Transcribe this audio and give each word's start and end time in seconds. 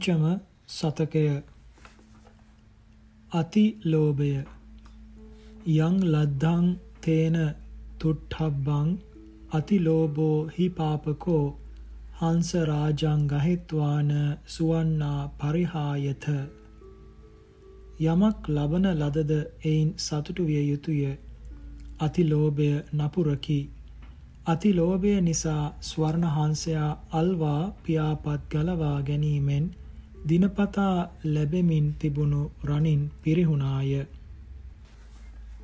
පංචම 0.00 0.40
සතකය. 0.68 1.42
අති 3.32 3.64
ලෝභය. 3.84 4.44
යං 5.78 5.96
ලද්ධං 6.04 6.66
තේන 7.02 7.36
තුට්ඨබ්බං 8.00 8.88
අති 9.52 9.76
ලෝභෝ 9.78 10.38
හි 10.54 10.68
පාපකෝ 10.70 11.44
හංස 12.20 12.50
රාජං 12.70 13.26
ගහෙත්වාන 13.32 14.12
සුවන්නා 14.46 15.20
පරිහායත. 15.38 16.24
යමක් 18.02 18.48
ලබන 18.48 18.86
ලදද 18.92 19.32
එයින් 19.64 19.90
සතුටු 19.98 20.46
විය 20.46 20.64
යුතුය. 20.70 21.02
අතිලෝභය 21.98 22.70
නපුරකි. 22.94 23.60
අතිලෝභය 24.46 25.12
නිසා 25.20 25.64
ස්වර්ණ 25.80 26.24
හංසයා 26.30 26.90
අල්වා 27.12 27.62
පියාපත් 27.84 28.42
ගලවා 28.50 28.98
ගැනීමෙන් 29.02 29.66
දිනපතා 30.24 30.96
ලැබෙමින් 31.26 31.86
තිබුණු 31.94 32.42
රණින් 32.64 33.02
පිරිහුණාය. 33.22 33.92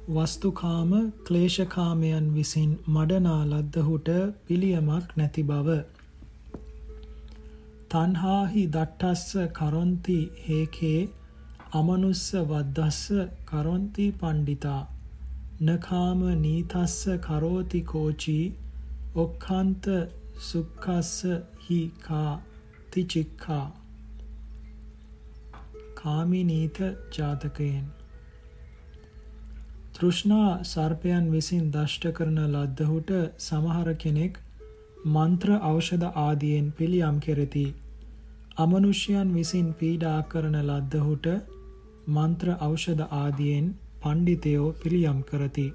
වස්තුකාම 0.09 0.91
ක්ලේශකාමයන් 1.24 2.27
විසින් 2.34 2.73
මඩනා 2.88 3.42
ලද්දහුට 3.45 4.09
පිළියමක් 4.46 5.06
නැති 5.16 5.42
බව. 5.42 5.69
තන්හාහි 7.91 8.62
දට්ටස්ස 8.69 9.30
කරොන්ති 9.52 10.19
හේකේ 10.45 11.01
අමනුස්ස 11.73 12.27
වද්දස්ස 12.45 13.01
කරොන්ති 13.45 14.07
පණ්ඩිතා 14.12 14.82
නකාම 15.63 16.20
නීතස්ස 16.38 16.98
කරෝති 17.20 17.80
කෝචී 17.82 18.45
ඔක්ඛන්ත 19.16 19.87
සුක්ඛස්ස 20.41 21.15
හි 21.65 21.80
කා 22.02 22.32
තිචික්ඛා. 22.93 23.66
කාමිනීත 25.97 26.79
ජාතකයෙන් 27.13 27.87
තෘෂ්ණා 29.95 30.49
සර්පයන් 30.65 31.29
විසින් 31.33 31.69
දෂ්ට 31.73 32.11
කරන 32.16 32.41
ලද්දහුට 32.47 33.11
සමහර 33.43 33.88
කෙනෙක් 33.97 34.35
මන්ත්‍ර 35.07 35.51
ඖෂධ 35.63 36.05
ආදියෙන් 36.19 36.66
පිළියම් 36.73 37.21
කෙරෙති. 37.21 37.65
අමනුෂ්‍යයන් 38.57 39.29
විසින් 39.35 39.69
පීඩා 39.75 40.19
කරන 40.25 40.57
ලද්දහුට 40.61 41.27
මන්ත්‍ර 42.09 42.49
ඖෂධ 42.60 43.03
ආදියෙන් 43.15 43.66
පණ්ඩිතයෝ 44.03 44.69
පිළියම් 44.75 45.23
කරති. 45.23 45.66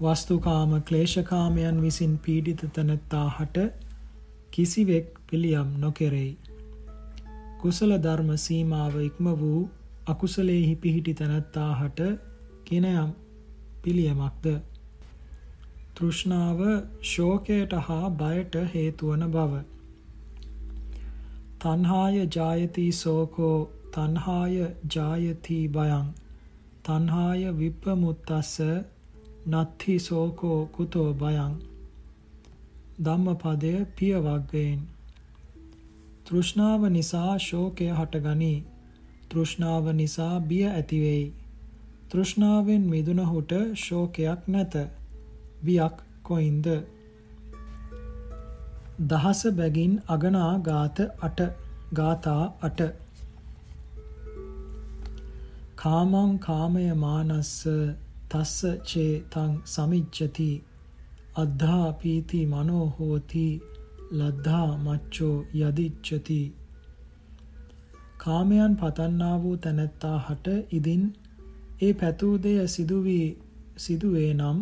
වස්තුකාම 0.00 0.72
ක්ලේශකාමයන් 0.82 1.78
විසින් 1.82 2.18
පීඩිත 2.18 2.66
තැනැත්තාහට 2.72 3.56
කිසිවෙක් 4.50 5.08
පිළියම් 5.30 5.68
නොකෙරෙයි. 5.78 6.32
කුසල 7.66 7.92
ධර්ම 7.98 8.28
සීමාව 8.38 8.96
ඉක්ම 9.00 9.28
වූ 9.34 9.60
අකුසලයෙහි 10.06 10.74
පිහිටි 10.76 11.14
තැනැත්තාහට 11.14 12.00
කිනයම් 12.64 13.08
පිළියමක්ද? 13.82 14.46
තෘෂ්ණාව 15.94 16.60
ශෝකයට 17.04 17.74
හා 17.80 18.12
බයට 18.12 18.60
හේතුවන 18.74 19.26
බව. 19.28 19.64
තන්හාය 21.58 22.22
ජායති 22.30 22.86
සෝකෝ 22.94 23.58
තන්හාය 23.92 24.56
ජායති 24.94 25.60
බයං. 25.70 26.08
තන්හාය 26.84 27.46
විප්පමුත්තස්ස 27.58 28.56
නත්හි 29.50 29.98
සෝකෝ 30.00 30.60
කුතෝ 30.68 31.10
බයං. 31.16 31.62
ධම්මපදය 33.00 33.74
පියවග්ගයෙන්. 33.96 34.80
තෘෂ්ණාව 36.26 36.84
නිසා 36.90 37.38
ශෝකය 37.38 37.86
හටගනී. 37.90 38.64
තෘෂ්ණාව 39.28 39.84
නිසා 39.92 40.40
බිය 40.40 40.64
ඇතිවෙයි. 40.68 41.24
තෘෂ්ණාවෙන් 42.10 42.88
මිදුනහුට 42.90 43.52
ශෝකයක් 43.74 44.48
නැත. 44.48 44.74
වියක් 45.64 46.02
කොයින්ද? 46.22 46.66
දහස 49.00 49.42
බැගින් 49.52 49.94
අගනා 50.08 50.58
ගාත 50.60 50.98
අට 51.20 51.40
ගාථා 51.92 52.44
අට. 52.62 52.80
කාමං 55.76 56.38
කාමය 56.38 56.86
මානස්ස 56.94 57.54
තස්ස 58.28 58.58
චේ 58.84 59.24
තං 59.30 59.56
සමිච්ඡති. 59.64 60.50
අද්ධා 61.36 61.92
පීති 61.92 62.46
මනෝ 62.46 62.86
හෝති. 62.98 63.48
ලද්ධා 64.10 64.70
මච්චෝ 64.76 65.36
යදිච්ඡති 65.60 66.40
කාමයන් 68.18 68.76
පතන්නා 68.76 69.36
වූ 69.42 69.56
තැනැත්තා 69.56 70.18
හට 70.20 70.46
ඉදින් 70.72 71.04
ඒ 71.82 71.92
පැතූ 71.94 72.34
දෙය 72.42 72.58
සිදුවී 72.68 73.26
සිදුවේ 73.76 74.30
නම් 74.34 74.58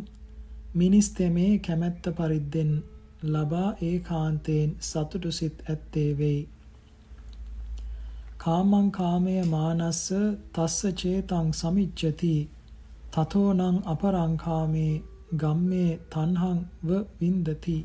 මිනිස් 0.75 1.09
තෙමේ 1.10 1.53
කැමැත්ත 1.59 2.04
පරිද්දෙන් 2.16 2.72
ලබා 3.25 3.69
ඒකාන්තයෙන් 3.83 4.71
සතුටු 4.81 5.31
සිත් 5.33 5.62
ඇත්තේ 5.71 6.10
වෙයි. 6.19 6.41
කාමං 8.38 8.91
කාමය 8.91 9.37
මානස්ස 9.47 10.03
තස්ස 10.53 10.81
චේතං 10.94 11.49
සමිච්ඡති. 11.53 12.34
තතෝනං 13.12 13.78
අපරං 13.87 14.34
කාමේ 14.37 14.94
ගම්මේ 15.37 15.91
තණ්හං 16.10 16.59
ව 16.87 17.04
වින්දති. 17.21 17.78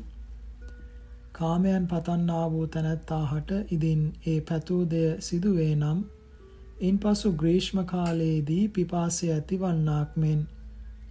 කාමයන් 1.40 1.84
පතන්නා 1.86 2.46
වූ 2.50 2.66
තැනැත්තාහට 2.68 3.50
ඉදින් 3.70 4.00
ඒ 4.26 4.38
පැතූ 4.44 4.80
දෙය 4.88 5.10
සිදුවේ 5.20 5.74
නම් 5.74 6.00
ඉන්පසු 6.82 7.30
ග්‍රීෂ්ම 7.34 7.78
කාලයේදී 7.86 8.64
පිපාසය 8.70 9.30
ඇතිවන්නාක් 9.30 10.16
මෙන් 10.16 10.40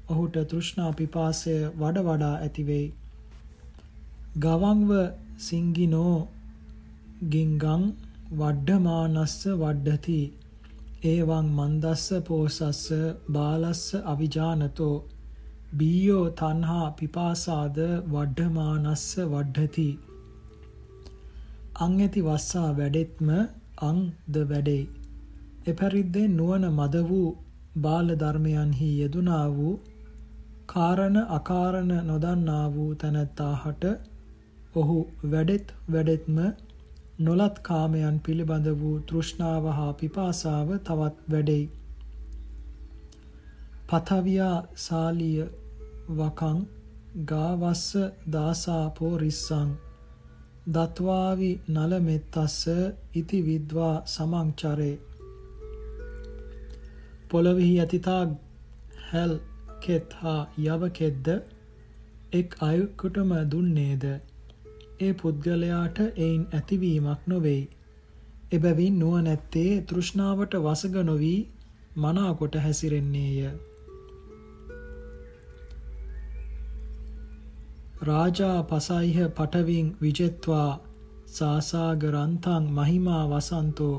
ඔහුට 0.10 0.38
තෘෂ්ණා 0.46 0.92
පිපාසය 0.94 1.56
වඩ 1.76 2.04
වඩා 2.06 2.36
ඇතිවෙයි. 2.38 2.88
ගවංව 4.38 4.92
සිංගිනෝ 5.40 6.18
ගිංගං 7.30 7.86
වඩ්ඩමානස්ස 8.34 9.38
වඩ්ඩති 9.56 10.20
ඒවං 11.06 11.48
මන්දස්ස 11.56 12.06
පෝසස්ස 12.24 12.84
බාලස්ස 13.32 13.86
අවිජානතෝ 14.06 14.96
බීයෝ 15.78 16.26
තන්හා 16.38 16.86
පිපාසාද 16.94 17.82
වඩ්ඩමානස්ස 18.12 19.08
වඩ්ඩති 19.28 19.90
අං 21.80 21.94
ඇති 21.98 22.22
වස්සා 22.22 22.70
වැඩෙත්ම 22.74 23.30
අං 23.82 24.00
ද 24.28 24.42
වැඩෙයි 24.48 24.86
එපරිද්දේ 25.68 26.28
නුවණ 26.30 26.66
මද 26.72 27.04
වූ 27.06 27.30
බාල 27.78 28.10
ධර්මයන්හි 28.16 28.90
යෙදුනා 28.94 29.46
වූ 29.54 29.76
කාරණ 30.68 31.18
අකාරණ 31.32 31.94
නොදන්නා 32.04 32.66
වූ 32.74 32.90
තැනැත්තාහට 32.96 33.84
ඔහු 34.76 34.98
වැඩෙත් 35.28 35.74
වැඩෙත්ම 35.92 36.38
නොලත් 37.20 37.56
කාමයන් 37.62 38.20
පිළිබඳ 38.20 38.68
වූ 38.78 38.96
තෘෂ්ණාව 39.08 39.66
හා 39.74 39.94
පිපාසාව 39.96 40.70
තවත් 40.84 41.18
වැඩෙයි. 41.28 41.66
පතවියා 43.90 44.58
සාලිය 44.84 45.44
වකං 46.18 46.60
ගාවස්ස 47.26 47.86
දාසාපෝ 48.32 49.14
රිස්සං 49.18 49.70
දත්වාවි 50.70 51.52
නලමෙත්තස්ස 51.70 52.58
ඉති 53.16 53.40
විද්වා 53.42 53.94
සමංචරේ 54.08 54.96
පොළොවෙහි 57.30 57.76
ඇතිතා 57.80 58.24
හැල් 59.08 59.34
කෙත් 59.82 60.18
හා 60.22 60.42
යවකෙද්ද 60.66 61.30
එක් 62.34 62.58
අයකුටම 62.64 63.32
දුන්නේද 63.52 64.04
ඒ 65.00 65.14
පුද්ගලයාට 65.14 66.00
එයින් 66.18 66.42
ඇතිවීමක් 66.52 67.28
නොවෙයි. 67.28 67.62
එබැවින් 68.52 68.96
නුවණැත්තේ 69.00 69.72
තෘෂ්ණාවට 69.84 70.56
වසඟ 70.60 70.98
නොවි 71.04 71.34
මනාකොට 71.96 72.56
හැසිරෙන්නේය. 72.58 73.52
රාජා 78.02 78.58
පසයිහ 78.64 79.18
පටවින් 79.30 79.88
විජෙත්වා 80.02 80.70
සාසාගරන්තං 81.30 82.64
මහිමා 82.72 83.24
වසන්තෝ. 83.30 83.98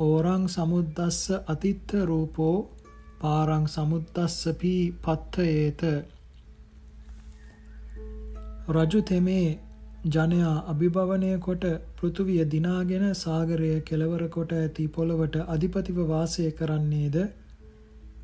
ඕරං 0.00 0.44
සමුද්දස්ස 0.48 1.20
අතිත්ත 1.46 1.92
රූපෝ 2.04 2.56
පාරං 3.20 3.66
සමුද්දස්සපී 3.68 4.82
පත්තයේත 5.02 5.82
රජු 8.70 9.00
තෙමේ 9.04 9.46
ජනයා 10.08 10.56
අභිභවනය 10.68 11.32
කොට 11.40 11.64
පෘථුවිය 11.96 12.42
දිනාගෙන 12.46 13.06
සාගරය 13.16 13.72
කෙළවර 13.82 14.28
කොට 14.30 14.52
ඇති 14.54 14.84
පොළවට 14.90 15.36
අධිපතිව 15.46 15.98
වාසය 16.06 16.50
කරන්නේද? 16.52 17.16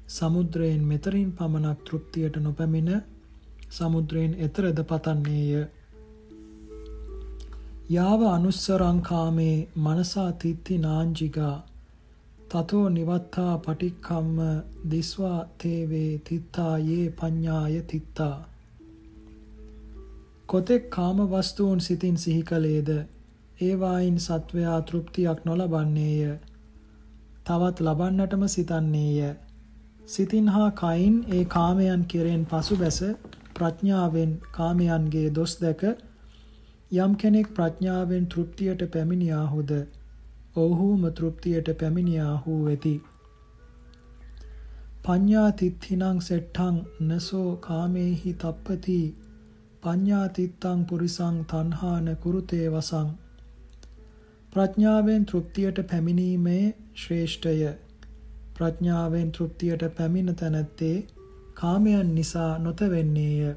සමුද්‍රයෙන් 0.08 0.82
මෙතරින් 0.86 1.30
පමණක් 1.32 1.78
තෘප්තියට 1.84 2.36
නොපැමිණ 2.40 3.02
සමුද්‍රයෙන් 3.72 4.34
එතරද 4.40 4.78
පතන්නේය 4.84 5.62
යාව 7.88 8.20
අනුස්සරං 8.26 8.98
කාමේ 9.02 9.56
මනසා 9.76 10.30
තිත්ති 10.34 10.74
නාංජිගා. 10.78 11.56
තතෝ 12.50 12.84
නිවත්තා 12.88 13.54
පටික්කම්ම 13.58 14.38
දිස්වා 14.90 15.40
තේවේ 15.58 16.12
තිත්තා 16.20 16.74
යේ 16.80 17.06
පඤ්ඤාය 17.10 17.82
තිත්තා. 17.82 18.36
කොතෙක් 20.46 20.84
කාම 20.90 21.18
වස්තුන් 21.26 21.80
සිතින් 21.80 22.16
සිහි 22.16 22.42
කලේද 22.42 22.90
ඒවායින් 23.60 24.18
සත්වයා 24.20 24.78
තෘප්තියක් 24.82 25.38
නොලබන්නේය. 25.44 26.32
තවත් 27.44 27.76
ලබන්නටම 27.80 28.44
සිතන්නේය. 28.48 29.34
සිතින් 30.06 30.48
හා 30.48 30.70
කයින් 30.76 31.16
ඒ 31.30 31.44
කාමයන් 31.46 32.02
කෙරෙන් 32.06 32.42
පසුබැස 32.46 33.00
ප්‍රඥාවෙන් 33.54 34.32
කාමයන්ගේ 34.52 35.28
දොස් 35.32 35.54
දැක 35.58 35.82
යම් 36.96 37.12
කෙනෙක් 37.16 37.48
ප්‍රඥාවෙන් 37.54 38.26
තෘප්තියට 38.26 38.82
පැමිණියාහුද 38.90 39.70
ඔව්හුම 40.56 41.04
තෘප්තියට 41.12 41.68
පැමිණියාහු 41.78 42.56
වෙති. 42.64 42.94
පඤ්ඤා 45.04 45.50
තිත්ථිනං 45.54 46.18
සෙට්ඨං 46.20 46.76
නසෝ 47.06 47.50
කාමේහි 47.58 48.32
තප්පති 48.36 48.98
පඤ්ඤා 49.82 50.26
තිත්තං 50.30 50.84
පුරිසං 50.84 51.38
තණ්හාන 51.46 52.10
කුරුතේ 52.16 52.66
වසං. 52.68 53.08
ප්‍රඥාවෙන් 54.52 55.24
තෘප්තියට 55.26 55.78
පැමිණීමේ 55.86 56.64
ශ්‍රේෂ්ඨය. 56.94 57.72
ප්‍රඥාවෙන් 58.54 59.32
තෘප්තියට 59.32 59.82
පැමිණ 59.96 60.36
තැනැත්තේ 60.36 60.96
කාමයන් 61.62 62.14
නිසා 62.14 62.58
නොතවෙන්නේය. 62.58 63.54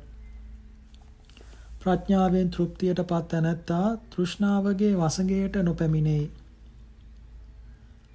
ප්‍රඥාවෙන් 1.80 2.50
තෘප්තියට 2.50 3.00
පත් 3.04 3.28
තැනැත්තා 3.28 3.88
තෘෂ්ණාවගේ 4.10 4.94
වසඟයට 4.96 5.56
නොපැමිණෙයි. 5.63 6.25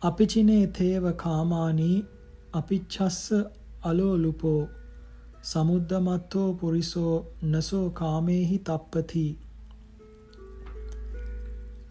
අපිචිනේ 0.02 0.66
තේව 0.68 1.04
කාමානී 1.14 1.96
අපිච්ඡස්ස 2.52 3.32
අලෝලුපෝ 3.82 4.68
සමුද්දමත්තෝ 5.42 6.48
පුරිසෝ 6.54 7.14
නසෝ 7.44 7.86
කාමේහි 7.92 8.58
තප්පති 8.60 9.24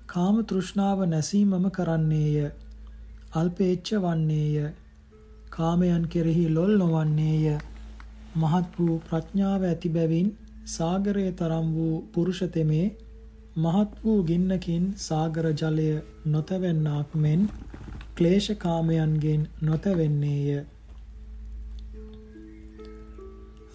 කාම 0.08 0.38
තෘෂ්ණාව 0.44 1.04
නැසීමම 1.08 1.66
කරන්නේය 1.72 2.38
අල්පේච්ඡ 3.34 3.92
වන්නේය 3.98 4.72
කාමයන් 5.50 6.08
කෙරෙහි 6.08 6.46
ලොල් 6.50 6.74
නොවන්නේය 6.78 7.60
මහත් 8.36 8.66
වූ 8.78 8.96
ප්‍රඥාව 9.06 9.64
ඇති 9.64 9.90
බැවින් 9.90 10.28
සාගරයේ 10.68 11.32
තරම් 11.34 11.68
වූ 11.74 11.96
පුරුෂ 12.14 12.42
තෙමේ 12.54 12.88
මහත් 13.58 14.04
වූ 14.04 14.20
ගින්නකින් 14.24 14.84
සාගර 14.98 15.46
ජලය 15.54 15.88
නොතැවෙන්නාක් 16.28 17.16
මෙන් 17.16 17.48
ක්ලේශ 18.16 18.50
කාමයන්ගෙන් 18.58 19.48
නොතැවෙන්නේය. 19.62 20.60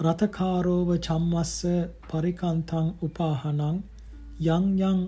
රතකාරෝව 0.01 0.89
චම්මස්ස 0.99 1.57
පරිකන්තං 2.09 2.89
උපාහනං 3.03 3.61
යං 4.49 4.65
යං 4.83 5.01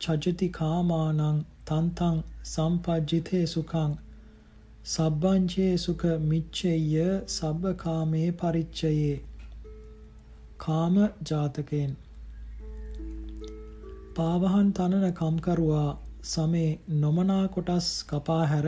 චජති 0.00 0.48
කාමානං 0.50 1.42
තන්තං 1.64 2.16
සම්පජ්ජිතේ 2.44 3.44
සුඛං 3.46 3.92
සබ්බංචේ 4.84 5.74
සුඛ 5.78 6.04
මිච්ඡෙය්‍ය 6.20 7.02
සබ්බ 7.26 7.74
කාමේ 7.76 8.30
පරිච්ඡයේ. 8.32 9.20
කාම 10.56 10.96
ජාතකයෙන්. 11.24 11.92
පාවහන් 14.14 14.72
තනන 14.72 15.06
කම්කරුවා 15.12 15.90
සමේ 16.24 16.80
නොමනා 16.96 17.44
කොටස් 17.48 17.92
කපා 18.04 18.42
හැර 18.46 18.66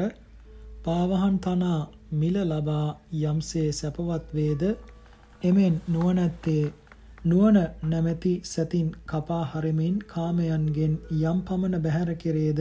පාවහන් 0.84 1.36
තනා 1.38 1.80
මිල 2.12 2.38
ලබා 2.44 2.86
යම්සේ 3.24 3.68
සැපවත් 3.72 4.32
වේද? 4.34 4.62
එමෙන් 5.42 5.82
නුවණැත්තේ 5.88 6.64
නුවණ 7.24 7.90
නැමැති 7.90 8.36
සතින් 8.44 8.88
කපා 9.06 9.44
හරමින් 9.44 9.98
කාමයන්ගෙන් 10.06 10.94
යම් 11.22 11.38
පමණ 11.42 11.82
බැහැර 11.82 12.14
කෙරේද? 12.16 12.60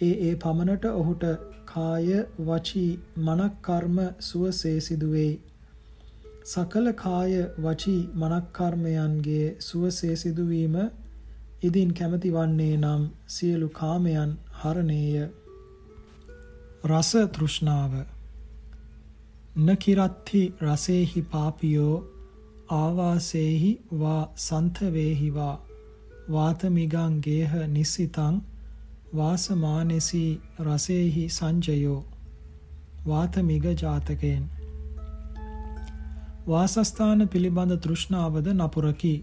ඒ 0.00 0.14
ඒ 0.26 0.34
පමණට 0.36 0.84
ඔහුට 0.94 1.24
කාය 1.68 2.08
වචී 2.42 2.90
මනක්කර්ම 3.18 3.98
සුවසේ 4.20 4.78
සිදුවෙයි. 4.82 5.34
සකල 6.44 6.86
කාය 6.94 7.32
වචී 7.58 8.00
මනක්කර්මයන්ගේ 8.16 9.46
සුවසේ 9.60 10.14
සිදුවීම 10.16 10.76
ඉදින් 11.62 11.90
කැමති 11.94 12.30
වන්නේ 12.32 12.76
නම් 12.76 13.02
සියලු 13.28 13.68
කාමයන් 13.70 14.32
හරණේය. 14.54 15.28
රස 16.84 17.10
තෘෂ්ණාව 17.32 17.92
නකිරත්ති 19.60 20.42
රසේහි 20.62 21.22
පාපියෝ 21.30 21.96
ආවාසේහි 22.72 23.70
වා 23.94 24.22
සන්තවේහි 24.38 25.30
වා 25.30 25.56
වාතමිගං 26.30 27.14
ගේහ 27.20 27.52
නිස්සිතං 27.68 28.36
වාසමානෙසි 29.12 30.40
රසේහි 30.60 31.24
සංජයෝ 31.30 32.00
වාතමිග 33.06 33.64
ජාතකයෙන් 33.74 34.44
වාසස්ථාන 36.46 37.28
පිළිබඳ 37.28 37.74
තෘෂ්ණාවද 37.78 38.46
නපුරකි. 38.54 39.14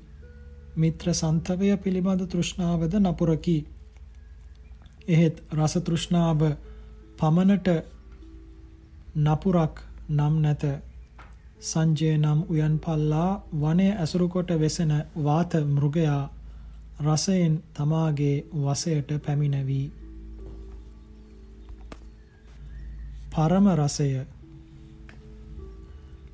මිත්‍ර 0.75 1.13
සන්තවය 1.13 1.77
පිළිබඳ 1.77 2.21
තෘෂ්ණාවද 2.27 2.93
නපුරකි. 2.99 3.57
එහෙත් 5.07 5.43
රස 5.53 5.73
තෘෂ්ණාව 5.81 6.41
පමණට 7.17 7.67
නපුරක් 9.17 9.81
නම් 10.09 10.35
නැත. 10.41 10.63
සංජය 11.61 12.11
නම් 12.17 12.39
උයන් 12.49 12.79
පල්ලා 12.79 13.41
වනය 13.55 13.89
ඇසුරු 13.93 14.27
කොට 14.29 14.49
වෙසෙන 14.59 14.93
වාත 15.19 15.53
මෘගයා 15.67 16.21
රසයෙන් 16.99 17.63
තමාගේ 17.73 18.45
වසයට 18.55 19.09
පැමිණවී. 19.25 19.91
පරම 23.31 23.65
රසය. 23.75 24.09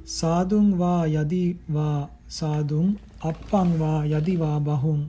සාදුං 0.08 0.78
වා 0.78 1.06
යදි 1.06 1.46
වා 1.74 2.10
සාදුං 2.30 3.00
අප්පං 3.22 3.70
වා 3.80 4.06
යදි 4.08 4.36
වා 4.40 4.60
බහුං 4.60 5.02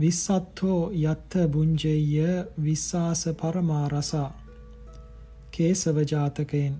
විස්සත්තෝ 0.00 0.80
යත්ත 1.02 1.32
බුංජෙය්‍ය 1.48 2.24
විස්සාස 2.64 3.22
පරමා 3.40 3.88
රසා. 3.88 4.30
කේසව 5.50 5.96
ජාතකයෙන්. 6.04 6.74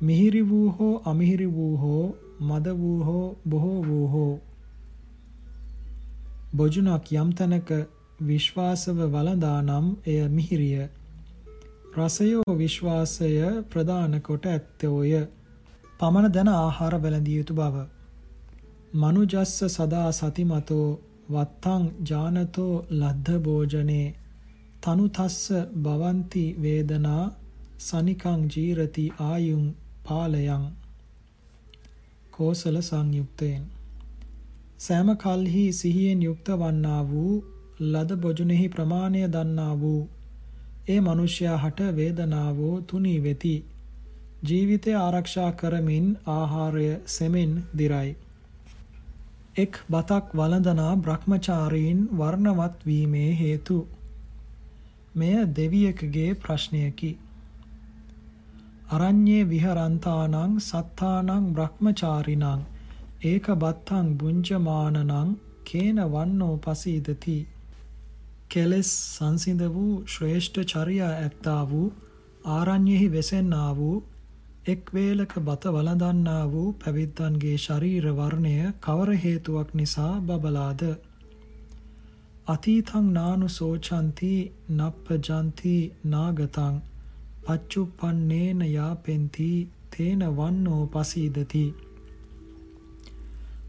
මිහිරි 0.00 0.42
වූ 0.48 0.68
හෝ 0.70 1.02
අමිහිරි 1.04 1.48
වූ 1.52 1.76
හෝ 1.76 2.16
මද 2.40 2.66
වූ 2.78 2.98
හෝ 3.04 3.36
බොහෝ 3.48 3.80
වූ 3.86 4.08
හෝ 4.08 4.40
බොජුනක් 6.54 7.06
යම් 7.12 7.30
තැනක 7.32 7.70
විශ්වාසව 8.22 8.98
වළඳා 9.06 9.58
නම් 9.60 9.86
එය 10.06 10.20
මිහිරිය. 10.28 10.84
රසයෝ 11.94 12.52
විශ්වාසය 12.54 13.30
ප්‍රදාන 13.70 14.14
කොට 14.20 14.44
ඇත්තෝය. 14.46 15.12
පමණ 15.98 16.32
දැන 16.32 16.50
ආහාර 16.50 16.94
වැළඳිය 16.98 17.36
යුතු 17.36 17.54
බව. 17.54 17.76
මනුජස්ස 18.94 19.56
සදා 19.68 20.08
සතිමතෝ 20.12 20.88
වත්තං 21.28 21.84
ජානතෝ 22.08 22.74
ලද්ධ 22.92 23.38
භෝජනේ 23.40 24.06
තනුතස්ස 24.82 25.40
භවಂತಿ 25.78 26.46
වේදනා 26.58 27.24
සනිකං 27.80 28.40
ජීරති 28.48 29.04
ආයුං 29.22 29.64
පාලයන් 30.04 30.64
කෝසල 32.30 32.76
සංයුක්තයෙන් 32.82 33.62
සෑම 34.84 35.10
කල්හි 35.16 35.64
සිහියෙන් 35.72 36.22
යුක්ත 36.22 36.48
වන්නා 36.56 37.02
වූ 37.10 37.34
ලද 37.82 38.10
බොජුනෙහි 38.16 38.68
ප්‍රමාණය 38.68 39.22
දන්නා 39.28 39.74
වූ 39.80 40.00
ඒ 40.88 41.00
මනුෂ්‍යයා 41.00 41.58
හට 41.58 41.86
වේදනාවෝ 41.96 42.74
තුනී 42.80 43.22
වෙති. 43.22 43.54
ජීවිතය 44.48 44.92
ආරක්ෂා 44.94 45.52
කරමින් 45.52 46.10
ආහාරය 46.26 46.88
සෙමින් 47.06 47.54
දිරයි. 47.78 48.10
එක් 49.56 49.80
බතක් 49.90 50.36
වළඳනා 50.36 50.92
බ්‍රහ්මචාරීන් 50.98 52.04
වර්ණවත් 52.18 52.86
වීමේ 52.86 53.30
හේතු. 53.40 53.78
මෙය 55.14 55.34
දෙවියෙකුගේ 55.56 56.34
ප්‍රශ්නයකි. 56.34 57.10
අරඤ්ඤේ 58.90 59.48
විහරන්තානං 59.48 60.60
සත්තානං 60.60 61.50
බ්‍රහ්මචාරිනං 61.54 62.64
ඒක 63.24 63.46
බත්තං 63.56 64.08
බුංජමානනං 64.16 65.34
කේන 65.64 65.98
වන්නෝ 66.08 66.54
පසීදති. 66.58 67.36
කෙලෙස් 68.50 68.90
සංසිඳ 69.12 69.62
වූ 69.70 69.92
ශ්‍රේෂ්ඨ 70.06 70.58
චර්යා 70.66 71.12
ඇත්තා 71.16 71.62
වූ 71.70 71.86
ආරණ්‍යෙහි 72.48 73.06
වෙසෙන්නා 73.12 73.70
වූ 73.76 73.96
එක් 74.66 74.92
වේලක 74.94 75.32
බත 75.40 75.72
වළඳන්නා 75.72 76.44
වූ 76.50 76.68
පැවිද්දන්ගේ 76.74 77.56
ශරීර 77.58 78.06
වර්ණය 78.12 78.54
කවර 78.80 79.10
හේතුවක් 79.18 79.74
නිසා 79.74 80.12
බබලාද? 80.22 80.84
අතීතං 82.46 83.06
නානු 83.12 83.48
සෝචන්ති 83.50 84.34
නප්පජන්ති 84.72 85.76
නාගතං 86.06 86.76
පච්චුප්පන්නේන 87.44 88.60
යාපෙන්ති 88.68 89.50
තේන 89.90 90.22
වන්නෝ 90.36 90.82
පසීදති. 90.88 91.66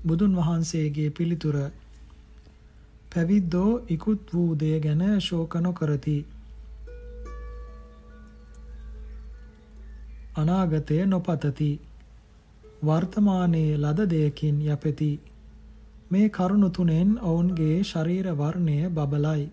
බුදුන් 0.08 0.36
වහන්සේගේ 0.36 1.10
පිළිතුර 1.12 1.58
පැවිද්දෝ 3.12 3.72
ඉකුත් 3.90 4.34
වූ 4.34 4.50
දෙය 4.60 4.80
ගැන 4.80 5.04
ශෝක 5.22 5.54
නොකරති. 5.58 6.18
අනාගතය 10.36 10.98
නොපතති. 11.06 11.70
වර්තමානයේ 12.86 13.78
ලද 13.78 14.10
දෙයකින් 14.10 14.58
යැපෙති. 14.62 15.12
මේ 16.12 16.28
කරුණු 16.30 16.70
තුනෙන් 16.70 17.12
ඔවුන්ගේ 17.24 17.78
ශරීර 17.84 18.28
වර්ණය 18.34 18.78
බබලයි. 18.90 19.44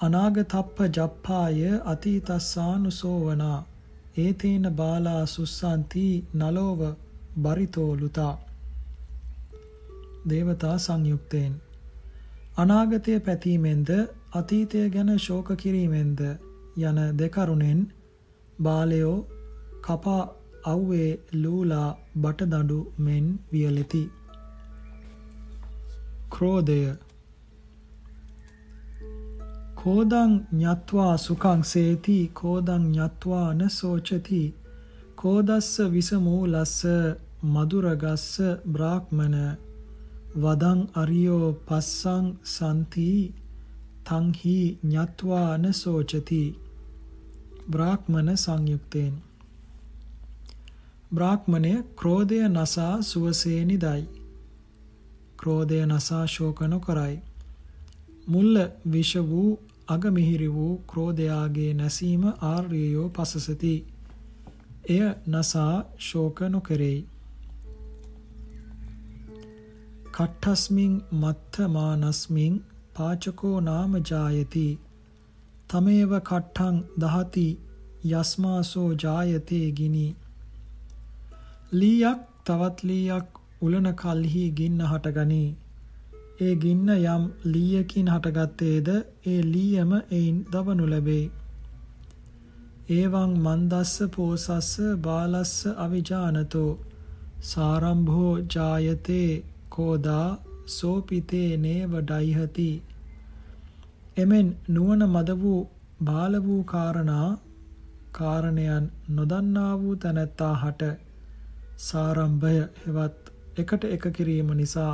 අනාගතප්ප 0.00 0.76
ජප්පාය 0.90 1.60
අතීතස්සානුසෝවනා. 1.84 3.60
ඒතේන 4.16 4.64
බාලා 4.72 5.22
සුස්සන්ති 5.28 6.06
නලෝව 6.34 6.80
බරිතෝලුතා. 7.42 8.34
දේවතා 10.28 10.76
සංයුක්තයෙන්. 10.78 11.54
අනාගතය 12.56 13.14
පැතීමෙන්ද 13.20 13.88
අතීතය 14.32 14.80
ගැන 14.90 15.10
ශෝක 15.18 15.48
කිරීමෙන්ද 15.56 16.20
යන 16.82 16.98
දෙකරුණෙන් 17.18 17.80
බාලයෝ 18.58 19.16
කපා 19.82 20.22
අව්වේ 20.64 21.10
ලූලා 21.34 21.88
බටදඬු 22.16 22.78
මෙන් 22.98 23.26
වියලෙති. 23.52 24.04
ක්‍රෝධය. 26.30 26.80
කෝදං 29.74 30.32
ඤත්වා 30.52 31.14
සුඛං 31.18 31.60
සේති 31.64 32.18
කෝදං 32.34 32.84
ඤත්වා 32.92 33.48
න 33.54 33.70
සෝචති. 33.70 34.42
කෝදස්ස 35.16 35.70
විසමූලස්ස 35.92 36.78
මදුරගස්ස 37.46 38.30
බ්‍රාහ්මන 38.68 39.36
වදං 40.36 40.80
අරියෝ 40.94 41.48
පස්සං 41.66 42.26
සන්ති 42.48 43.10
තංහි 44.06 44.58
ඤත්වා 44.86 45.52
න 45.58 45.64
සෝචති 45.74 46.42
බ්‍රාහ්මන 47.68 48.28
සංයුක්තේන 48.38 49.14
බ්‍රාහ්මණය 51.10 51.72
ක්‍රෝධය 51.94 52.38
නසා 52.48 52.94
සුවසේ 53.02 53.60
නිදයි. 53.64 54.02
ක්‍රෝධය 55.36 55.78
නසා 55.86 56.26
ශෝක 56.26 56.60
නොකරයි. 56.64 57.16
මුල්ල 58.26 58.56
විෂ 58.86 59.12
වූ 59.24 59.50
අගමිහිරි 59.88 60.48
වූ 60.48 60.72
ක්‍රෝධයාගේ 60.86 61.72
නැසීම 61.74 62.24
ආර්යයෝ 62.42 63.08
පසසති. 63.10 63.74
එය 64.88 65.02
නසා 65.28 65.74
ශෝක 66.00 66.40
නොකෙරෙයි. 66.48 67.00
කට්ඨස්මින් 70.14 70.92
මත්තමානස්මින් 71.12 72.56
පාචකෝ 72.96 73.56
නාම 73.60 73.94
ජායති. 74.02 74.66
තමේව 75.70 76.12
කට්ඨං 76.20 76.76
දහති 76.98 77.46
යස්මාසෝ 78.10 78.90
ජායතේ 79.02 79.66
ගිනි 79.78 80.04
ලීයක් 81.72 82.20
තවත් 82.44 82.84
ලීයක් 82.84 83.40
උලන 83.60 83.88
කල්හි 83.94 84.44
ගින්න 84.52 84.84
හටගනී. 84.84 85.48
ඒ 86.40 86.54
ගින්න 86.56 86.92
යම් 86.94 87.24
ලීයකින් 87.46 88.10
හටගත්තේද 88.10 88.90
ඒ 89.26 89.40
ලීයම 89.46 89.96
එයින් 90.10 90.38
දවනු 90.52 90.86
ලැබේ. 90.90 91.24
ඒවං 92.90 93.34
මන්දස්ස 93.40 93.96
පෝසස්ස 94.14 94.70
බාලස්ස 95.00 95.56
අවිජානතෝ 95.78 96.70
සාරම්භෝ 97.44 98.32
ජායතේ 98.52 99.32
කෝදා 99.74 100.28
සෝපිතේ 100.68 101.50
නේව 101.58 101.92
ඩයිහති 102.02 102.68
එමෙන් 104.16 104.48
නුවණ 104.68 105.04
මද 105.06 105.30
වූ 105.40 105.60
බාල 106.04 106.34
වූ 106.42 106.62
කාරණා 106.64 107.28
කාරණයන් 108.12 108.86
නොදන්නා 109.10 109.72
වූ 109.80 109.96
තැනැත්තා 109.96 110.54
හට 110.56 110.82
සාරම්භය 111.78 112.56
හෙවත් 112.80 113.32
එකට 113.56 113.84
එක 113.86 114.04
කිරීම 114.12 114.48
නිසා 114.52 114.92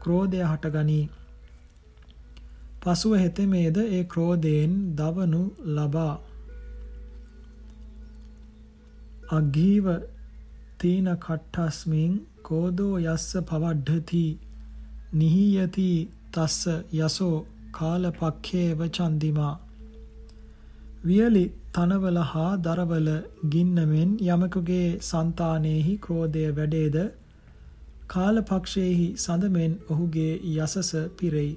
ක්‍රෝධය 0.00 0.40
හටගනී. 0.42 1.04
පසුව 2.80 3.12
හෙතෙමේද 3.16 3.76
ඒ 3.78 4.02
ක්‍රෝධයෙන් 4.04 4.74
දවනු 4.96 5.42
ලබා. 5.68 6.14
අග්ගීව 9.30 9.86
තීන 10.78 11.08
කට්ටස්මින් 11.16 12.12
කෝදෝ 12.48 12.94
යස්ස 13.04 13.28
පවඩ්ඩති 13.44 14.24
නිහියති 15.14 15.88
තස්ස 16.32 16.60
යසෝ 16.96 17.36
කාලපක්ඛේව 17.72 18.80
චන්දිමා 18.90 19.54
වියලි 21.04 21.44
තනවල 21.74 22.18
හා 22.26 22.50
දරවල 22.58 23.08
ගින්නමෙන් 23.48 24.12
යමකුගේ 24.26 24.86
సంతානෙහි 25.04 25.94
ක්‍රෝධය 26.00 26.44
වැඩේද 26.52 26.96
කාලපක්ෂයේහි 28.08 29.06
සඳමෙන් 29.16 29.72
ඔහුගේ 29.88 30.32
යසස 30.50 30.90
පිරෙයි. 31.16 31.52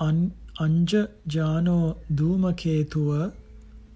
අංජ 0.00 0.92
ජානෝ 1.28 1.86
ධූමකේතුව 2.16 3.10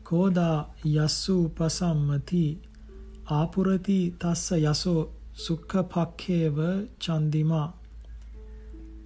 කෝදා 0.04 0.58
යස්සු 0.94 1.37
පසම්මති 1.52 2.44
ආපුරති 3.30 3.99
තස්ස 4.20 4.46
යසෝ 4.62 5.00
සුක්ඛපක්ඛේව 5.37 6.58
චන්දිමා 7.00 7.68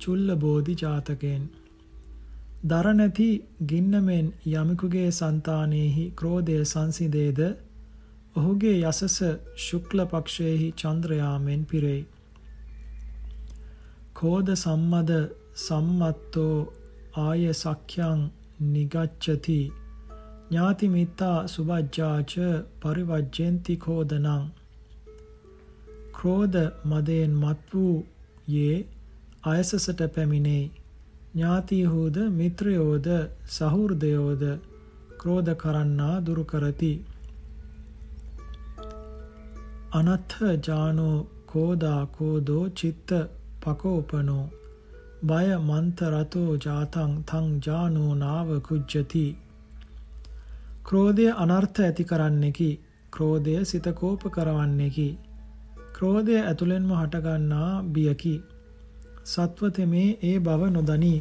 චුල්ල 0.01 0.29
බෝධි 0.37 0.75
ජාතකයෙන් 0.77 1.45
දර 2.63 2.87
නැති 2.93 3.29
ගින්නමෙන් 3.65 4.29
යමෙකුගේ 4.49 5.11
సంతානෙහි 5.13 6.05
ක්‍රෝධය 6.13 6.57
සංසිඳේද? 6.65 7.41
ඔහුගේ 8.37 8.79
යසස 8.83 9.19
ශුක්ල 9.59 9.99
පක්ෂයේහි 10.07 10.69
චන්ද්‍රයාමෙන් 10.73 11.63
පිරෙයි. 11.65 12.03
කෝද 14.13 14.49
සම්මද 14.57 15.13
සම්මත්තෝ 15.57 16.57
ආය 17.19 17.55
සක්ඛ්‍යං 17.55 18.21
නිගච්ඡති. 18.67 19.61
ඥාති 20.51 20.87
මිත්තා 20.89 21.39
සුභජ්ජාච 21.49 22.33
පරිවජ්ජෙන්ති 22.81 23.75
කෝදනං 23.79 24.45
ක්‍රෝධ 26.13 26.59
මදයෙන් 26.85 27.33
මත් 27.43 27.61
වූ 27.73 27.97
යේ 28.49 28.77
අයසසට 29.45 30.01
පැමිණේ 30.15 30.65
ඥාතියහෝද 31.35 32.17
මිත්‍රයෝද 32.33 33.07
සහෘදයෝද 33.49 34.43
ක්‍රෝධ 35.21 35.53
කරන්නා 35.55 36.15
දුරු 36.27 36.45
කරති. 36.45 36.93
අනත්ථ 39.93 40.37
ජානෝ 40.67 41.17
කෝදා 41.47 42.03
කෝදෝ 42.17 42.65
චිත්ත 42.73 43.11
පකෝපනෝ. 43.63 44.47
බය 45.23 45.47
මන්ත 45.59 45.99
රතෝ 46.13 46.51
ජාතං 46.65 47.13
තං 47.29 47.47
ජානෝ 47.67 48.13
නාව 48.15 48.49
කුජ්ජති. 48.69 49.27
ක්‍රෝධය 50.89 51.27
අනර්ථ 51.37 51.81
ඇති 51.81 52.05
කරන්නෙකි 52.05 52.71
ක්‍රෝධය 53.13 53.55
සිත 53.65 53.87
කෝප 53.95 54.23
කරවන්නෙකි 54.31 55.09
ක්‍රෝධය 55.95 56.37
ඇතුළෙන්ම 56.41 56.91
හටගන්නා 56.93 57.73
බියකි 57.89 58.35
සත්වතෙමේ 59.25 60.09
ඒ 60.23 60.37
බව 60.41 60.63
නොදනී. 60.71 61.21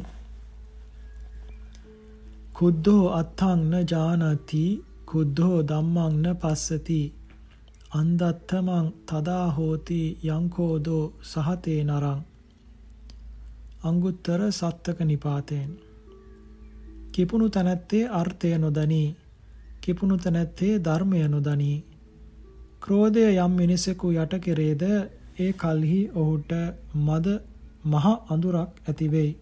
කුද්ධෝ 2.54 3.04
අත්තං 3.12 3.60
න 3.70 3.74
ජානති 3.86 4.62
කුද්ධෝ 5.06 5.58
ධම්මං 5.64 6.14
න 6.22 6.26
පස්සති 6.36 7.00
අන්දත්තමං 7.90 8.86
තදා 9.06 9.46
හෝති 9.52 10.00
යංකෝදෝ 10.28 11.04
සහතේ 11.24 11.80
නරං 11.84 12.20
අංගුත්තර 13.82 14.40
සත්තක 14.50 14.98
නිපාතයෙන් 15.04 15.70
කිපුණු 17.12 17.46
තැනැත්තේ 17.50 18.04
අර්ථය 18.14 18.50
නොදනී 18.58 19.08
කිපුණු 19.88 20.16
තැනැත්තේ 20.18 20.74
ධර්මය 20.82 21.20
නොදනී 21.28 21.76
ක්‍රෝධය 22.82 23.24
යම් 23.36 23.52
මිනිසෙකු 23.56 24.08
යට 24.16 24.34
කෙරේද 24.40 24.82
ඒ 25.38 25.50
කල්හි 25.56 26.00
ඔහුට 26.16 26.52
මද 26.98 27.26
මහ 27.84 28.06
අඳුරක් 28.28 28.70
ඇති 28.84 29.06
වෙයි. 29.08 29.32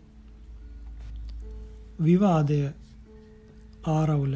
විවාදය 2.01 2.61
ආරවුල 3.89 4.35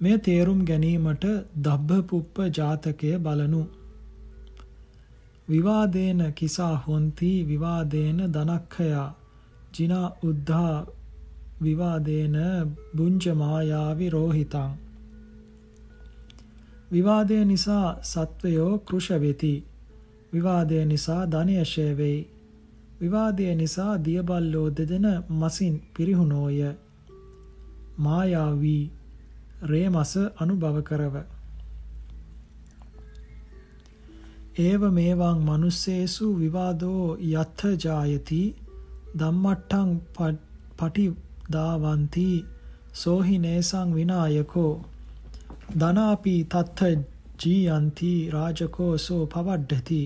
මෙය 0.00 0.16
තේරුම් 0.20 0.60
ගැනීමට 0.64 1.24
දබ්බපුප්ප 1.60 2.36
ජාතකය 2.52 3.12
බලනු. 3.18 3.62
විවාදේන 5.48 6.20
කිසා 6.34 6.74
හොන්ති 6.78 7.30
විවාදේන 7.46 8.18
දනක්ඛයා 8.30 9.08
ජිනා 9.74 10.08
උද්ධා 10.24 10.76
විවාදේන 11.62 12.36
බුංජ 12.96 13.24
මායාවි 13.34 14.06
රෝහිතං. 14.10 14.70
විවාදය 16.92 17.44
නිසා 17.44 17.86
සත්වයෝ 18.02 18.72
කෘෂ 18.78 19.08
වෙති. 19.20 19.54
විවාදය 20.32 20.84
නිසා 20.84 21.22
ධනය 21.26 21.54
ෂය 21.64 21.86
වෙයි. 21.96 22.20
විවාදය 23.00 23.54
නිසා 23.54 23.94
දියබල්ලෝ 24.04 24.68
දෙදෙන 24.70 25.06
මසින් 25.30 25.74
පිරිහුණෝය. 25.94 26.58
මායාවී 27.98 28.82
රේමස 29.62 30.12
අනුභව 30.36 30.76
කරව. 30.82 31.14
ඒව 34.58 34.82
මේවං 34.90 35.38
මනුස්සේසු 35.40 36.26
විවාදෝ 36.38 37.04
යත්ථ 37.32 37.64
ජායති. 37.84 38.42
ධම්මට්ඨං 39.18 39.90
පටි 40.78 41.06
දාවಂತಿ 41.52 42.26
සෝහි 42.94 43.38
නේසං 43.38 43.94
විනායකෝ. 43.94 44.72
ධනාපි 45.74 46.34
තත්ථ 46.46 46.82
ජීයන්ති 47.40 48.12
රාජකෝ 48.30 48.92
සෝ 48.98 49.22
පවඩ්ඩති. 49.26 50.02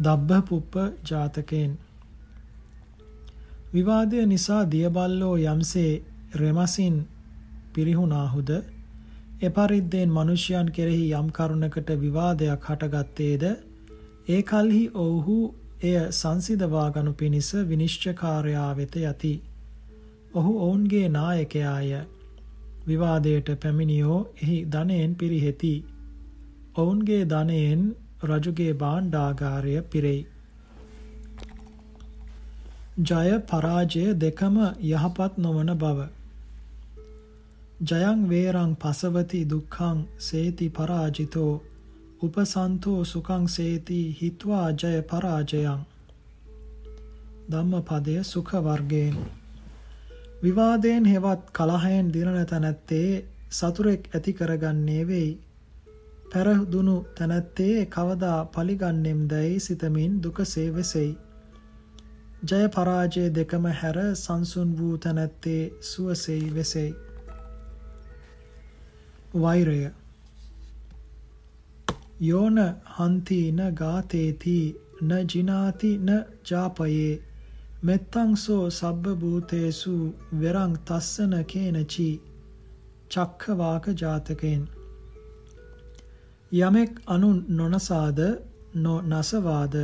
දබ්බ 0.00 0.30
පුප්ප 0.48 0.74
ජාතකෙන්. 1.04 1.72
විවාදය 3.74 4.26
නිසා 4.26 4.62
දියබල්ලෝ 4.70 5.36
යම්සේ 5.46 5.92
රෙමසින් 6.34 6.96
පිරිහුණාහුද? 7.72 8.50
එපරිද්දෙන් 9.42 10.10
මිනිසයන් 10.10 10.68
කෙරෙහි 10.70 11.06
යම් 11.12 11.28
කරුණකට 11.32 11.88
විවාදයක් 12.02 12.68
හටගත්තේද? 12.68 13.44
ඒ 14.28 14.42
කලෙහි 14.42 14.84
ඔවුහු 14.96 15.38
එය 15.82 15.96
සංසිඳවා 16.12 16.90
ගනු 16.90 17.12
පිණිස 17.14 17.50
විනිශ්චයකාරයා 17.68 18.70
වෙත 18.76 18.94
යති. 19.02 19.34
ඔහු 20.34 20.52
ඔවුන්ගේ 20.58 21.08
නායකයාය. 21.10 21.90
විවාදයට 22.86 23.48
පැමිණියෝ 23.58 24.20
එහි 24.42 24.56
ධනයෙන් 24.68 25.12
පිරිහෙති. 25.14 25.74
ඔවුන්ගේ 26.76 27.22
ධනයෙන් 27.24 27.84
රජුගේ 28.22 28.72
භාණ්ඩාගාරය 28.74 29.74
පිරෙයි. 29.84 30.22
ජය 33.02 33.38
පරාජය 33.44 34.04
දෙකම 34.16 34.56
යහපත් 34.88 35.38
නොවන 35.38 35.70
බව. 35.76 36.08
ජයං 37.82 38.26
වේරං 38.28 38.74
පසවති 38.76 39.40
දුක්ඛං 39.44 40.02
සේති 40.20 40.68
පරාජිතෝ 40.70 41.54
උපසන්තෝ 42.22 43.00
සුඛං 43.04 43.48
සේති 43.48 44.02
හිත්වා 44.20 44.68
ජය 44.74 44.92
පරාජයං 45.04 45.80
ධම්මපදය 47.50 48.14
සුඛ 48.24 48.54
වර්ගයෙන් 48.62 49.16
විවාදයෙන් 50.44 51.04
හෙවත් 51.06 51.42
කලහයෙන් 51.52 52.12
දිනන 52.12 52.46
තැනැත්තේ 52.46 53.10
සතුරෙක් 53.50 54.02
ඇති 54.10 54.32
කරගන්නේ 54.32 55.04
වෙයි. 55.06 55.30
පෙරදුණු 56.30 56.96
තැනැත්තේ 57.16 57.86
කවදා 57.88 58.38
පලිගන්නෙම් 58.46 59.20
දැයි 59.30 59.60
සිතමින් 59.60 60.12
දුකසේ 60.22 60.68
වෙසෙයි 60.74 61.12
ජය 62.44 62.64
පරාජය 62.68 63.24
දෙකම 63.30 63.66
හැර 63.72 63.98
සංසුන් 64.16 64.70
වූ 64.78 64.96
තැනැත්තේ 64.98 65.62
සුවසෙයි. 65.82 66.54
වෙසෙයි 66.54 66.94
වෛරය. 69.34 69.90
යෝන 72.20 72.58
හන්ති 72.96 73.40
න 73.52 73.60
ගාතේති 73.74 74.58
න 75.02 75.10
ජිනාති 75.26 75.90
න 75.98 76.10
ජාපයේ 76.44 77.12
මෙත්තංසෝ 77.84 78.70
සබ්බ 78.70 79.04
භූතේසු 79.20 79.94
වෙරං 80.40 80.72
තස්සන 80.86 81.32
කේනචි 81.44 82.06
චක්ඛවාක 83.10 83.84
ජාතකෙන්. 83.94 84.62
යමෙක් 86.52 86.92
අනුන් 87.06 87.38
නොනසාද 87.50 88.20
නොනසවාද 88.76 89.74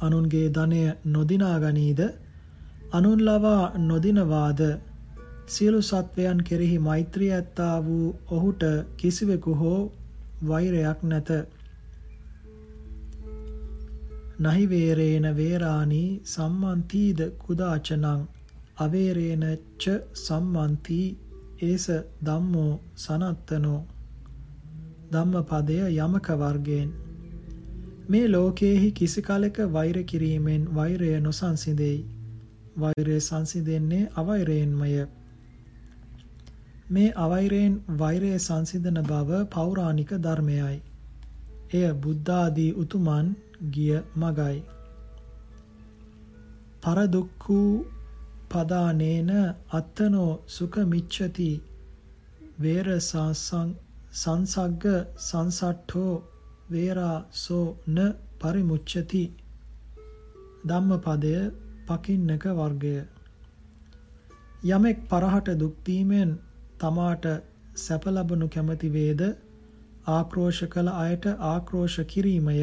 අනුන්ගේ 0.00 0.48
ධනය 0.50 0.82
නොදිනා 1.06 1.56
ගනීද? 1.58 2.00
අනුන් 2.92 3.20
ලවා 3.20 3.64
නොදිනවාද? 3.80 4.60
සියලු 5.46 5.80
සත්වයන් 5.82 6.44
කෙරෙහි 6.44 6.78
මෛත්‍රිය 6.80 7.32
ඇත්තා 7.32 7.76
වූ 7.84 8.06
ඔහුට 8.28 8.62
කිසිවෙකු 8.96 9.52
හෝ 9.54 9.80
වෛරයක් 10.48 11.00
නැත. 11.04 11.30
නහි 14.40 14.66
වේරේන 14.66 15.26
වේරාණී 15.36 16.20
සම්මන්තිද 16.26 17.18
කුදාචනං? 17.38 18.20
අවේරේන 18.76 19.42
ච 19.78 19.96
සම්මන්ති 20.16 21.00
ඒස 21.62 21.86
ධම්මෝ 22.24 22.72
සනත්තනෝ? 22.96 23.80
ධම්මපදය 25.12 25.76
යමක 25.98 26.30
වර්ගයෙන්. 26.36 26.88
මේ 28.08 28.28
ලෝකයේහි 28.28 28.88
කිසි 28.92 29.22
කලක 29.22 29.58
වෛර 29.72 29.98
කිරීමෙන් 30.04 30.64
වෛරය 30.74 31.10
නොසන්සිඳෙයි. 31.20 31.98
වෛරය 32.76 33.20
සංසිඳෙන්නේ 33.20 34.08
අවෛරයෙන්මය. 34.16 35.06
මේ 36.90 37.12
අවෛරයෙන් 37.18 37.76
වෛරය 37.98 38.32
සංසිඳන 38.38 39.02
බව 39.04 39.44
පෞරාණික 39.50 40.16
ධර්මයයි. 40.18 40.82
එය 41.72 41.86
බුද්ධාදී 42.02 42.72
උතුමන් 42.76 43.30
ගිය 43.68 43.96
මගයි. 44.16 44.58
පරදුක්ඛු 46.82 47.60
පදානේන 48.50 49.30
අත්තනෝ 49.72 50.32
සුඛ 50.48 50.78
මිච්ඡති. 50.86 51.50
වේර 52.62 52.88
සංසග්ග 54.14 54.84
සංසට්ඨෝ 55.20 56.14
වේරාසෝ 56.70 57.66
න 57.88 57.98
පරිමුච්ඡති. 58.40 59.24
ධම්මපදය 60.64 61.34
පකින්නක 61.86 62.44
වර්ගය. 62.54 62.96
යමෙක් 64.66 64.98
පරහට 65.08 65.48
දුක් 65.58 65.74
දීමෙන් 65.86 66.30
තමාට 66.78 67.24
සැප 67.76 68.04
ලබනු 68.06 68.46
කැමති 68.48 68.88
වේද? 68.90 69.22
ආක්‍රෝෂ 70.08 70.60
කළ 70.66 70.88
අයට 70.96 71.24
ආක්‍රෝෂ 71.46 71.96
කිරීමය. 72.06 72.56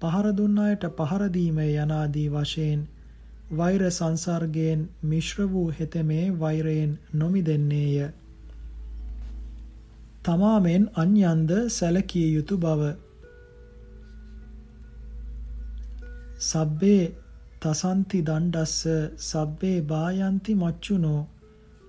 පහර 0.00 0.26
දුන් 0.32 0.58
අයට 0.60 0.84
පහර 0.96 1.22
දීමය 1.30 1.66
යනාදී 1.76 2.28
වශයෙන් 2.30 2.80
වෛර 3.52 3.82
සංසර්ගයෙන් 3.90 4.80
මිශ්‍ර 5.04 5.46
වූ 5.46 5.68
හෙතෙමේ 5.70 6.24
වෛරයෙන් 6.38 6.92
නොමිදෙන්නේය. 7.14 8.10
තමාමෙන් 10.24 10.84
අන්‍යන්ද 10.94 11.50
සැලකිය 11.70 12.28
යුතු 12.32 12.56
බව. 12.58 12.82
සබ්බේ 16.40 17.04
තසන්ති 17.60 18.18
දණ්ඩස්ස 18.22 18.76
සබ්බේ 19.22 19.78
බායන්ති 19.84 20.52
මච්චුනෝ 20.54 21.20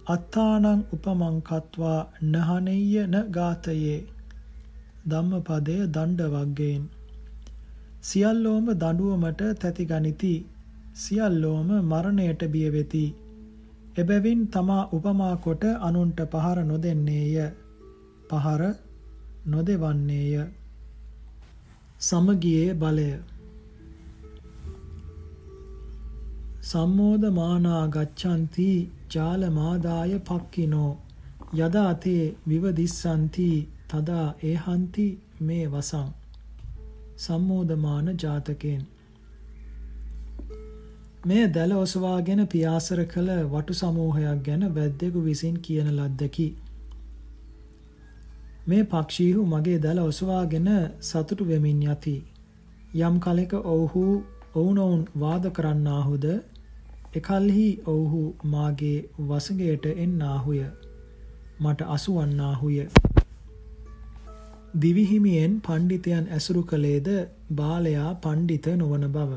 අත්තානං 0.07 0.79
උපමං 0.91 1.35
කତ୍වා 1.43 1.99
නහනෙය්‍ය 2.23 2.93
න 3.03 3.15
ගාතයේ 3.31 3.99
ධම්මපදය 5.05 5.75
දණ්ඩ 5.87 6.31
වග්ගයෙන් 6.33 6.83
සියල්ලෝම 8.01 8.65
දඬුවමට 8.73 9.41
තැති 9.61 9.85
ගනිති. 9.85 10.35
සියල්ලෝම 10.95 11.67
මරණයට 11.83 12.43
බිය 12.53 12.69
වෙති 12.71 13.05
එබැවින් 13.95 14.41
තමා 14.47 14.83
උපමා 14.91 15.35
කොට 15.37 15.63
අනුන්ට 15.79 16.19
පහර 16.31 16.59
නොදෙන්නේය. 16.63 17.35
පහර 18.29 18.61
නොදෙවන්නේය. 19.45 20.33
සමගියේ 21.99 22.73
බලය. 22.75 23.09
සම්මෝධමානා 26.63 27.83
ගච්ඡanti 27.87 28.69
ජාලමාදාය 29.13 30.13
පක්කිනෝ 30.21 30.91
යදාතේ 31.57 32.23
විවදිස්සanti 32.49 33.49
තදා 33.87 34.27
ඒහන්ති 34.43 35.07
මේ 35.41 35.65
වසං. 35.71 36.18
සම්මෝධමාන 37.19 38.15
ජාතකෙන් 38.17 38.81
මේ 41.23 41.47
දැල 41.49 41.71
ඔසවාගෙන 41.73 42.41
පියාසර 42.47 42.99
කළ 43.05 43.29
වටු 43.47 43.73
සමූහයක් 43.73 44.43
ගැන 44.43 44.63
වැද්දෙකු 44.75 45.23
විසින් 45.23 45.57
කියන 45.59 45.89
ලද්දකි. 45.93 46.47
මේ 48.67 48.83
පක්ෂීහු 48.85 49.45
මගේ 49.45 49.79
දැල 49.79 49.99
ඔසවාගෙන 50.01 50.69
සතුටු 51.01 51.47
වෙමින් 51.47 51.83
යති. 51.85 52.15
යම් 52.97 53.19
කලෙක 53.19 53.53
ඔවුහු 53.65 54.05
ඔවුනොවුන් 54.55 55.03
වාද 55.19 55.51
කරන්නාහුද 55.51 56.25
එකල්හි 57.13 57.69
ඔවුහු 57.87 58.23
මාගේ 58.47 58.97
වසඟයට 59.27 59.85
එන්නාහුය. 59.97 60.61
මට 61.59 61.81
අසුවන්නාහුය. 61.89 62.77
දිවිහිමියෙන් 64.73 65.53
පණ්ඩිතයන් 65.61 66.25
ඇසුරු 66.29 66.61
කළේද 66.63 67.07
බාලයා 67.51 68.09
පණ්ඩිත 68.17 68.67
නොවන 68.75 69.05
බව. 69.09 69.31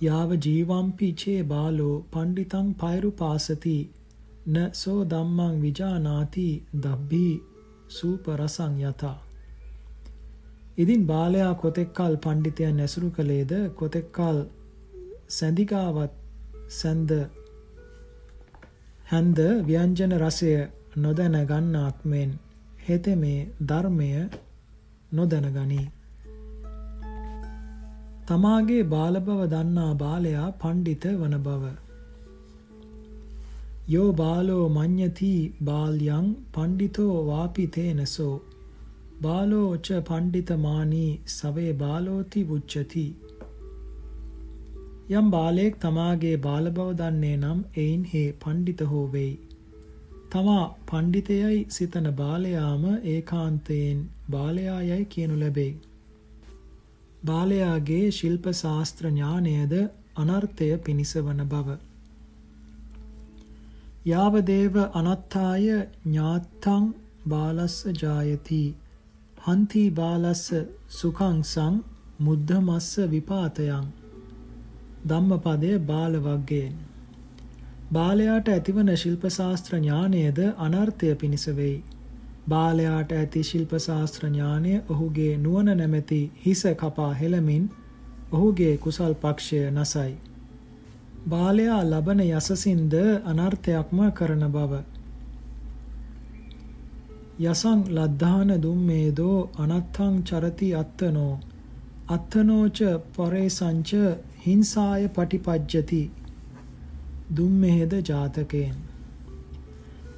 යාව 0.00 0.30
ජීවම්පි 0.38 1.08
චේ 1.14 1.42
බාලෝ 1.44 1.96
පණ්ඩිතං 2.10 2.72
පෛරු 2.74 3.10
පාසති 3.12 3.76
න 4.46 4.56
සෝ 4.74 5.00
ධම්මං 5.04 5.54
විජානාති 5.60 6.48
දබ්බී 6.76 7.34
සූපරසං 7.90 8.74
යතා. 8.82 9.18
ඉදින් 10.78 11.06
බාලයා 11.06 11.54
කොතෙක්කල් 11.56 12.16
පණ්ඩිතයන් 12.18 12.80
ඇසුරු 12.80 13.10
කළේද 13.10 13.52
කොතෙක්කල් 13.74 14.38
සැඳිකාවත් 15.30 16.14
සැන්ද 16.70 17.10
හැන්ද 19.06 19.38
ව්‍යංජන 19.66 20.18
රසය 20.18 20.50
නොදැන 20.96 21.36
ගන්නාක් 21.46 21.98
මෙන් 22.04 22.30
හෙතෙමේ 22.88 23.38
ධර්මය 23.68 24.08
නොදැනගනී. 25.12 25.86
තමාගේ 28.28 28.84
බාල 28.92 29.18
බව 29.20 29.48
දන්නා 29.52 29.90
බාලයා 29.94 30.46
පණ්ඩිත 30.60 31.04
වන 31.14 31.36
බව. 31.40 31.72
යෝ 33.88 34.10
බාලෝ 34.12 34.64
මඤ්ඤති 34.68 35.32
බාල්යං 35.64 36.28
පණ්ඩිතෝ 36.54 37.14
වාපිතේනසෝ 37.26 38.34
බාලෝ 39.22 39.68
ච 39.78 40.00
පණ්ඩිතමානී 40.08 41.10
සවේ 41.34 41.72
බාලෝති 41.74 42.42
උච්චති 42.50 43.06
යම් 45.10 45.26
බාලයෙක් 45.30 45.76
තමාගේ 45.80 46.36
බාල 46.38 46.70
බව 46.70 46.88
දන්නේ 46.92 47.36
නම් 47.36 47.60
එයින් 47.76 48.02
හේ 48.04 48.28
පණ්ඩිත 48.40 48.80
හෝ 48.84 49.04
වෙයි. 49.12 49.34
තමා 50.30 50.64
පණ්ඩිතයයි 50.86 51.58
සිතන 51.70 52.06
බාලයාම 52.14 52.84
ඒකාන්තයෙන් 53.06 53.98
බාලයා 54.30 54.80
යයි 54.82 55.04
කියනු 55.06 55.36
ලැබේ. 55.40 55.72
බාලයාගේ 57.24 58.06
ශිල්ප 58.12 58.48
ශාස්ත්‍ර 58.54 59.10
ඥානයද 59.10 59.74
අනර්ථය 60.16 60.68
පිණිස 60.80 61.12
වන 61.18 61.42
බව. 61.46 61.76
යාවදේව 64.06 64.74
අනත්තාය 64.94 65.68
ඥාත්තං 65.68 66.90
බාලස්ස 67.28 67.76
ජායති 68.02 68.64
හන්ති 69.44 69.84
බාලස්ස 69.92 70.44
සුඛං 70.96 71.38
සං 71.44 71.78
මුද්ධමස්ස 72.20 72.90
විපාතයන් 73.10 73.88
ධම්මපදය 75.08 75.72
බාල 75.88 76.14
වග්ගයෙන්. 76.20 76.76
බාලයාට 77.88 78.48
ඇතිවන 78.48 78.88
ශිල්ප 78.96 79.24
ශාස්ත්‍ර 79.30 79.74
ඥානයද 79.76 80.38
අනර්ථය 80.58 81.10
පිණිස 81.16 81.46
වෙයි. 81.52 81.76
බාලයාට 82.48 83.12
ඇති 83.12 83.42
ශිල්ප 83.44 83.74
ශාස්ත්‍ර 83.80 84.26
ඥානය 84.26 84.72
ඔහුගේ 84.88 85.34
නුවණ 85.38 85.78
නැමැති 85.78 86.18
හිස 86.42 86.62
කපා 86.76 87.12
හෙළමින් 87.14 87.70
ඔහුගේ 88.32 88.74
කුසල් 88.78 89.14
පක්ෂය 89.16 89.62
නසයි. 89.72 90.12
බාලයා 91.28 91.80
ලබන 91.84 92.20
යසසින්ද 92.22 92.98
අනර්ථයක්ම 93.26 94.04
කරන 94.12 94.44
බව. 94.50 94.82
යසං 97.44 97.80
ලද්ධාන 97.92 98.54
දුම්මේදෝ 98.60 99.38
අනත්තං 99.58 100.22
චරති 100.24 100.74
අත්තනෝ 100.74 101.32
අත්තනෝච 102.10 102.78
පරේසංච 103.12 103.90
හිංසාය 104.42 105.08
පටිපජ්ජති 105.10 106.04
දුම්මෙහෙද 107.30 107.92
ජාතකයෙන්. 108.02 108.76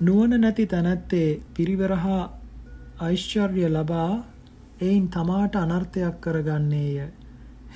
නුවණ 0.00 0.40
නැති 0.40 0.66
තැනැත්තේ 0.66 1.40
පිරිවරහා 1.54 2.24
ඓශ්චර්ය 3.00 3.68
ලබා 3.68 4.24
එයින් 4.80 5.08
තමාට 5.08 5.56
අනර්ථයක් 5.56 6.20
කරගන්නේය. 6.20 7.08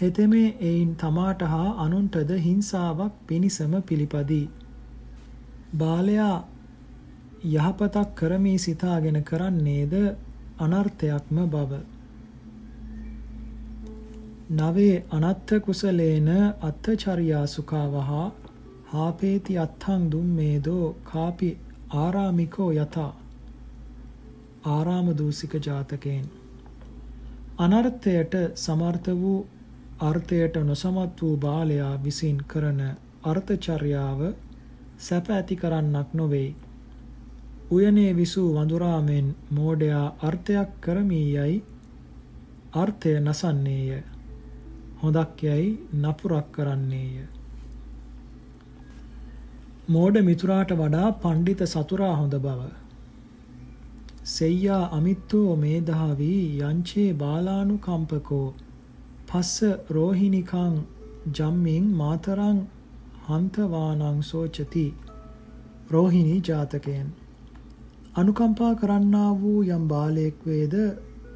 හෙතෙමේ 0.03 0.57
එයින් 0.61 0.97
තමාට 0.97 1.41
හා 1.45 1.69
අනුන්ටද 1.79 2.31
හිංසාවක් 2.39 3.15
පිණිසම 3.27 3.73
පිළිපදී. 3.83 4.51
බාලයා 5.79 6.37
යහපතක් 7.47 8.15
කරමී 8.15 8.59
සිතාගෙන 8.59 9.25
කරන්නේද 9.25 9.95
අනර්ථයක්ම 10.59 11.37
බව. 11.47 11.73
නවේ 14.53 15.05
අනත්ත 15.11 15.51
කුසලේන 15.61 16.29
අත්තචරියා 16.61 17.47
සුඛාවහා 17.49 18.29
හාපේති 18.93 19.59
අත්ථං 19.59 20.05
දුම්මේදෝ 20.13 20.87
කාපි 21.05 21.51
ආරාමිකෝ 21.97 22.71
යතා 22.75 23.13
ආරාම 24.67 25.09
දූසික 25.19 25.55
ජාතකයෙන් 25.63 26.27
අනර්ථයට 27.59 28.35
සමර්ථ 28.57 29.09
වූ 29.17 29.47
අර්ථයට 30.01 30.55
නොසමත් 30.63 31.23
වූ 31.23 31.37
බාලයා 31.39 31.95
විසින් 32.05 32.39
කරන 32.47 32.81
අර්ථචර්යාව 33.25 34.21
සැප 34.99 35.31
ඇති 35.31 35.57
කරන්නක් 35.57 36.09
නොවේ. 36.13 36.55
උයනේ 37.71 38.17
විසූ 38.17 38.49
වඳුරාමෙන් 38.55 39.29
මෝඩයා 39.51 40.07
අර්ථයක් 40.23 40.71
කරමී 40.81 41.29
යයි 41.37 41.63
අර්ථය 42.75 43.13
නසන්නේය. 43.21 44.03
හොඳක් 45.03 45.43
යයි 45.43 45.69
නපුරක් 45.95 46.53
කරන්නේය. 46.53 47.32
මෝඩ 49.85 50.17
මිතුරාට 50.23 50.73
වඩා 50.73 51.07
පණ්ඩිත 51.13 51.63
සතුරා 51.67 52.17
හොඳ 52.17 52.35
බව. 52.35 52.61
සෙය්යා 54.25 54.83
අමිත්තෝ 54.89 55.57
මේධාවී 55.57 56.61
යංචේ 56.61 57.15
බාලානුකම්පකෝ 57.15 58.55
පස්ස 59.29 59.57
රෝහිනිකං 59.91 60.77
ජම්මින් 61.35 61.89
මාතරං 61.93 62.61
හන්තවානං 63.27 64.23
සෝචති 64.23 64.85
රෝහිණී 65.91 66.43
ජාතකයෙන් 66.49 67.09
අනුකම්පා 68.15 68.75
කරන්නා 68.75 69.31
වූ 69.41 69.65
යම් 69.69 69.89
බාලයෙක් 69.89 70.47
වේද 70.47 70.77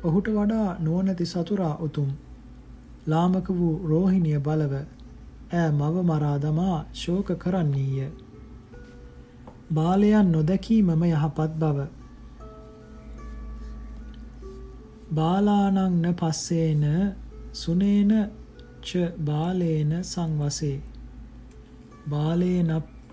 ඔහුට 0.02 0.30
වඩා 0.36 0.68
නුවණැති 0.80 1.26
සතුරා 1.26 1.72
උතුම් 1.80 2.14
ලාමක 3.06 3.50
වූ 3.58 3.74
රෝහිණිය 3.88 4.38
බලව 4.40 4.76
ඈ 4.76 5.70
මව 5.72 5.94
මරා 6.04 6.38
දමා 6.38 6.78
ශෝක 6.92 7.34
කරන්නීය. 7.38 8.08
බාලයන් 9.70 10.32
නොදැකීමම 10.32 11.02
යහපත් 11.04 11.54
බව. 11.58 11.86
බාලානං 15.10 15.78
න 15.78 16.14
පස්සේන 16.14 16.84
සුනේන 17.52 18.12
ච 18.82 19.06
බාලේන 19.20 19.92
සංවසේ. 20.04 20.82
බාලේන 22.10 22.70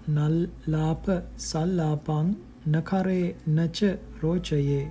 නල්ලාප 0.10 1.06
සල්ලාපං 1.40 2.36
නකරේ 2.68 3.36
නච 3.48 3.80
රෝචයේ. 4.22 4.86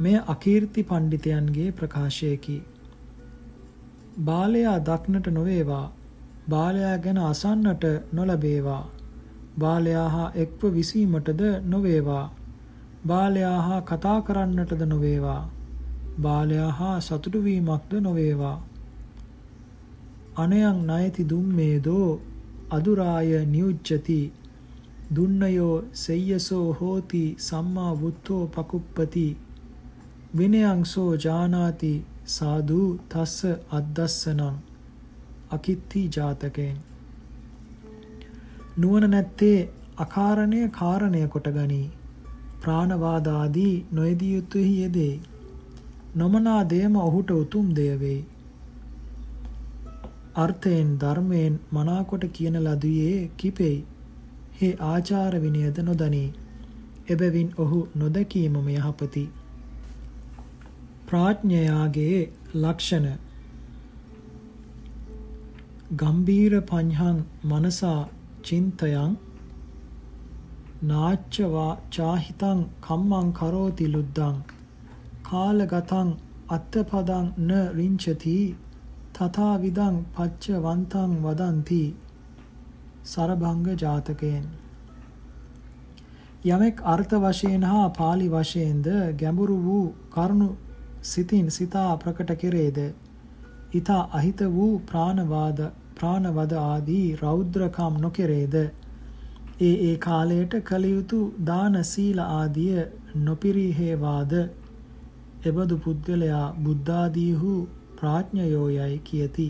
මෙය 0.00 0.16
අකීර්ති 0.26 0.82
පණ්ඩිතයන්ගේ 0.82 1.70
ප්‍රකාශයකි. 1.72 2.58
බාලයා 4.24 4.78
දක්නට 4.80 5.26
නොවේවා 5.30 5.86
බාලයා 6.50 6.98
ගැන 6.98 7.18
අසන්නට 7.22 7.84
නොලබේවා 8.12 8.84
බාලයා 9.58 10.08
හා 10.08 10.32
එක්ව 10.36 10.64
විසීමටද 10.74 11.40
නොවේවා. 11.64 12.24
බාලයා 13.06 13.60
හා 13.62 13.80
කතා 13.82 14.18
කරන්නටද 14.22 14.82
නොවේවා. 14.86 15.42
බාලයා 16.22 16.72
හා 16.72 17.00
සතුටු 17.00 17.44
වීමක්ද 17.44 17.92
නොවේවා. 18.00 18.56
අනයං 20.36 20.80
නයති 20.86 21.28
දුම්මේදෝ 21.30 22.08
අදුරාය 22.70 23.30
නියුච්චති 23.46 24.20
දුන්නයෝ 25.16 25.76
සෙය්‍යසෝ 25.94 26.66
හෝති 26.72 27.22
සම්මා 27.38 27.92
වුත්තෝ 28.00 28.42
පකුප්පති. 28.46 29.26
විනයං 30.36 30.84
සෝ 30.84 31.12
ජානාති 31.16 31.92
සාදු 32.26 32.82
තස්ස 33.08 33.38
අද්දස්සනං. 33.72 34.56
අකිත්ති 35.50 36.02
ජාතකයෙන් 36.16 36.76
නුවණ 38.78 39.10
නැත්තේ 39.10 39.58
අකාරණය 39.98 40.60
කාරණය 40.72 41.22
කොට 41.28 41.48
ගනී 41.54 41.86
ප්‍රාණවාදාදී 42.60 43.74
නොයදිය 43.92 44.32
යුතුෙහි 44.34 44.74
යෙදේ. 44.80 45.14
නොමනා 46.14 46.60
දෙයම 46.70 46.98
ඔහුට 46.98 47.30
උතුම් 47.32 47.66
දෙය 47.76 47.92
වෙයි 48.00 48.20
අර්ථයෙන් 50.36 50.90
ධර්මයෙන් 51.00 51.54
මනාකොට 51.72 52.24
කියන 52.32 52.56
ලදුවේ 52.60 53.30
කිපෙයි 53.36 53.78
හේ 54.58 54.74
ආචාර 54.86 55.34
විනයද 55.40 55.78
නොදනී. 55.82 56.28
එබැවින් 57.08 57.50
ඔහු 57.58 57.80
නොදකීමම 57.94 58.68
යහපති 58.72 59.24
ප්‍රාඥයාගේ 61.08 62.20
ලක්ෂණ. 62.56 63.08
ගම්බීර 65.96 66.54
පඤ්හං 66.62 67.18
මනසා 67.44 68.00
චින්තයං 68.48 69.16
නාච්චවා 70.84 71.72
චාහිතං 71.90 72.60
කම්මං 72.82 73.32
කරෝති 73.32 73.86
ලුද්දං 73.88 74.36
කාලගතං 75.24 76.10
අත්තපදං 76.50 77.26
න 77.40 77.50
රිංචති 77.76 78.36
තථා 79.14 79.54
විදං 79.58 79.96
පච්ච 80.14 80.62
වන්තං 80.62 81.18
වදಂತಿ 81.22 81.82
සරභංග 83.06 83.66
ජාතකයෙන් 83.76 84.46
යමෙක් 86.46 86.80
අර්ථ 86.84 87.14
වශයෙන් 87.16 87.62
හා 87.64 87.88
pāli 87.92 88.28
වශයෙන්ද 88.30 88.88
ගැඹුරු 89.16 89.58
වූ 89.60 89.84
කරුණු 90.10 90.48
සිතින් 91.02 91.50
සිතා 91.50 91.96
ප්‍රකට 91.96 92.30
කෙරේද? 92.36 92.78
ඊතා 93.72 94.02
අහිත 94.12 94.40
වූ 94.50 94.80
ප්‍රාණවාද 94.82 95.60
ප්‍රාණවද 96.00 96.52
ආදී 96.60 97.06
රෞද්‍රකම් 97.16 97.98
නොකෙරේද? 98.00 98.56
ඒ 99.60 99.74
ඒ 99.82 99.96
කාලයට 99.98 100.54
කල 100.64 100.84
යුතු 100.86 101.20
දාන 101.44 101.78
සීල 101.84 102.18
ආදිය 102.20 102.76
නොපිරිහෙවාද? 103.22 104.32
එබඳු 105.44 105.76
පුද්ගලයා 105.78 106.46
බුද්ධාදීහු 106.62 107.52
ප්‍රඥයෝයයි 107.96 108.98
කියති. 109.04 109.48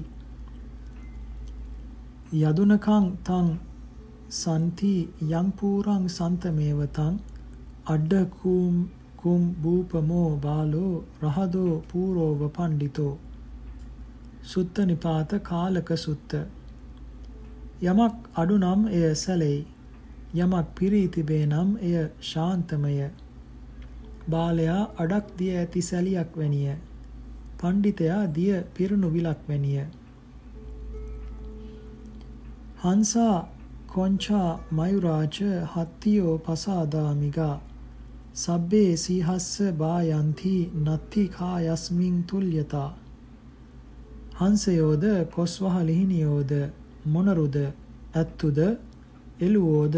යදුනකං 2.43 3.05
තං 3.25 3.47
සන්ති 4.33 4.95
යං 5.33 5.47
පූරං 5.55 6.09
සන්තමේවතං 6.11 7.15
අඩ 7.87 8.13
කුම් 8.33 8.75
කුම් 9.17 9.47
භූපමෝ 9.63 10.29
බාලෝ 10.39 10.93
රහදෝ 11.23 11.73
පූරෝව 11.89 12.43
පණ්ඩිතෝ 12.51 13.15
සුත්ත 14.49 14.79
නිපාත 14.87 15.31
කාලක 15.45 15.91
සුත්ත. 15.99 16.31
යමක් 17.83 18.17
අඩු 18.35 18.57
නම් 18.59 18.87
එය 18.91 19.15
සැලෙයි. 19.17 19.61
යමක් 20.37 20.75
පිරී 20.75 21.09
තිබේ 21.09 21.45
නම් 21.47 21.71
එය 21.83 21.97
ශාන්තමය. 22.23 22.95
බාලයා 24.31 24.83
අඩක් 24.99 25.27
දිය 25.39 25.53
ඇති 25.57 25.83
සැලියක් 25.83 26.37
වැනිය. 26.37 26.75
පණ්ඩිතයා 27.59 28.25
දිය 28.35 28.57
පිරුණු 28.75 29.09
විලක් 29.11 29.41
වැනිය. 29.49 29.87
හංසා 32.83 33.37
කොංචා 33.89 34.51
මයුරාච 34.73 35.37
හත්තියෝ 35.73 36.35
පසාදාමිගා 36.41 37.57
සබ්බේ 38.37 38.91
සීහස්ස 38.97 39.53
බායන්ති 39.75 40.55
නත්ති 40.83 41.23
කායස්මින් 41.29 42.17
තුල්යතා. 42.25 42.91
හංසයෝද 44.39 45.05
කොස්වහ 45.31 45.77
ලිහිණියෝද 45.83 46.53
මොනරුද 47.07 47.57
ඇත්තුද 48.15 48.59
එළුවෝද 49.41 49.97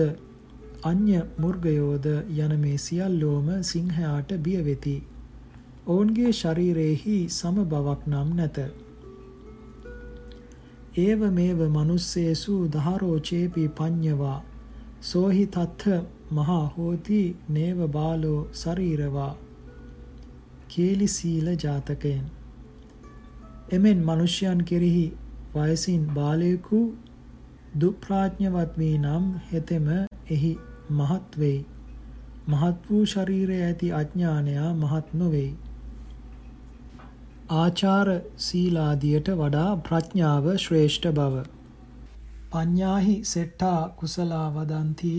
අඤ්‍ය 0.82 1.18
මුර්ගයෝද 1.36 2.06
යන 2.36 2.54
මේ 2.58 2.78
සියල්ලෝම 2.78 3.50
සිංහයාට 3.62 4.30
බිය 4.38 4.62
වෙති. 4.62 4.94
ඔවුන්ගේ 5.86 6.32
ශරීරයෙහි 6.32 7.18
සම 7.30 7.60
බවක් 7.66 8.00
නම් 8.06 8.32
නැත. 8.36 8.58
ඒව 10.98 11.20
මේව 11.32 11.60
මනුස්සේසු 11.68 12.56
දහරෝචේපි 12.70 13.68
පඤ්ඤවා 13.74 14.38
සෝහි 15.04 15.46
තත්ථ 15.48 15.86
මහා 16.32 16.64
හෝති 16.74 17.22
නේව 17.50 17.78
බාලෝ 17.90 18.40
ශරීරවා 18.56 19.32
කේලි 20.68 21.08
සීල 21.10 21.56
ජාතකයෙන් 21.58 22.26
එමෙන් 23.70 23.98
මිනිසයන් 24.04 24.60
කෙරෙහි 24.64 25.06
වයසින් 25.54 26.02
බාලයෙකු 26.14 26.80
දුප්‍රාඥවත් 27.74 28.72
වී 28.76 28.96
නම් 28.98 29.26
හෙතෙම 29.50 29.90
එහි 30.30 30.52
මහත් 30.92 31.38
වෙයි. 31.38 31.58
මහත් 32.48 32.88
වූ 32.88 33.02
ශරීරය 33.06 33.58
ඇති 33.62 33.90
අඥානයා 33.92 34.70
මහත් 34.74 35.12
නොවේයි. 35.14 35.52
ආචාර 37.56 38.08
සීලාදියට 38.38 39.30
වඩා 39.36 39.70
ප්‍රඥාව 39.82 40.48
ශ්‍රේෂ්ඨ 40.56 41.10
බව. 41.12 41.44
පඤ්ඤාහි 42.50 43.14
සෙට්ටා 43.24 43.80
කුසලා 43.98 44.46
වදන්ති 44.50 45.12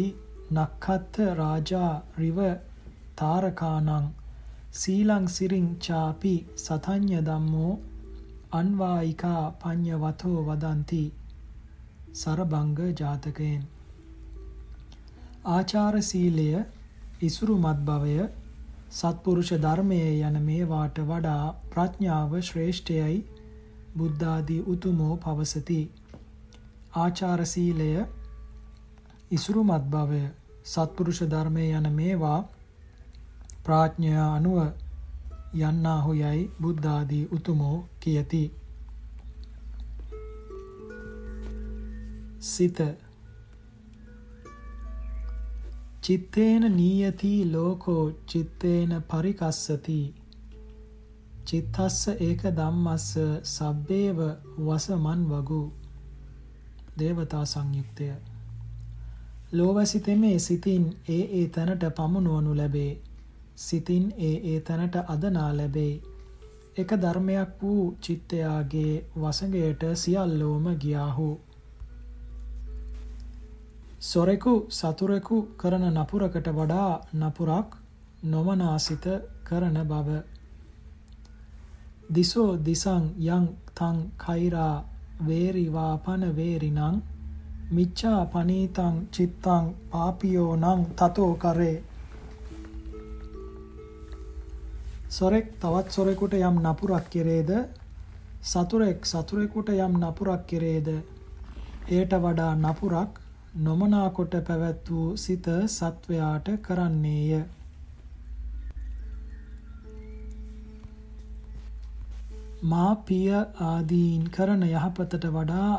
නක්ඛත්ත 0.54 1.22
රාජා 1.36 1.94
රිව 2.18 2.40
තාරකානං 3.16 4.12
සීලං 4.74 5.26
සිරින් 5.30 5.72
චාපි 5.80 6.36
සතඤ්ඤ 6.58 7.22
ධම්මෝ 7.22 7.72
අන්වායිකා 8.52 9.44
පඤ්ඤවතෝ 9.60 10.40
වදಂತಿ 10.46 11.04
සරබංග 12.14 12.80
ජාතකයෙන්. 13.00 13.62
ආචාර 15.50 15.96
සීලය 16.02 16.48
ඉසුරු 17.22 17.56
මත්භවය 17.58 18.18
සත්පුරුෂ 18.92 19.52
ධර්මයේ 19.58 20.12
යන 20.22 20.42
මේවාට 20.42 21.00
වඩා 21.06 21.46
ප්‍රඥාව 21.70 22.36
ශ්‍රේෂ්ඨයයි. 22.42 23.18
බුද්ධාදී 23.98 24.62
උතුමෝ 24.68 25.16
පවසති. 25.18 25.82
ආචාර 26.98 27.46
සීලය 27.46 27.90
ඉසුරු 29.32 29.64
මත්භවය 29.64 30.24
සත්පුරුෂ 30.66 31.22
ධර්මයේ 31.30 31.72
යන 31.74 31.92
මේවා 31.94 32.40
ප්‍රඥා 33.64 34.30
අනුව 34.36 34.60
යන්නාහු 35.54 36.14
යයි 36.14 36.50
බුද්ධාදී 36.62 37.28
උතුමෝ 37.28 37.78
කියති. 38.00 38.44
සිත. 42.42 42.80
චිත්තේන 46.02 46.64
නීයති 46.78 47.52
ලෝකෝ 47.52 48.06
චිත්තේන 48.26 49.04
පරිකස්සති. 49.04 50.00
චිත්තස්ස 51.46 52.08
ඒක 52.08 52.42
ධම්මස්ස 52.56 53.12
සබ්බේව 53.46 54.20
වසමන් 54.60 55.22
වගු. 55.30 55.62
දේවතා 57.00 57.46
සංයුක්තය. 57.46 58.12
ලෝවසිතෙමේ 59.52 60.40
සිතින් 60.40 60.84
ඒ 61.10 61.24
ඒ 61.34 61.48
තැනට 61.50 61.84
පමුණුවනු 61.96 62.58
ලැබේ. 62.58 62.92
සිතින් 63.62 64.06
ඒ 64.20 64.36
ඒ 64.46 64.60
තැනට 64.62 64.96
අදනා 65.08 65.52
ලැබේ. 65.54 65.94
එක 66.78 66.90
ධර්මයක් 66.98 67.50
වූ 67.62 67.84
චිත්තයාගේ 68.00 68.94
වසඟයට 69.16 69.82
සියල්ලෝම 69.96 70.66
ගියාහු. 70.78 71.30
සොරෙකු 74.02 74.54
සතුරෙකු 74.72 75.38
කරන 75.58 75.86
නපුරකට 75.94 76.48
වඩා 76.52 76.94
නපුරක් 77.16 77.70
නොමනාසිත 78.26 79.06
කරන 79.44 79.78
බව. 79.86 80.10
දිසෝ 82.10 82.52
දිසං 82.60 83.04
යං 83.28 83.46
තං 83.76 83.98
කෛරා 84.18 84.76
වේරිවාපන 85.22 86.24
වේරිනං 86.36 86.98
මිච්ඡා 87.72 88.22
පනීතං 88.28 88.96
චිත්තං 89.12 89.66
පාපියෝ 89.92 90.56
නං 90.58 90.82
තතෝ 90.94 91.34
කරේ. 91.36 91.78
සොරෙක් 95.12 95.48
තවත් 95.60 95.92
සොරෙකුට 95.92 96.34
යම් 96.36 96.60
නපුරක් 96.62 97.08
කෙරේද 97.10 97.50
සතුරෙක් 98.44 99.06
සතුරෙකුට 99.06 99.70
යම් 99.72 99.98
නපුරක් 100.00 100.46
කෙරේද 100.48 100.88
එයට 101.90 102.14
වඩා 102.18 102.54
නපුරක් 102.58 103.20
නොමනා 103.58 104.06
කොට 104.12 104.38
පැවැත් 104.42 104.90
වූ 104.90 105.18
සිත 105.18 105.50
සත්වයාට 105.68 106.48
කරන්නේය. 106.62 107.44
මා 112.64 112.96
පිය 113.04 113.32
ආදීන් 113.66 114.26
කරන 114.32 114.64
යහපතට 114.66 115.24
වඩා 115.30 115.72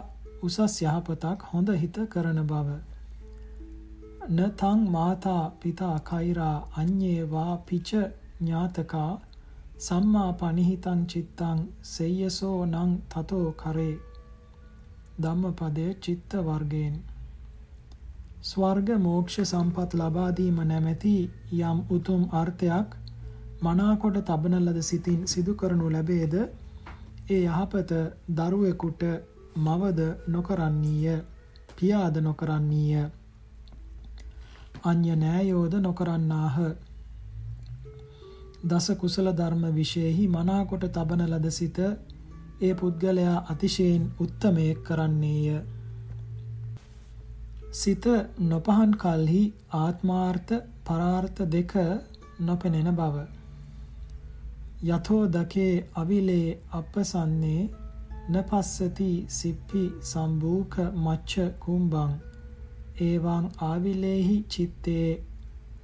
උසස් 0.43 0.81
යහපතක් 0.83 1.51
හොඳ 1.51 1.69
හිත 1.77 2.07
කරන 2.11 2.47
බව. 2.47 2.81
නතං 4.31 4.89
මාතා 4.91 5.45
පිතා 5.61 5.97
කෛරා 6.01 6.57
අඤ්ඤේවා 6.77 7.55
පිච 7.67 7.91
ඥාතකා 8.43 9.13
සම්මා 9.79 10.31
පනිහිතං 10.35 11.01
චිත්තං 11.07 11.59
සෙය්‍යසෝ 11.85 12.59
නං 12.67 12.93
තතෝ 13.09 13.49
කරේ. 13.55 13.95
ධම්මපදයේ 15.19 15.95
චිත්ත 15.97 16.37
වර්ගයෙන්. 16.47 16.95
ස්වර්ග 18.43 18.89
මෝක්ෂ 18.99 19.37
සම්පත් 19.45 19.91
ලබා 19.95 20.31
දීම 20.37 20.57
නැමැති 20.65 21.17
යම් 21.61 21.79
උතුම් 21.91 22.23
අර්ථයක් 22.33 22.97
මනාකොට 23.63 24.17
තබන 24.25 24.57
ලද 24.59 24.79
සිතින් 24.83 25.21
සිදු 25.27 25.53
කරනු 25.55 25.91
ලැබේද? 25.91 26.35
ඒ 27.31 27.43
යහපත 27.49 27.93
දරුවෙකුට 28.37 29.03
මවද 29.57 30.01
නොකරන්නීය 30.29 31.19
පියාද 31.77 32.17
නොකරන්නීය. 32.21 33.05
අන්‍ය 34.85 35.15
නෑයෝද 35.17 35.75
නොකරන්නාහ. 35.81 36.57
දස 38.63 38.87
කුසල 38.97 39.29
ධර්ම 39.33 39.63
විශේෂෙහි 39.73 40.25
මනාකොට 40.29 40.85
තබන 40.91 41.23
ලද 41.27 41.47
සිත 41.51 41.79
ඒ 42.61 42.75
පුද්ගලයා 42.75 43.39
අතිශයින් 43.49 44.05
උත්තමයෙක් 44.21 44.79
කරන්නේය. 44.83 45.47
සිත 47.73 48.05
නොපහන් 48.45 48.93
කල්හි 48.97 49.43
ආත්මාර්ථ 49.75 50.53
පරාර්ථ 50.85 51.41
දෙක 51.49 51.73
නොපෙනෙන 52.41 52.91
බව. 52.93 53.17
යතෝ 54.85 55.23
දකේ 55.29 55.75
අවිලේ 55.95 56.49
අපසන්නේ 56.73 57.63
නපස්සති 58.29 59.11
සිප්පි 59.31 59.85
සම්බූක 60.03 60.75
මච්ච 60.97 61.33
කුම්බං 61.59 62.13
ඒවං 63.01 63.45
ආවිලේහි 63.63 64.37
චිත්තේ 64.49 65.09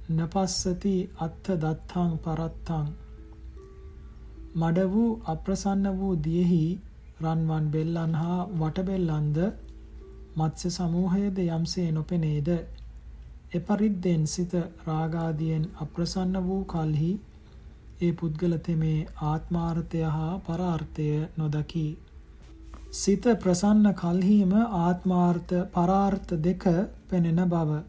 නපස්සති 0.09 0.93
අත්ථ 1.19 1.49
දත්තං 1.55 2.11
පරත්තං. 2.19 2.87
මඩ 4.55 4.85
වූ 4.87 5.09
අප්‍රසන්න 5.25 5.85
වූ 5.97 6.13
දියෙහි 6.23 6.63
රන්වන් 7.21 7.65
බෙල්ලන් 7.69 8.13
හා 8.15 8.39
වටබෙල්ලන්ද 8.55 9.37
මත්ස්‍ය 10.35 10.71
සමූහයද 10.71 11.37
යම්සේ 11.47 11.89
නොපෙනේද? 11.91 12.49
එපරිද්දෙන් 13.53 14.23
සිත 14.27 14.53
රාගාදියෙන් 14.87 15.69
අප්‍රසන්න 15.79 16.41
වූ 16.43 16.61
කල්හි 16.65 17.11
ඒ 18.01 18.11
පුද්ගල 18.13 18.57
තෙමේ 18.61 18.99
ආත්මාර්ථය 19.23 20.01
හා 20.09 20.33
පරාර්ථය 20.41 21.07
නොදකි. 21.37 21.87
සිත 22.93 23.23
ප්‍රසන්න 23.39 23.93
කල්හිම 23.95 24.51
ආත්මාර්ථ 24.79 25.55
පරාර්ථ 25.71 26.31
දෙක 26.41 26.63
පෙනෙන 27.09 27.41
බව 27.47 27.81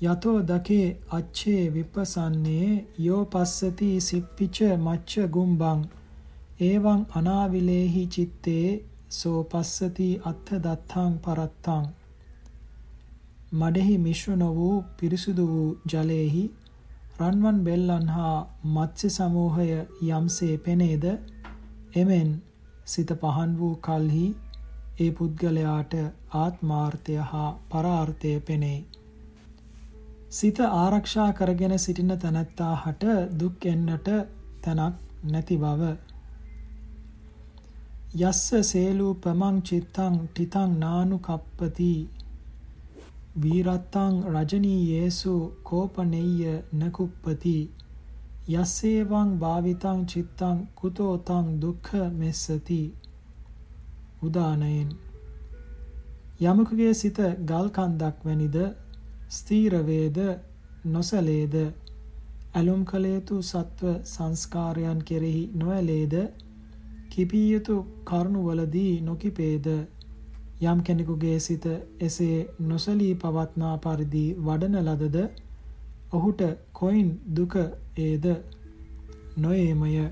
යතෝ 0.00 0.40
දකේ 0.42 0.86
අච්ඡේ 1.10 1.62
විපසන්නේ 1.70 2.66
යෝ 2.98 3.22
පස්සති 3.26 3.88
සිප්පිච 4.00 4.56
මච්ච 4.76 5.12
ගුම්බං. 5.28 5.80
එවං 6.62 7.00
අනාවිලේහි 7.12 8.02
චිත්තේ 8.08 8.66
සෝ 9.10 9.40
පස්සති 9.44 10.08
අත්ථ 10.24 10.52
දත්තං 10.56 11.12
පරත්තං. 11.18 11.84
මඩෙහි 13.52 13.96
මිශ්‍ර 13.98 14.36
නො 14.36 14.48
වූ 14.54 14.76
පිරිසුදු 14.96 15.46
වූ 15.46 15.70
ජලයේහි 15.86 16.44
රන්වන් 17.20 17.58
බෙල්ලන් 17.64 18.06
හා 18.08 18.36
මත්ස්‍ය 18.66 19.10
සමූහය 19.10 19.68
යම්සේ 20.10 20.54
පෙනේද? 20.58 21.04
එමෙන් 21.94 22.30
සිත 22.84 23.10
පහන් 23.16 23.58
වූ 23.58 23.74
කල්හි 23.78 24.26
ඒ 25.00 25.10
පුද්ගලයාට 25.12 25.92
ආත්මාර්ථය 26.36 27.18
හා 27.24 27.50
පරාර්ථය 27.70 28.32
පෙනේ. 28.42 28.78
සිත 30.30 30.58
ආරක්ෂා 30.60 31.32
කරගෙන 31.32 31.78
සිටින 31.78 32.12
තැනැත්තා 32.18 32.74
හට 32.76 33.04
දුක් 33.40 33.66
එන්නට 33.66 34.08
තැනක් 34.62 34.96
නැති 35.24 35.56
බව. 35.56 35.82
යස්ස 38.20 38.42
සේලූපමං 38.62 39.56
චිත්තං 39.62 40.18
ටිතං 40.26 40.74
නානු 40.80 41.18
කප්පති. 41.18 41.92
වීරත්තං 43.42 44.14
රජනීයේසු 44.32 45.34
කෝපනෙය්‍ය 45.64 46.52
නකුප්පති. 46.74 47.58
යස්සේවං 48.50 49.30
භාවිතං 49.38 50.02
චිත්තං 50.06 50.58
කුතෝ 50.74 51.14
තං 51.20 51.46
දුක්ඛ 51.60 51.94
මෙස්සති. 52.12 52.82
උදානයෙන්. 54.22 54.90
යමකගේ 56.42 56.92
සිත 56.94 57.18
ගල් 57.44 57.68
කන්දක් 57.70 58.16
වැනිද 58.24 58.58
ස්ථීර 59.30 59.74
වේද 59.84 60.18
නොසලේද 60.86 61.56
ඇලුම් 62.54 62.82
කළ 62.84 63.06
යුතු 63.06 63.36
සත්ව 63.42 63.94
සංස්කාරයන් 64.06 65.00
කෙරෙහි 65.02 65.44
නොඇලේද 65.54 66.14
කිපී 67.10 67.46
යුතු 67.50 67.76
කරුණවලදී 68.04 68.94
නොකිපේද 69.02 69.66
යම් 70.62 70.78
කෙනෙකුගේ 70.82 71.38
සිත 71.40 71.66
එසේ 72.00 72.38
නොසලී 72.66 73.12
පවත්නා 73.16 73.74
පරිදි 73.78 74.24
වඩන 74.40 74.80
ලදද 74.84 75.18
ඔහුට 76.10 76.40
කොයින් 76.72 77.20
දුක 77.26 77.54
ඒද? 77.96 78.24
නොයේමය. 79.36 80.10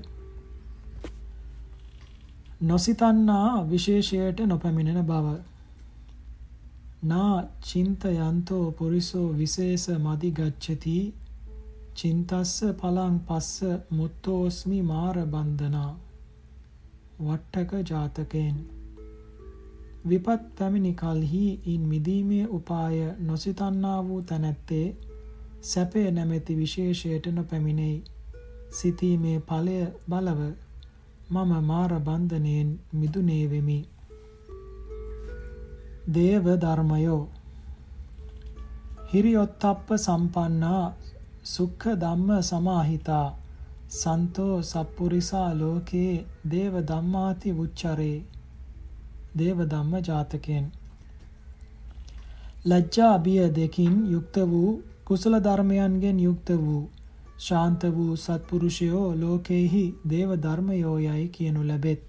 නොසිතන්නා 2.61 3.69
විශේෂයට 3.69 4.39
නොපැමිණෙන 4.41 5.05
බව. 5.05 5.25
නා 7.03 7.43
චින්තයන්තෝ 7.61 8.71
පුරිසෝ 8.71 9.27
විශේෂ 9.37 9.89
මදි 9.89 10.31
ගච්ඡති 10.31 11.13
චින්තස්ස 11.95 12.53
පලං 12.79 13.19
පස්ස 13.19 13.61
මුත්තෝස්මි 13.89 14.81
මාර 14.81 15.17
බන්ධනා. 15.25 15.91
වට්ටක 17.19 17.71
ජාතකයෙන්. 17.89 18.57
විපත් 20.09 20.43
පැමිණි 20.57 20.93
කලෙහි 20.93 21.59
ඉන් 21.65 21.81
මිදීමේ 21.81 22.47
උපාය 22.47 22.97
නොසිතන්නා 23.19 24.07
වූ 24.07 24.21
තැනැත්තේ 24.21 24.97
සැපේ 25.61 26.11
නැමැති 26.11 26.57
විශේෂයට 26.57 27.25
නොපැමිණෙයි. 27.27 28.03
සිතීමේ 28.71 29.39
ඵලය 29.39 29.77
බලව 30.09 30.41
මම 31.29 31.53
මාර 31.63 31.99
බන්ධනයෙන් 31.99 32.79
මිදුනේ 32.93 33.49
වෙමි 33.49 33.79
දේව 36.07 36.45
ධර්මයෝ 36.57 37.23
හිරියොත්තප්ප 39.09 39.87
සම්පන්නා 39.97 40.85
සුක්ඛ 41.45 41.85
ධම්ම 41.95 42.29
සමාහිතා 42.41 43.27
සන්තෝ 43.91 44.55
සප්පුරිසා 44.61 45.49
ලෝකේ 45.53 46.13
දේව 46.51 46.73
ධම්මාති 46.83 47.51
උච්චරේ. 47.55 48.17
දේව 49.37 49.59
ධම්ම 49.65 49.93
ජාතකයෙන්. 50.01 50.65
ලැජ්ජා 52.65 53.11
අභිය 53.13 53.47
දෙකින් 53.51 53.95
යුක්ත 54.11 54.37
වූ 54.45 54.71
කුසල 55.05 55.33
ධර්මයන්ගෙන් 55.39 56.19
යුක්ත 56.19 56.49
වූ 56.57 56.83
ශාන්ත 57.39 57.81
වූ 57.95 58.13
සත්පුරුෂයෝ 58.17 59.07
ලෝකේහි 59.15 59.85
දේව 60.09 60.29
ධර්මයෝ 60.41 60.97
යයි 60.99 61.27
කියනු 61.29 61.61
ලැබෙත්. 61.63 62.06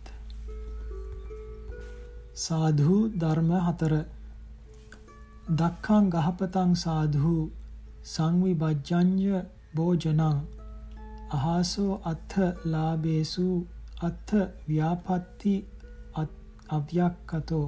සාධු 2.39 2.97
ධර්ම 3.17 3.51
හතර. 3.61 3.93
දක්ඛං 5.55 6.05
ගහපතං 6.11 6.75
සාධු 6.77 7.33
සංවිභජ්ජඤ්ඤ 8.07 9.41
භෝජනං. 9.75 10.23
අහාසෝ 11.31 11.93
අත්ථ 12.05 12.37
ලාභේසු 12.67 13.49
අත්ථ 14.03 14.35
ව්‍යාපත්ති 14.69 15.55
අව්‍යක්කතෝ 16.71 17.67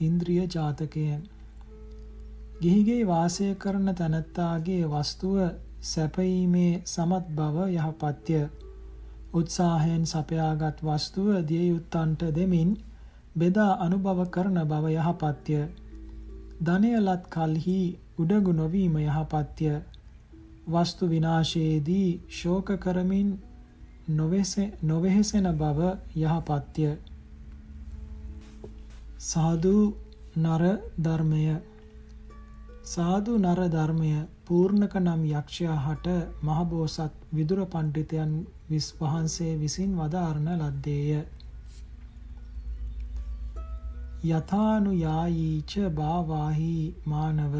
ඉන්ද්‍රිය 0.00 0.46
ජාතකයෙන්. 0.48 1.22
ගිහිගේ 2.60 3.02
වාසය 3.06 3.50
කරන 3.56 3.88
තනත්තාගේ 3.94 4.82
වස්තුව 4.88 5.36
සැපීමේ 5.82 6.72
සමත් 6.86 7.24
බව 7.32 7.56
යහපත්ය. 7.74 8.40
උත්සාහයෙන් 9.34 10.04
සපයාගත් 10.06 10.78
වස්තුව 10.82 11.30
දිය 11.48 11.64
යුත්තන්ට 11.68 12.22
දෙමින් 12.32 12.70
බෙදා 13.36 13.72
අනුභව 13.78 14.20
කරන 14.28 14.58
බව 14.64 14.84
යහපත්ය 14.92 15.58
ධනය 16.60 16.90
ලත් 16.98 17.22
කල්හි 17.28 17.80
උඩගු 18.18 18.52
නොවීම 18.54 18.94
යහපත්ය 19.00 19.66
වස්තු 20.66 21.04
විනාශයේදී 21.06 22.10
ශෝක 22.32 22.68
කරමින් 22.78 23.28
නොවෙහෙසෙන 24.82 25.46
බව 25.54 25.80
යහපත්ය. 26.16 26.86
සාදු 29.20 29.76
නර 30.36 30.62
ධර්මය 30.98 31.44
සාදු 32.84 33.32
නර 33.38 33.60
ධර්මය 33.68 34.12
පූර්ණක 34.44 34.94
නම් 34.96 35.22
යක්ෂයා 35.30 35.78
හට 35.78 36.06
මහබෝසත් 36.42 37.14
විදුර 37.32 37.60
පණ්ඩිතයන් 37.66 38.32
විස් 38.70 38.86
වහන්සේ 38.94 39.52
විසින් 39.56 39.92
වදාරණ 39.96 40.48
ලද්දේය. 40.60 41.24
යථානු 44.26 44.92
යායීච 44.96 45.72
බාවාහි 45.96 46.74
මානව 47.06 47.54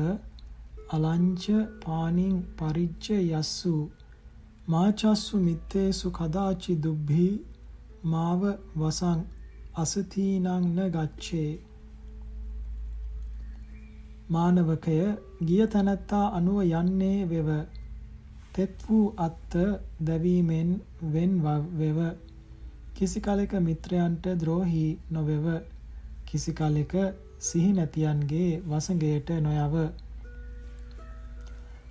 අලංච 0.90 1.44
පානින් 1.82 2.36
පරිච්ච 2.56 3.06
යස්සු 3.12 3.74
මාචස්සු 4.68 5.40
මිත්තේසු 5.40 6.10
කදාචි 6.10 6.74
දුබ්බි 6.78 7.26
මාව 8.04 8.42
වසං 8.76 9.20
අසතීනං 9.74 10.46
න 10.46 10.78
ගච්ඡේ. 10.88 11.52
මානවකය 14.30 14.98
ගිය 15.42 15.66
තැනැත්තා 15.68 16.26
අනුව 16.30 16.58
යන්නේ 16.72 17.18
වෙව. 17.26 17.48
තෙත් 18.54 18.74
වූ 18.84 19.06
අත්ත 19.18 19.52
දැවීමෙන් 20.02 20.70
වෙන් 21.08 21.32
වෙව. 21.74 21.98
කිසි 22.94 23.20
කලෙක 23.20 23.52
මිත්‍රයන්ට 23.60 24.24
ද්‍රෝහි 24.36 24.86
නොවෙව. 25.10 25.46
කිසි 26.26 26.52
කලෙක 26.52 26.92
සිහි 27.40 27.70
නැතියන්ගේ 27.72 28.50
වසඟයට 28.68 29.28
නොයව. 29.40 29.74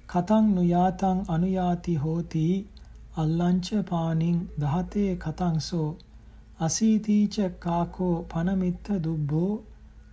කතං 0.08 0.46
නුයාතං 0.56 1.20
අනුයාති 1.28 1.94
හෝති 1.98 2.48
අල්ලංච 3.18 3.68
පානින් 3.90 4.40
දහතේ 4.62 5.12
කතංසෝ. 5.18 5.90
අසීතීච 6.60 7.36
කාකෝ 7.60 8.16
පනමිත්ත 8.24 8.88
දුබ්බෝ 9.04 9.52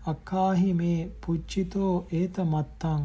අක්කාහි 0.05 0.71
මේ 0.75 1.01
පුච්චිතෝ 1.23 1.95
ඒත 2.13 2.37
මත්තං. 2.45 3.03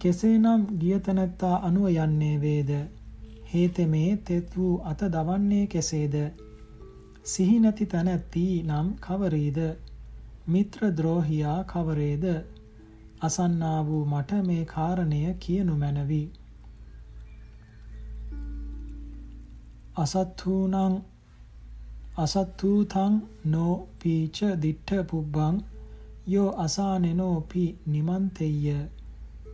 කෙසේනම් 0.00 0.62
ගිය 0.80 0.98
තැනැත්තා 1.00 1.56
අනුව 1.66 1.86
යන්නේ 1.96 2.36
වේද? 2.40 2.70
හේතෙමේ 3.52 4.10
තෙත් 4.24 4.56
වූ 4.56 4.74
අත 4.84 5.00
දවන්නේ 5.12 5.66
කෙසේද? 5.66 6.14
සිහි 7.24 7.60
නැති 7.60 7.84
තැනැත්ති 7.86 8.44
නම් 8.62 8.88
කවරේද? 9.00 9.58
මිත්‍ර 10.48 10.80
ද්‍රෝහියා 10.92 11.60
කවරේද? 11.64 12.24
අසන්නා 13.20 13.78
වූ 13.86 14.04
මට 14.04 14.40
මේ 14.46 14.64
කාරණය 14.64 15.20
කියනු 15.38 15.76
මැනවි. 15.76 16.22
අසත්හූනං 19.96 20.98
අසත්හූතං 22.16 23.16
නෝ 23.46 23.74
පීච 24.02 24.38
දිට්ඨ 24.62 25.00
පුබ්බං 25.10 25.62
යෝ 26.26 26.50
අසානෙනෝ 26.58 27.40
පි 27.50 27.64
නිමන්තෙය්‍ය 27.86 28.76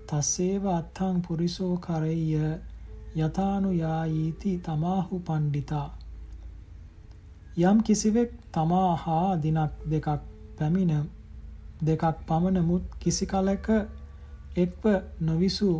තස්සේව 0.08 0.66
අත්තං 0.68 1.22
පුරිසෝ 1.22 1.74
කරෙය්‍ය 1.76 2.34
යතානු 3.18 3.72
යායීති 3.74 4.58
තමාහු 4.58 5.18
පණ්ඩිතා. 5.20 5.88
යම් 7.61 7.78
කිසිවෙක් 7.82 8.30
තමා 8.52 8.90
හා 8.96 9.30
දිනක් 9.36 9.72
දෙකක් 9.86 10.08
පැමිණ 10.56 10.92
දෙකක් 11.82 12.04
පමණ 12.26 12.58
මුත් 12.62 12.84
කිසි 13.00 13.26
කලක 13.26 13.68
එක්ව 14.56 14.84
නොවිසූ 15.20 15.78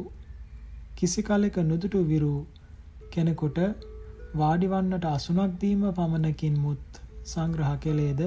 කිසි 0.95 1.20
කලක 1.22 1.57
නුදුටු 1.62 2.01
විරු 2.05 2.35
කෙනෙකුට 3.11 3.59
වාඩිවන්නට 4.35 5.05
අසුනක් 5.07 5.53
දීම 5.61 5.83
පමණකින් 5.93 6.57
මුත් 6.59 6.85
සංග්‍රහ 7.24 7.72
කෙලේද 7.78 8.20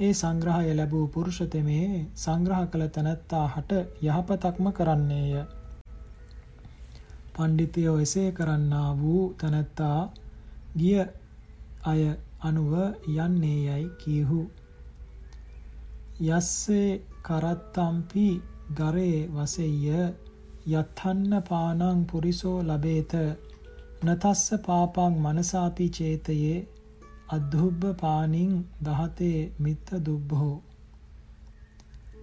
ඒ 0.00 0.12
සංග්‍රහය 0.14 0.70
ලැබූ 0.72 1.04
පුරුෂතෙමේ 1.08 1.88
සංග්‍රහ 2.16 2.62
කළ 2.66 2.84
තැනැත්තා 2.88 3.46
හට 3.48 3.72
යහපතක්ම 4.04 4.66
කරන්නේය. 4.72 5.34
පණ්ඩිතයෝ 7.34 7.98
එසේ 7.98 8.30
කරන්නා 8.32 8.88
වූ 8.96 9.22
තැනැත්තා 9.34 9.98
ගිය 10.76 10.98
අය 11.84 12.02
අනුව 12.40 12.72
යන්නේ 13.16 13.58
යයි 13.68 13.86
කීහු. 13.98 14.40
යස්සේ 16.28 16.88
කරත්තම්පි 17.22 18.26
ගරේ 18.72 19.20
වසෙය්‍ය 19.30 19.86
යත්හන්න 20.70 21.32
පානං 21.44 22.02
පුරිසෝ 22.06 22.58
ලබේත 22.64 23.12
නතස්ස 24.02 24.44
පාපං 24.62 25.14
මනසාපි 25.22 25.86
චේතයේ 25.90 26.58
අද්දුබ්බ 27.28 27.82
පානින් 27.96 28.52
දහතේ 28.80 29.38
මිත්ත 29.58 29.88
දුබ්බහෝ 30.00 30.56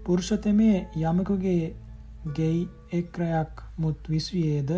පුරුෂතමේ 0.03 0.77
යමකුගේ 1.01 1.63
ගෙයි 2.33 2.61
එක්රයක් 2.93 3.63
මුත් 3.77 3.99
විසුයේද 4.07 4.71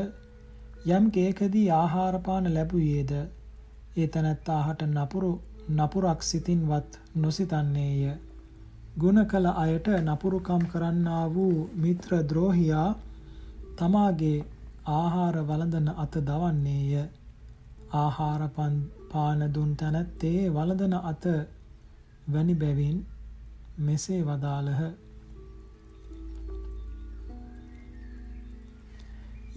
යම් 0.90 1.06
කේකදී 1.12 1.68
ආහාර 1.74 2.16
පාන 2.22 2.46
ලැබුයේද 2.54 3.12
ඒ 4.00 4.08
තනත්තාහට 4.08 4.82
නපුරු 4.90 5.32
නපුරක් 5.72 6.20
සිතින්වත් 6.24 6.92
නොසිතන්නේය 7.16 8.04
ගුණ 8.98 9.20
කළ 9.26 9.48
අයට 9.56 9.88
නපුරුකම් 10.00 10.64
කරන්නා 10.72 11.26
වූ 11.30 11.58
මිත්‍ර 11.76 12.12
ද්‍රෝහියා 12.24 12.90
තමාගේ 13.78 14.38
ආහාර 14.90 15.36
වළඳන 15.44 15.90
අත 15.96 16.14
දවන්නේය. 16.22 17.04
ආහාර 17.94 18.42
පාන 19.12 19.42
දුන් 19.54 19.72
තැනැත්තේ 19.76 20.42
වළඳන 20.50 20.96
අත 21.04 21.26
වැනි 22.28 22.56
බැවින් 22.56 22.98
මෙසේ 23.80 24.22
වදාළහ. 24.24 24.82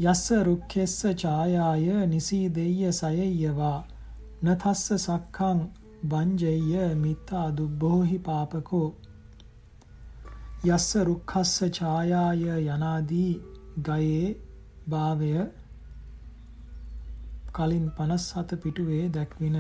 යස්ස 0.03 0.25
රුක්ඛෙස්ස 0.43 0.99
ඡායාය 1.17 1.87
නිසීදෙය්‍ය 2.07 2.93
සයෙය්‍යවා 2.93 3.79
නතස්ස 4.43 4.85
සක්ඛං 4.99 5.59
බංජෙය්‍ය 6.05 6.95
මිත්තා 6.97 7.49
දුබ්බෝහි 7.53 8.19
පාපකෝ 8.21 8.89
යස්ස 10.67 10.89
රුක්ඛස්ස 11.05 11.53
ඡායාය 11.73 12.43
යනාදී 12.69 13.33
ගයේ 13.81 14.27
භාවය 14.87 15.31
කලින් 17.53 17.87
57 17.93 18.59
පිටුවේ 18.59 19.05
දැක්වින. 19.11 19.57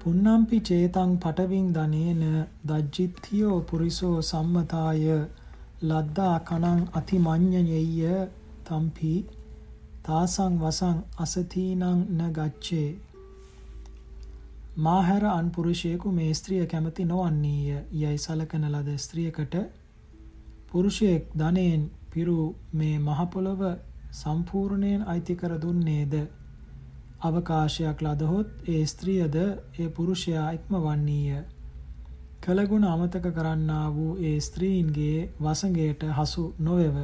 පුන්නම්පි 0.00 0.58
චේතං 0.62 1.16
පටවින් 1.18 1.70
දනේන 1.72 2.22
දජ්ජිත්තියෝ 2.66 3.56
පුරිසෝ 3.62 4.16
සම්මතාය 4.24 5.06
ලද්දා 5.82 6.36
කණං 6.42 6.82
අතිමඤ්ඤයෙය්‍ය 6.94 8.12
තම්පි 8.64 9.14
තාසං 10.06 10.58
වසං 10.58 10.98
අසතීනං 11.18 11.82
න 12.10 12.20
ගච්ඡේ. 12.32 12.90
මාහැර 14.78 15.24
අන් 15.28 15.48
පුරුෂයෙකු 15.50 16.12
මේ 16.12 16.32
ස්ත්‍රිය 16.32 16.66
කැමති 16.66 17.04
නොවන්නේය. 17.04 17.82
යයි 17.94 18.18
සලකන 18.18 18.68
ලද 18.68 18.94
ස්ත්‍රියකට 18.98 19.56
පුරුෂයෙක් 20.68 21.24
ධනයෙන් 21.34 21.90
පිරු 22.10 22.38
මේ 22.72 22.98
මහ 22.98 23.26
පොළව 23.28 23.62
සම්පූර්ණයෙන් 24.12 25.02
අයිති 25.04 25.34
කර 25.34 25.58
දුන්නේද? 25.58 26.14
අවකාශයක් 27.20 27.98
ලදහොත් 28.02 28.48
ඒ 28.68 28.86
ස්ත්‍රියද 28.86 29.36
ඒ 29.36 29.88
පුරුෂයා 29.90 30.48
ඉක්මවන්නේය. 30.52 31.44
කලගුණ 32.42 32.84
අමතක 32.86 33.26
කරන්නා 33.34 33.86
වූ 33.92 34.12
ඒ 34.22 34.38
ස්ත්‍රීන්ගේ 34.40 35.20
වසඟයට 35.40 36.02
හසු 36.14 36.44
නොවේව. 36.60 36.96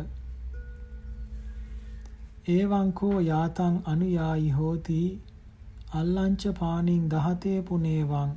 ඒවංකෝ 2.49 3.21
යාතං 3.21 3.75
අනුයායි 3.85 4.49
හෝති. 4.51 5.21
අල්ලංච 5.95 6.43
පානින් 6.59 7.05
දහතේ 7.11 7.63
පුනේවං. 7.63 8.31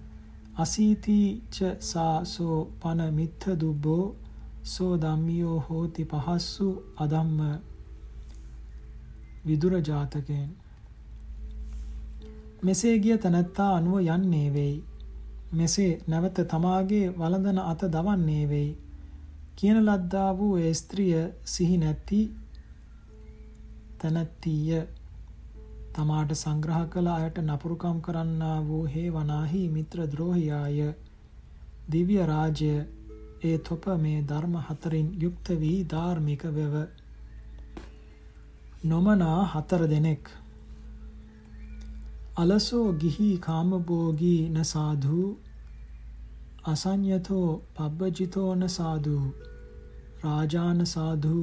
අසීති 0.58 1.18
ච 1.52 1.72
සාසෝ 1.82 2.58
පන 2.82 3.02
මිත්ථ 3.14 3.48
දුබ්බෝ. 3.60 4.16
සෝ 4.64 4.98
ධම්මියෝ 4.98 5.60
හෝති 5.60 6.06
පහස්සු 6.06 6.68
අධම්ම 6.98 7.40
විදුර 9.46 9.74
ජාතකයෙන්. 9.82 10.50
මෙසේ 12.64 12.96
ගිය 13.00 13.18
තැනැත්තා 13.18 13.72
අනුව 13.76 13.98
යන්නේ 14.08 14.54
වෙයි. 14.54 14.84
මෙසේ 15.54 15.92
නැවත 16.08 16.38
තමාගේ 16.48 17.06
වළඳන 17.10 17.60
අත 17.64 17.82
දවන්නේ 17.92 18.50
වෙයි. 18.50 18.72
කියන 19.56 19.78
ලද්දා 19.86 20.32
වූ 20.38 20.58
ඒ 20.58 20.74
ස්ත්‍රිය 20.74 21.22
සිහි 21.46 21.78
නැති 21.78 22.22
තැනැත්තිය. 24.00 24.80
තමාට 25.94 26.32
සංග්‍රහ 26.34 26.82
කළ 26.90 27.10
අයට 27.10 27.38
නපුරුකම් 27.42 27.98
කරන්නා 28.02 28.58
වූ 28.64 28.84
හේ 28.88 29.10
වනාහි 29.12 29.62
මිත්‍ර 29.70 30.00
ද්‍රෝහියාය. 30.08 30.80
දිව්‍ය 31.92 32.18
රාජ්‍ය 32.26 32.72
ඒ 33.44 33.58
තොප 33.60 33.86
මේ 33.98 34.20
ධර්ම 34.24 34.56
හතරින් 34.62 35.10
යුක්ත 35.22 35.48
වී 35.60 35.80
ධාර්මික 35.86 36.44
වෙව. 36.54 36.76
නොමනා 38.86 39.40
හතර 39.46 39.88
දෙනෙක්. 39.88 40.24
අලසෝ 42.38 42.88
ගිහි 42.94 43.30
කාමභෝගී 43.38 44.50
න 44.50 44.64
සාධු 44.66 45.20
අසඤ්ඤතෝ 46.66 47.50
පබ්බජිතෝ 47.76 48.52
න 48.56 48.70
සාධු 48.70 49.20
රාජාන 50.24 50.86
සාධු 50.86 51.38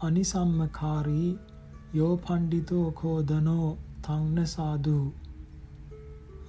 අනිසම්මකාරී 0.00 1.30
යෝ 1.94 2.16
පණ්ඩිතෝ 2.16 2.88
කෝදනෝ 2.92 3.68
තංන 4.02 4.46
සාධු 4.46 4.98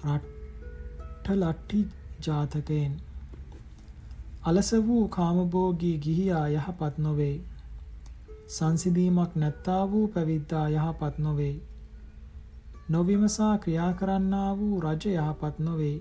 රට්ඨ 0.07 1.31
ලට්ටි 1.35 1.79
ජාතකයෙන් 2.25 2.99
අලස 4.43 4.69
වූ 4.85 5.07
කාමභෝගී 5.07 5.97
ගිහියා 5.97 6.45
යහපත් 6.49 6.95
නොවේ. 6.97 7.33
සංසිඳීමක් 8.47 9.35
නැත්තා 9.35 9.81
වූ 9.91 10.05
පැවිද්දා 10.07 10.63
යහපත් 10.69 11.19
නොවේ. 11.19 11.55
නොවිමසා 12.89 13.57
ක්‍රියා 13.57 13.91
කරන්නා 13.93 14.49
වූ 14.57 14.79
රජ 14.79 15.05
යහපත් 15.15 15.59
නොවේ. 15.59 15.97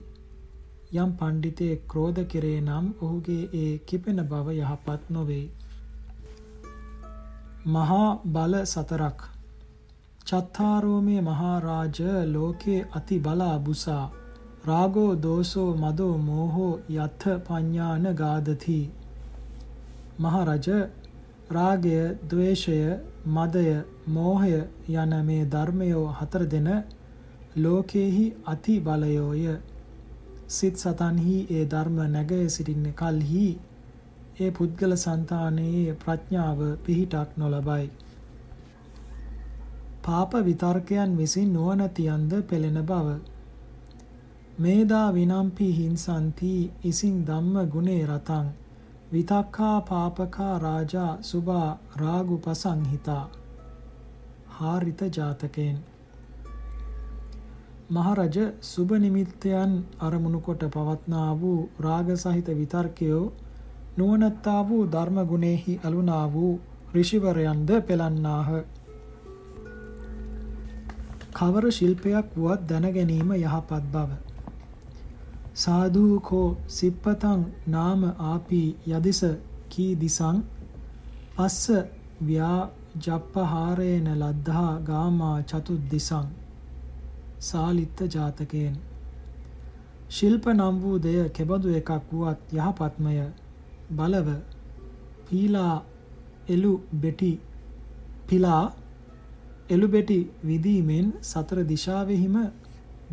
යම් 0.95 1.11
පණ්ඩිතයෙක් 1.19 1.83
ක්‍රෝධ 1.89 2.23
කෙරේ 2.27 2.61
නම් 2.61 2.87
ඔහුගේ 3.03 3.43
ඒ 3.55 3.73
කිපෙන 3.87 4.25
බව 4.25 4.57
යහපත් 4.59 5.11
නොවේ. 5.11 5.45
මහා 7.67 8.19
බල 8.27 8.55
සතරක්. 8.65 9.19
චත්තාරෝමේ 10.25 11.21
මහාරාජ 11.23 11.99
ලෝකේ 12.27 12.87
අති 12.93 13.19
බලා 13.19 13.59
බුසා. 13.59 14.11
රාගෝ 14.65 15.17
දෝසෝ 15.17 15.77
මදෝ 15.77 16.19
මෝහෝ 16.19 16.81
යත්ථ 16.91 17.27
පඤ්ඤාන 17.47 18.07
ගාදති 18.15 18.79
මහරජ 20.19 20.69
රාගය 21.51 22.17
ද්වේෂය 22.29 22.79
මදය 23.27 23.67
මෝහය 24.09 24.53
යන 24.95 25.13
මේ 25.23 25.45
ධර්මයෝ 25.47 26.07
හතර 26.13 26.47
දෙන 26.47 26.69
ලෝකේහි 27.57 28.27
අති 28.47 28.81
බලයෝය. 28.81 29.45
සිත් 30.49 30.77
සතන්හි 30.77 31.37
ඒ 31.51 31.65
ධර්ම 31.67 31.99
නැග 32.09 32.33
සිටින්න 32.49 32.93
කල්හි 32.95 33.47
ඒ 34.41 34.51
පුද්ගල 34.51 34.93
సంతානයේ 34.99 35.97
ප්‍රඥාව 35.97 36.61
පිහිටක් 36.85 37.31
නොලබයි. 37.37 37.91
පාප 40.03 40.33
විතර්කයන් 40.43 41.11
විසින් 41.17 41.53
නුවණතියන්ද 41.53 42.33
පෙළෙන 42.45 42.81
බව. 42.85 43.07
මේදා 44.59 45.09
විනම්පි 45.13 45.69
හිංසන්ති 45.75 46.55
ඉසින් 46.85 47.21
ධම්ම 47.27 47.69
ගුණේ 47.69 48.03
රතං 48.07 48.49
විතක්කා 49.13 49.77
පාපකා 49.83 50.55
රාජා 50.59 51.13
සුභා 51.23 51.69
රාගු 51.97 52.37
පසංහිතා 52.39 53.23
හාරිත 54.57 55.01
ජාතකයෙන් 55.13 55.79
මහරජ 57.91 58.37
සුබ 58.63 58.91
නිමිත්තයන් 58.99 59.73
අරමුණු 60.01 60.41
කොට 60.41 60.65
පවත්නා 60.71 61.31
වූ 61.41 61.61
රාග 61.81 62.11
සහිත 62.17 62.51
විතර්කයෝ 62.55 63.23
නුවණත්තා 63.97 64.61
වූ 64.65 64.83
ධර්ම 64.87 65.19
ගුණෙහි 65.27 65.81
අලුනා 65.85 66.27
වූ 66.29 66.53
ඍෂිවරයන්ද 66.93 67.71
පෙළන්නාහ. 67.83 68.49
කවර 71.33 71.65
ශිල්පයක් 71.73 72.27
වුවත් 72.37 72.67
දැන 72.69 72.87
ගැනීම 72.91 73.31
යහපත් 73.35 73.85
බව. 73.93 74.11
සාදු 75.55 76.05
කෝ 76.23 76.49
සිප්පතං 76.69 77.41
නාම 77.69 78.03
ආපි 78.25 78.63
යදිස 78.89 79.21
කී 79.69 79.93
දිසං 79.97 80.37
පස්ස 81.35 81.65
ව්‍යා 82.23 82.61
ජප්පහාරේන 82.99 84.07
ලද්ධා 84.15 84.73
ගාමා 84.83 85.37
චතුද්දිසං 85.45 86.27
සාලිත්ත 87.41 87.99
ජාතකයෙන් 88.09 88.75
ශිල්ප 90.11 90.45
නම් 90.49 90.77
වූ 90.83 90.97
දෙය 91.01 91.21
කෙබඳු 91.31 91.69
එකක් 91.75 91.91
වුවත් 92.09 92.41
යහපත්මය 92.55 93.15
බලව. 93.91 94.29
පීලා 95.29 95.77
එලු 96.49 96.73
බෙටි. 97.01 97.33
පිලා 98.29 98.65
එලු 99.71 99.89
බෙටි 99.89 100.19
විදීමෙන් 100.45 101.13
සතර 101.23 101.63
දිශාවෙහිම 101.65 102.37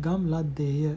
ගම් 0.00 0.22
ලද්දේය. 0.32 0.96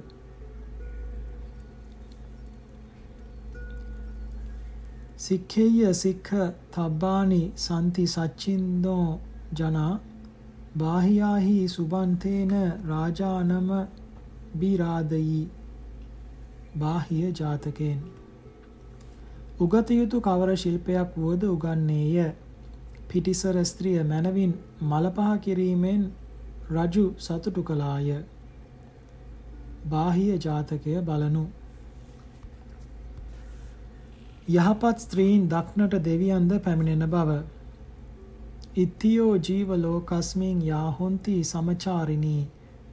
සික්ඛේය 5.17 5.93
සික්ඛ 5.93 6.31
තබ්බානි 6.71 7.41
සම්ති 7.55 8.05
සච්චින්දෝ 8.07 9.19
ජනා 9.55 9.91
බාහියාහි 10.77 11.57
සුබන්තේන 11.67 12.55
රාජානම 12.87 13.69
බිරාදයි 14.55 15.41
බාහිය 16.77 17.29
ජාතකෙන් 17.33 18.01
උගත 19.61 19.89
යුතු 19.91 20.19
කවර 20.19 20.51
ශිල්පයක් 20.57 21.15
වුවද 21.15 21.43
උගන්නේය. 21.45 22.33
පිටිසර 23.07 23.57
ස්ත්‍රිය 23.65 23.97
මනවින් 24.03 24.53
මලපහ 24.83 25.27
කිරීමෙන් 25.39 26.03
රජු 26.71 27.03
සතුටු 27.19 27.63
කළාය. 27.63 28.07
බාහිය 29.85 30.37
ජාතකය 30.39 30.95
බලනු. 31.01 31.43
යහපත් 34.49 34.97
ස්ත්‍රීන් 34.99 35.43
දක්නට 35.47 35.99
දෙවියන්ද 36.03 36.55
පැමිණෙන 36.59 37.05
බව. 37.07 37.35
ඉත්තියෝ 38.75 39.35
ජීව 39.39 39.75
ලෝකස්මින් 39.77 40.57
යාහොන්ති 40.63 41.35
සමචාරිනී 41.43 42.41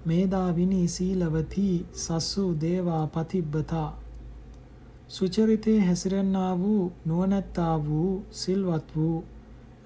මේදාවිනී 0.07 0.89
සීලවති 0.89 1.71
සස්සු 1.97 2.45
දේවා 2.61 3.07
පතිබ්බතා 3.09 3.89
සුචරිතේ 5.09 5.81
හැසිරෙන්නා 5.81 6.59
වූ 6.59 6.93
නුවණැත්තා 7.07 7.85
වූ 7.85 8.25
සිල්වත් 8.33 8.97
වූ 8.97 9.25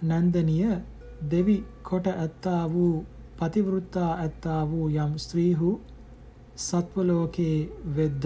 නන්දනිය 0.04 0.70
දෙවි 1.30 1.56
කොට 1.82 2.06
ඇත්තා 2.06 2.62
වූ 2.72 2.94
පතිවෘත්තා 3.38 4.12
ඇත්තා 4.14 4.62
වූ 4.70 4.88
යම් 4.96 5.12
ස්ත්‍රීහු 5.18 5.70
සත්ව 6.56 7.04
ලෝකේ 7.06 7.58
වෙද්ද? 7.96 8.24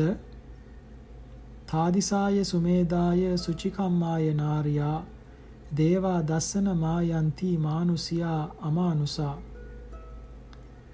තාදිසාය 1.67 2.45
සුමේදාය 2.45 3.39
සුචිකම්මාය 3.39 4.33
නාරියා 4.35 4.99
දේවා 5.77 6.21
දස්සන 6.23 6.69
මායන්ති 6.77 7.51
මානුසියා 7.59 8.43
අමානුසා. 8.61 9.37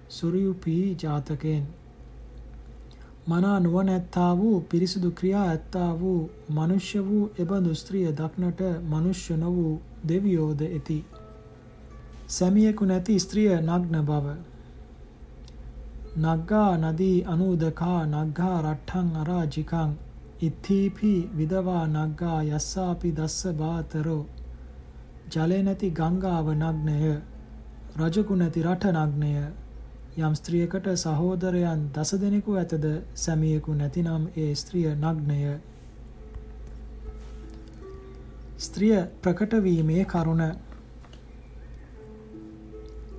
සුරියුපී 0.08 0.96
ජාතකෙන් 1.02 1.64
මනා 3.26 3.60
නුවණැත්තා 3.60 4.36
වූ 4.36 4.60
පිරිසුදු 4.62 5.10
ක්‍රියා 5.10 5.44
ඇත්තා 5.44 5.90
වූ 6.00 6.30
මනුෂ්‍ය 6.50 7.00
වූ 7.00 7.24
එබඳු 7.38 7.74
ස්ත්‍රිය 7.74 8.06
දක්නට 8.12 8.62
මනුෂ්‍ය 8.84 9.36
නො 9.36 9.50
වූ 9.52 9.74
දෙවියෝද 10.08 10.60
ඇති. 10.62 11.04
සැමියෙකු 12.28 12.84
නැති 12.84 13.18
ස්ත්‍රිය 13.18 13.52
නග්න 13.58 14.02
බව. 14.04 14.26
නග්ගා 16.16 16.72
නදී 16.78 17.24
අනූදකා 17.26 18.00
නග්ගා 18.06 18.56
රට්ඨං 18.62 19.16
අරාජිකං 19.16 19.92
ඉත්ථීපි 20.40 21.14
විදවා 21.36 21.86
නග්ගා 21.88 22.42
යස්සාපි 22.50 23.12
දස්ස 23.12 23.54
බාතරෝ 23.54 24.22
ජලය 25.32 25.62
නැති 25.62 25.90
ගංගාව 25.92 26.46
නග්නය 26.54 27.16
රජකු 27.96 28.36
නැති 28.36 28.62
රට 28.62 28.84
නග්නය 28.98 29.34
යම් 30.18 30.34
ස්ත්‍රියකට 30.34 30.86
සහෝදරයන් 30.94 31.84
දස 31.94 32.10
දෙනෙකු 32.14 32.54
ඇතද 32.54 32.82
සැමියෙකු 33.14 33.74
නැතිනම් 33.74 34.24
ඒ 34.36 34.54
ස්ත්‍රිය 34.54 34.90
නග්නය. 34.94 35.38
ස්ත්‍රිය 38.58 38.98
ප්‍රකට 39.22 39.56
වීමේ 39.64 40.04
කරුණ. 40.04 40.44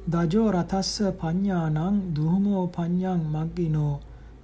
දජෝ 0.07 0.45
රතස්ස 0.51 1.01
පඤ්ඤානං 1.21 1.99
දුහමෝ 2.15 2.67
පඤ්ඤං 2.67 3.25
මග්ගිනෝ. 3.33 3.95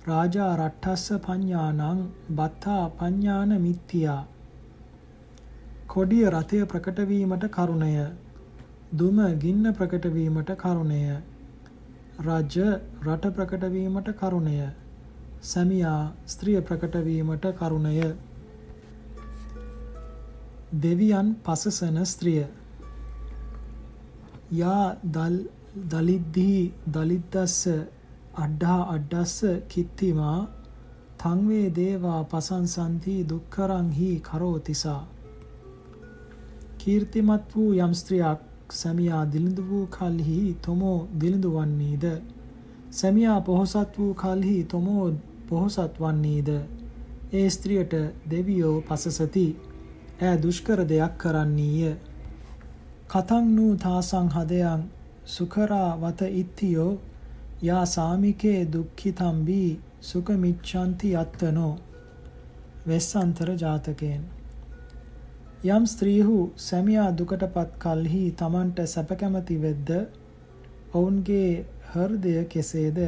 රාජා 0.07 0.51
රට්ඨස්ස 0.55 1.23
පඤ්ඤානං 1.25 2.03
බත්තා 2.35 2.83
පඤ්ඤාන 2.99 3.57
මිත්‍තියා 3.61 4.21
කොඩිය 5.87 6.25
රතය 6.29 6.65
ප්‍රකට 6.65 6.99
වීමට 7.07 7.45
කරුණය. 7.51 7.93
දුම 8.97 9.17
ගින්න 9.39 9.73
ප්‍රකට 9.73 10.05
වීමට 10.13 10.49
කරුණය. 10.57 11.03
රජ 12.19 12.55
රට 13.01 13.29
ප්‍රකට 13.35 13.61
වීමට 13.71 14.09
කරුණය. 14.13 14.55
සැමියා 15.41 15.99
ස්ත්‍රිය 16.27 16.61
ප්‍රකට 16.61 16.95
වීමට 17.05 17.45
කරුණය. 17.55 17.93
දෙවියන් 20.77 21.29
පසසන 21.45 21.99
ස්ත්‍රිය. 22.05 22.43
යා 24.53 24.97
දල් 25.09 25.37
දලිද්දී 25.85 26.59
දලිද්දස්ස 26.89 27.61
අඩ්ඩා 28.37 28.81
අඩ්ඩස්ස 28.89 29.37
කිත්තිමා 29.69 30.37
තංවේ 31.17 31.71
දේවා 31.71 32.21
පසංසන්ති 32.25 33.17
දුක්කරං 33.25 33.89
හි 33.91 34.11
කරෝතිසා. 34.21 35.01
කීර්තිමත් 36.79 37.55
වූ 37.55 37.71
යම් 37.79 37.93
ස්ත්‍රියක් 37.93 38.48
සැමියා 38.71 39.25
දිලිඳු 39.25 39.63
වූ 39.69 39.87
කල්හි 39.87 40.57
තොමෝ 40.61 41.07
දිලිඳු 41.21 41.49
වන්නේද? 41.51 42.05
සැමියා 42.91 43.41
පොහොසත් 43.41 43.97
වූ 43.97 44.13
කල්හි 44.13 44.63
තොමෝ 44.63 45.05
පොහොසත් 45.49 45.99
වන්නේද? 45.99 46.49
ඒ 47.33 47.49
ස්ත්‍රියට 47.49 47.93
දෙවියෝ 48.29 48.75
පසසති. 48.81 49.47
ඈ 50.21 50.41
දුෂ්කර 50.43 50.79
දෙයක් 50.85 51.17
කරන්නීය. 51.17 51.93
කතං 53.07 53.45
නූ 53.55 53.75
තාසං 53.75 54.27
හදයන් 54.29 54.81
සුකරා 55.25 55.91
වත 56.01 56.21
ඉත්තියෝ. 56.33 56.91
යා 57.61 57.85
සාමිකේ 57.87 58.59
දුක්ඛිතම්බි 58.73 59.61
සුඛමිච්ඡanti 60.01 61.13
යත්තනෝ. 61.15 61.73
වෙස්සන්තර 62.87 63.49
ජාතකයෙන්. 63.55 64.38
යම් 65.61 65.85
ස්ත්‍රීහු 65.85 66.53
සැමියා 66.57 67.11
දුකටපත් 67.11 67.71
කලෙහි 67.77 68.31
Tamanට 68.31 68.77
සැප 68.87 69.09
කැමති 69.13 69.57
වෙද්ද? 69.57 69.89
ඔවුන්ගේ 70.93 71.65
හෘදය 71.85 72.35
කෙසේද? 72.45 72.99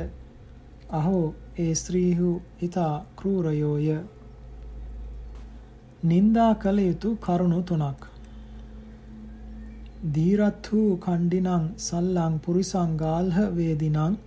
අහෝ 0.91 1.33
ඒ 1.57 1.75
ස්ත්‍රීහු 1.75 2.31
ඊතා 2.61 3.05
කෲරයෝය 3.15 3.87
නින්දා 6.03 6.51
කළ 6.55 6.79
යුතු 6.79 7.15
කරුණු 7.17 7.61
තුනක්. 7.63 8.01
දීරත්හු 10.11 10.81
කණ්ඩිනං 10.99 11.73
සල්ලං 11.79 12.39
පුරිසං 12.39 12.91
ගාල්හ 12.97 13.41
වේදිනං 13.55 14.19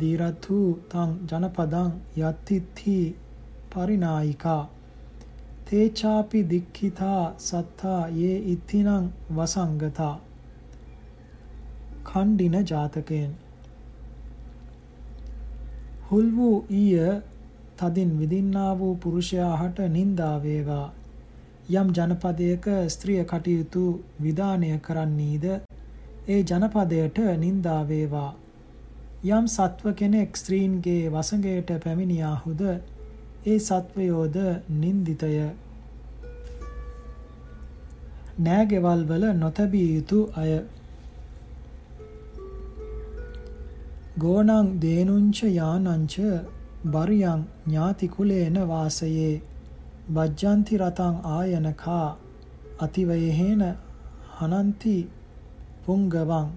දීරත්හු 0.00 0.58
තං 0.88 1.16
ජනපදං 1.28 1.90
යත්තිත්හි 2.18 2.98
පරිනායිකා. 3.70 4.62
තේචාපි 5.70 6.40
දික්ඛිතා 6.44 7.22
සත්තා 7.40 8.00
යේ 8.14 8.38
ඉත්තිනං 8.48 9.06
වසංගතා 9.36 10.14
ඛණ්ඩින 12.04 12.56
ජාතකයෙන් 12.64 13.32
හුල් 16.08 16.30
වූ 16.36 16.56
ඊය 16.74 17.10
තදින් 17.78 18.10
විඳින්නා 18.18 18.72
වූ 18.78 18.94
පුරුෂයාට 18.96 19.78
නින්දා 19.90 20.34
වේවා. 20.42 20.86
යම් 21.72 21.88
ජනපදයක 21.92 22.64
ස්ත්‍රිය 22.88 23.22
කටයුතු 23.24 23.84
විධානය 24.22 24.70
කරන්නීද 24.80 25.44
ඒ 26.28 26.40
ජනපදයට 26.44 27.18
නින්දා 27.38 27.82
වේවා. 27.88 28.30
යම් 29.28 29.46
සත්ව 29.48 29.94
කෙනෙක් 29.94 30.36
ස්ත්‍රීන්ගේ 30.36 31.02
වසඟයට 31.10 31.70
පැමිණියාහුද 31.84 32.62
ඒ 33.42 33.58
සත්වයෝද 33.58 34.36
නින්දිතය. 34.70 35.34
නෑගෙවල් 38.38 39.02
වල 39.04 39.24
නොතැබිය 39.34 39.88
යුතු 39.94 40.18
අය. 40.36 40.52
ගෝනං 44.18 44.66
දේනුංච 44.80 45.38
යානංච 45.50 46.14
බරියං 46.86 47.40
ඥාති 47.66 48.08
කුලේන 48.08 48.56
වාසයේ. 48.68 49.42
වජ්ජන්ති 50.14 50.74
රතං 50.78 51.16
ආයනකා 51.26 52.08
අතිවයහේන 52.78 53.62
හනන්ති 54.38 54.96
පුංගවං. 55.84 56.48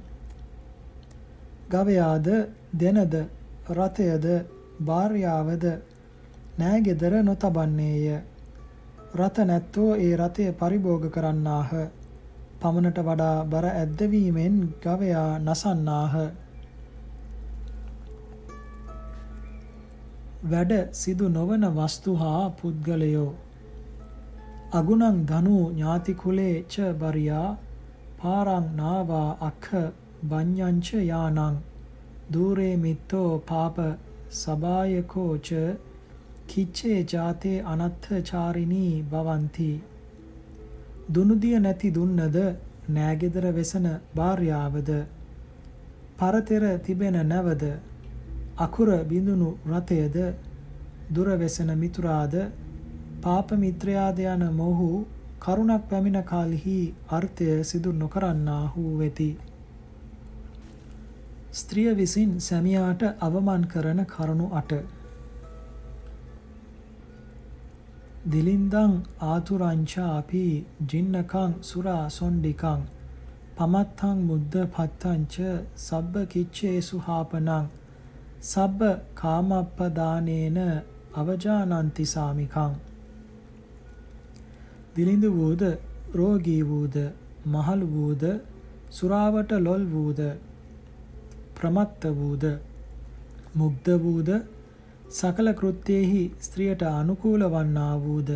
ගවයාද 1.69 2.27
දෙනද 2.73 3.13
රථයද 3.69 4.25
භාර්යාවද 4.81 5.65
නෑගෙදර 6.59 7.13
නොතබන්නේය. 7.23 8.05
රත 9.15 9.37
නැත්තෝ 9.49 9.91
ඒ 9.97 10.13
රථය 10.17 10.45
පරිභෝග 10.59 11.05
කරන්නාහ. 11.15 11.71
පමණට 12.61 12.99
වඩා 13.07 13.37
බර 13.45 13.65
ඇද්දවීමෙන් 13.69 14.57
ගවයා 14.83 15.29
නසන්නාහ. 15.39 16.15
වැඩ 20.51 20.73
සිදු 20.91 21.29
නොවන 21.29 21.65
වස්තු 21.77 22.13
හා 22.15 22.43
පුද්ගලයෝ. 22.59 23.31
අගුණං 24.71 25.19
ධනු 25.29 25.57
ඥාති 25.69 26.13
කුලේ 26.13 26.55
ච 26.71 26.93
බරියා 27.01 27.49
පාරං 28.19 28.67
නාවා 28.75 29.29
අක්ඛ 29.41 29.71
බඤ්ඤංච 30.29 30.87
යානං. 31.03 31.57
දූරේ 32.33 32.75
මිත්තෝ 32.77 33.31
පාප 33.49 33.77
සබායකෝ 34.41 35.33
ච 35.37 35.49
කිච්චේ 36.47 36.99
ජාතේ 37.05 37.57
අනත්ථචාරිනී 37.63 39.03
භවಂತಿ. 39.11 39.71
දුනුදිය 41.13 41.59
නැති 41.59 41.89
දුන්නද 41.91 42.37
නෑගෙදර 42.89 43.45
වෙසන 43.53 43.87
භාර්යාවද? 44.15 44.89
පරතෙර 46.17 46.63
තිබෙන 46.79 47.17
නැවද? 47.25 47.63
අකුර 48.57 48.89
බිඳුණු 49.05 49.49
රතයද 49.67 50.17
දුර 51.09 51.27
වෙසෙන 51.37 51.71
මිතුරාද? 51.77 52.35
පාප 53.21 53.51
මිත්‍රයාද 53.53 54.19
යන 54.19 54.43
මොහු 54.53 54.89
කරුණක් 55.39 55.89
පැමිණ 55.89 56.23
කාලෙහි 56.23 56.93
අර්ථය 57.09 57.63
සිදු 57.63 57.91
නොකරන්නාහු 57.93 58.83
වෙති. 58.97 59.31
ස්ත්‍රිය 61.53 61.95
විසින් 61.95 62.31
සැමියාට 62.39 63.01
අවමන් 63.19 63.63
කරන 63.67 64.05
කරුණු 64.07 64.47
8 64.55 64.92
දිලින්දං 68.23 68.91
ආතුරංචා 69.21 70.11
අපි 70.11 70.43
ජින්නකං 70.89 71.55
සුරා 71.61 72.03
සොණ්ඩිකං 72.09 72.83
පමත්තං 73.57 74.21
මුද්ද 74.27 74.53
පත්තංච 74.67 75.35
සබ්බ 75.77 76.23
කිච්චේසු 76.27 76.99
හාපනං 76.99 77.67
සබ්බ 78.43 78.79
කාමප්පදානේන 79.15 80.59
අවජානන්ති 81.15 82.05
සාමිකං 82.05 82.79
දිලිඳු 84.95 85.29
වූද 85.33 85.67
රෝගී 86.13 86.63
වූද 86.63 86.95
මහලු 87.49 87.85
වූද 87.89 88.23
සුරාවට 88.91 89.51
ලොල් 89.59 89.85
වූද 89.89 90.19
ප්‍රමත්ත 91.55 92.03
වූද 92.15 92.43
මුග්ධ 93.55 93.95
වූද 93.99 94.29
සකල 95.13 95.47
කෘත්‍යෙහි 95.53 96.21
ස්ත්‍රියට 96.41 96.83
අනුකූල 96.89 97.41
වන්නා 97.47 97.95
වූද? 97.99 98.29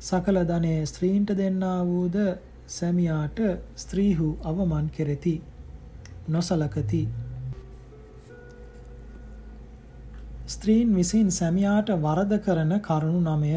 සකල 0.00 0.38
ධනය 0.44 0.72
ස්ත්‍රීන්ට 0.86 1.30
දෙන්නා 1.36 1.80
වූද? 1.84 2.16
සැමියාට 2.68 3.38
ස්ත්‍රීහු 3.76 4.28
අවමන් 4.44 4.88
කෙරෙති. 4.90 5.34
නොසලකති. 6.28 7.02
ස්ත්‍රීන් 10.46 10.96
විසින් 10.96 11.30
සැමියාට 11.30 11.94
වරද 12.00 12.38
කරන 12.38 12.74
කරුණු 12.80 13.22
නමය. 13.28 13.54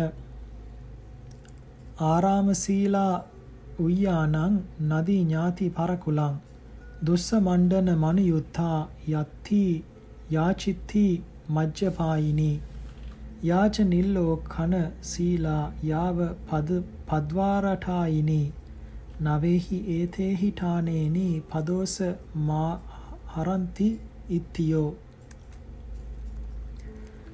ආරාම 2.06 2.56
සීලා 2.56 3.14
උయ్యాනං 3.80 4.60
නදී 4.88 5.22
ඥාති 5.24 5.70
පරකුලං. 5.70 6.36
දුස්ස 7.06 7.30
මණ්ඩන 7.36 7.96
මනුයුත්තා 8.00 8.80
යත්ති 9.14 9.64
යාචිත්ති 10.32 11.08
මජ්ජපායිනී. 11.50 12.62
යාච 13.44 13.80
නිල්ලෝ 13.80 14.36
කන 14.36 14.76
සීලා 15.02 15.72
යාව 15.84 16.22
පද 16.50 16.84
පද්වාරඨායිනී. 17.08 18.54
නවේහි 19.22 19.78
ඒතේහි 19.96 20.52
ඨානේනි 20.52 21.26
පදෝස 21.52 21.96
මා 22.48 22.72
හරಂತಿ 23.36 23.90
ඉත්තියෝ. 24.30 24.96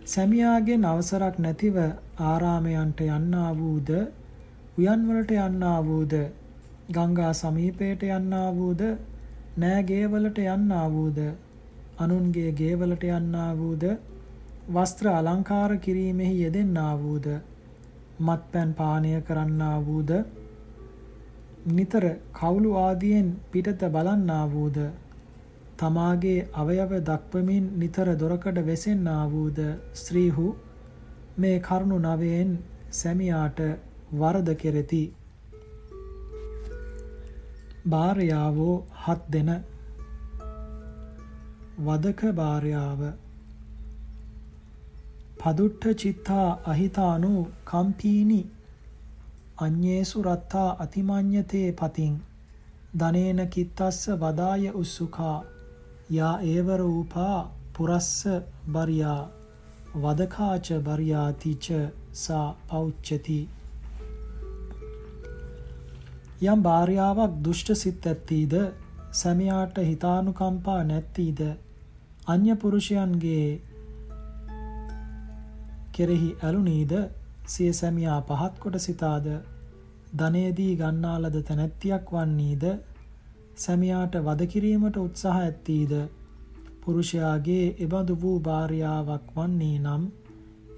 සැමියාගෙන් 0.06 0.86
අවසරක් 0.86 1.40
නැතිව 1.40 1.78
ආරාමයන්ට 2.20 3.02
යන්නා 3.02 3.52
වූද? 3.56 3.90
උයන් 4.78 5.08
වලට 5.08 5.32
යන්නා 5.32 5.80
වූද? 5.86 6.14
ගංගා 6.92 7.34
සමීපයට 7.34 8.04
යන්නා 8.04 8.50
වූද? 8.56 8.82
නෑ 9.58 9.84
ගේවලට 9.84 10.38
යන්නා 10.38 10.90
වූද? 10.90 11.20
අනුන්ගේ 12.04 12.52
ගේවලට 12.52 13.04
යන්නා 13.10 13.52
වූද? 13.58 13.84
වස්ත්‍ර 14.70 15.08
අලංකාර 15.10 15.72
කිරීමෙහි 15.78 16.42
යෙදෙන්නා 16.42 16.94
වූද? 16.98 17.28
මත්පැන් 18.20 18.74
පානය 18.74 19.14
කරන්නා 19.22 19.78
වූද? 19.86 20.12
නිතර 21.68 22.06
කවුළු 22.34 22.72
ආදියෙන් 22.78 23.30
පිටත 23.52 23.86
බලන්නා 23.92 24.46
වූද? 24.52 24.78
තමාගේ 25.78 26.50
අවයව 26.54 26.92
දක්වමින් 27.04 27.72
නිතර 27.80 28.08
දොරකඩ 28.16 28.58
වෙසෙන්නා 28.66 29.24
වූද? 29.32 29.60
ස්ත්‍රීහු 29.94 30.48
මේ 31.38 31.58
කරුණු 31.60 31.98
නවයෙන් 32.00 32.52
සැමියාට 32.92 33.60
වරද 34.14 34.56
කෙරෙති. 34.56 35.04
භාර්යාවෝ 37.90 38.76
හත් 39.06 39.22
දෙන 39.34 39.50
වදක 41.80 42.32
භාර්යාව 42.34 43.02
පදුට්ඨ 45.38 45.94
චිත්තා 45.96 46.48
අහිතානු 46.66 47.32
කම්පීනි. 47.66 48.42
අඤ්ඤේසු 49.58 50.24
රත්තා 50.24 50.70
අතිමඤ්ඤතේ 50.80 51.70
පතින්. 51.74 52.16
ධනේන 53.00 53.42
කිත්තස්ස 53.48 54.02
වදාය 54.20 54.68
උස්සුකා 54.76 55.38
යා 56.10 56.36
ඒව 56.46 56.68
රූපා 56.78 57.38
පුරස්ස 57.74 58.12
බරියා. 58.72 59.24
වදකාච 59.96 60.68
බරියාතිච 60.84 61.66
සා 62.16 62.46
පෞච්චති 62.68 63.40
යම් 66.44 66.62
භාර්යාවක් 66.64 67.34
දුෂ්ට 67.44 67.76
සිත් 67.76 68.06
ඇත්තීද? 68.06 68.54
සැමියාට 69.12 69.78
හිතානුකම්පා 69.80 70.84
නැත්තීද? 70.84 71.40
අන්‍ය 72.28 72.56
පුරුෂයන්ගේ 72.56 73.62
කෙරෙහි 75.92 76.30
ඇලුනීද? 76.44 76.94
සිය 77.46 77.74
සැමියා 77.74 78.22
පහත් 78.22 78.60
කොට 78.60 78.78
සිතාද? 78.80 79.28
ධනේදී 80.18 80.76
ගන්නාලද 80.76 81.36
තැනැත්තියක් 81.44 82.14
වන්නීද? 82.14 82.64
සැමියාට 83.56 84.16
වද 84.22 84.48
කිරීමට 84.48 84.98
උත්සාහ 84.98 85.38
ඇත්තීද? 85.38 85.94
පුරුෂයාගේ 86.82 87.76
එබඳු 87.80 88.20
වූ 88.22 88.40
භාර්යාවක් 88.40 89.36
වන්නේ 89.36 89.78
නම් 89.80 90.08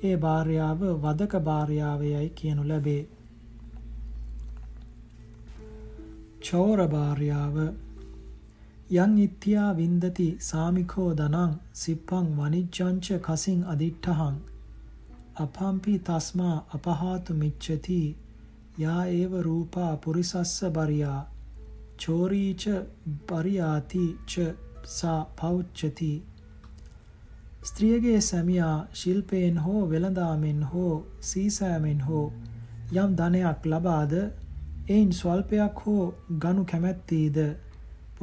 ඒ 0.03 0.17
භාර්යාව 0.17 0.81
වදක 1.03 1.43
භාර්යාවයයි 1.43 2.29
කියනු 2.35 2.67
ලැබේ. 2.67 3.01
චෝර 6.41 6.87
භාර්යාව 6.89 7.57
යං 8.91 9.13
ඉත්‍යා 9.17 9.69
වින්දති 9.73 10.27
සාමිකෝ 10.39 11.13
දනං 11.13 11.53
සිප්පං 11.73 12.25
වනිජ්ජංච 12.37 13.07
කසින් 13.21 13.61
අදිට්ඨහං 13.65 14.35
අපම්පි 15.35 15.93
තස්මා 15.99 16.57
අපහාතු 16.75 17.33
මිච්ඡති 17.33 18.01
යා 18.77 19.05
ඒව 19.11 19.33
රූපා 19.41 19.93
පුරිසස්ස 19.97 20.65
බරියා 20.71 21.21
චෝරීච 21.97 22.63
පරියාති 23.27 24.05
ච 24.25 24.51
සා 24.89 25.19
පෞච්චති 25.41 26.13
ස්ත්‍රියගේ 27.63 28.21
සැමියා 28.21 28.77
ශිල්පයෙන් 28.93 29.57
හෝ 29.57 29.89
වෙළඳාමෙන් 29.89 30.63
හෝ 30.63 30.95
සීසෑමෙන් 31.21 32.01
හෝ 32.01 32.25
යම් 32.93 33.11
ධනයක් 33.15 33.65
ලබාද 33.65 34.13
එයින් 34.87 35.11
ස්වල්පයක් 35.13 35.85
හෝ 35.85 36.13
ගනු 36.39 36.65
කැමැත්තීද? 36.65 37.37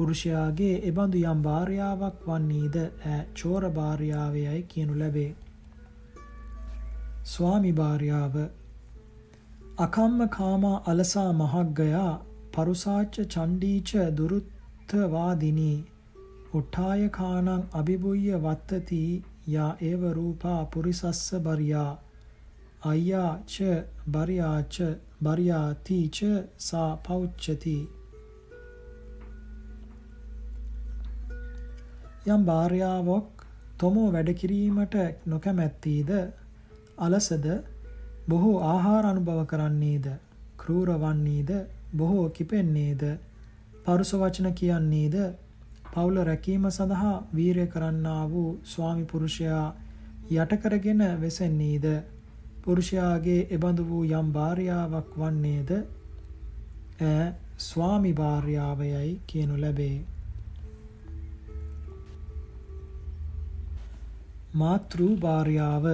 පුරුෂයාගේ 0.01 0.75
එබඳු 0.89 1.23
යම් 1.27 1.45
භාර්යාවක් 1.47 2.27
වන්නේද? 2.27 2.81
ඈ 2.81 3.21
චෝර 3.35 3.69
භාර්යාවයයි 3.75 4.61
කියනු 4.69 4.99
ලැබේ. 4.99 5.29
ස්වාමි 7.25 7.71
භාර්යාව 7.75 8.35
අකම්ම 9.79 10.27
කාමා 10.29 10.81
අලසා 10.87 11.29
මහග්ගයා 11.35 12.11
පරුසාච්ච 12.53 13.19
චණ්ඩීච 13.27 13.91
දුරුත්තවාදිනී 14.17 15.77
උට්ඨාය 16.53 17.05
කානං 17.11 17.51
අභිබුය්‍ය 17.73 18.39
වත්තති 18.41 19.01
යා 19.47 19.69
ඒව 19.83 20.03
රූපා 20.13 20.59
පුරිසස්ස 20.65 21.23
බරියා. 21.43 21.93
අය්‍යා 22.85 23.31
ච 23.47 23.71
බරියා 24.09 24.59
ච 24.69 24.91
බරියාති 25.23 25.99
ච 26.11 26.35
සා 26.65 26.91
පෞච්චති 27.07 27.77
යම් 32.23 32.41
භාර්යාවක් 32.45 33.45
තොමෝ 33.79 34.11
වැඩ 34.11 34.27
කිරීමට 34.35 34.95
නොකමැත්තීද? 35.25 36.09
අලසද? 36.97 37.45
බොහෝ 38.29 38.59
ආහාර 38.63 39.05
අනුභව 39.05 39.39
කරන්නේද? 39.47 40.05
ක්‍රූර 40.55 40.89
වන්නේද? 40.95 41.49
බොහෝ 41.93 42.29
කිපෙන්නේද? 42.29 43.01
පරුස 43.83 44.11
වචන 44.13 44.53
කියන්නේද? 44.53 45.15
පවුල 45.85 46.21
රැකීම 46.23 46.69
සඳහා 46.69 47.15
වීරය 47.35 47.65
කරන්නා 47.67 48.29
වූ 48.29 48.59
ස්වාමි 48.65 49.05
පුරුෂයා 49.05 49.65
යට 50.31 50.53
කරගෙන 50.61 51.01
වෙසෙන්නේද? 51.21 51.85
පුරුෂයාගේ 52.63 53.47
එබඳු 53.49 53.83
වූ 53.83 54.03
යම් 54.13 54.31
භාර්යාවක් 54.31 55.11
වන්නේද? 55.17 55.71
ඈ 57.01 57.27
ස්වාමි 57.59 58.13
භාර්යාවයයි 58.13 59.21
කියනු 59.27 59.57
ලැබේ. 59.57 60.10
මාතෘ 64.59 65.01
භාර්යාව 65.19 65.85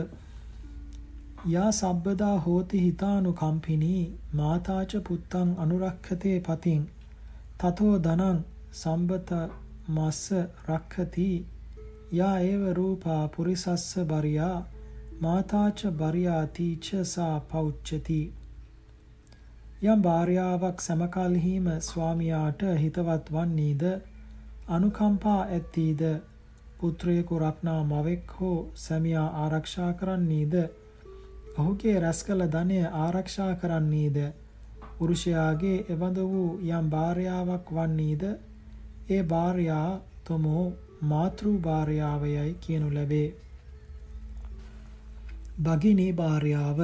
යා 1.47 1.71
සබ්බදා 1.71 2.37
හෝති 2.39 2.79
හිතානුකම්පිනී 2.79 4.03
මාතාච 4.33 4.95
පුත්තං 5.07 5.49
අනුරක්ඛතේ 5.57 6.37
පතින්. 6.39 6.87
තතෝ 7.59 7.91
දනං 7.99 8.39
සම්බත 8.73 9.29
මස්ස 9.89 10.23
රක්ඛති. 10.69 11.27
යා 12.11 12.33
ඒව 12.41 12.63
රූපා 12.73 13.21
පුරිසස්ස 13.27 13.85
බරියා 14.09 14.57
මාතාච 15.21 15.85
බරියාති 15.99 16.67
ච 16.79 17.03
සා 17.05 17.35
පෞච්චති 17.51 18.21
යම් 19.83 20.01
භාර්යාවක් 20.01 20.79
සමකල්හිම 20.81 21.69
ස්වාමියාට 21.81 22.65
හිතවත් 22.79 23.31
වන්නේද? 23.31 23.83
අනුකම්පා 24.69 25.41
ඇත්තීද? 25.41 26.03
පුත්‍රයෙකු 26.79 27.39
රක්නා 27.39 27.81
මවෙක් 27.83 28.33
හෝ 28.39 28.57
සැමියා 28.75 29.29
ආරක්ෂා 29.37 29.91
කරන්නේද? 29.93 30.53
ඔහුගේ 31.57 31.95
රැස්කල 31.99 32.41
ධනය 32.47 32.77
ආරක්ෂා 32.97 33.53
කරන්නේද? 33.55 34.17
පුරුෂයාගේ 34.97 35.77
එබඳ 35.89 36.17
වූ 36.25 36.49
යම් 36.69 36.89
භාර්යාවක් 36.89 37.67
වන්නේද? 37.71 38.23
ඒ 39.09 39.23
භාර්යා 39.25 39.89
තොමෝ 40.23 40.65
මාතෘ 41.03 41.51
භාර්යාවයයි 41.61 42.55
කියනු 42.61 42.89
ලැබේ. 42.93 43.27
භගිනී 45.61 46.11
භාර්යාව 46.13 46.79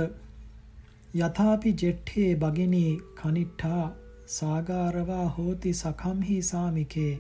යථාපි 1.15 1.71
ජෙට්ඨේ 1.79 2.31
භගිනී 2.37 2.91
කනිට්ඨා 3.15 3.85
සාගාරවා 4.27 5.25
හෝති 5.29 5.73
සකම්හි 5.75 6.37
සාමිකේ 6.43 7.11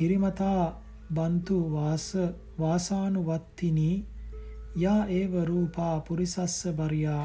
හිරිමතා 0.00 0.64
බන්තු 1.10 1.58
වාස 1.70 2.06
වාසානුවත්තිනී 2.58 3.96
යා 4.76 5.00
ඒව 5.12 5.34
රූපා 5.44 5.96
පුරිසස්ස 6.00 6.58
බරියා 6.74 7.24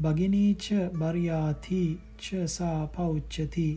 භගිනීච 0.00 0.66
බරියාති 0.98 1.82
ච 2.18 2.46
සා 2.48 2.80
පෞච්චති 2.86 3.68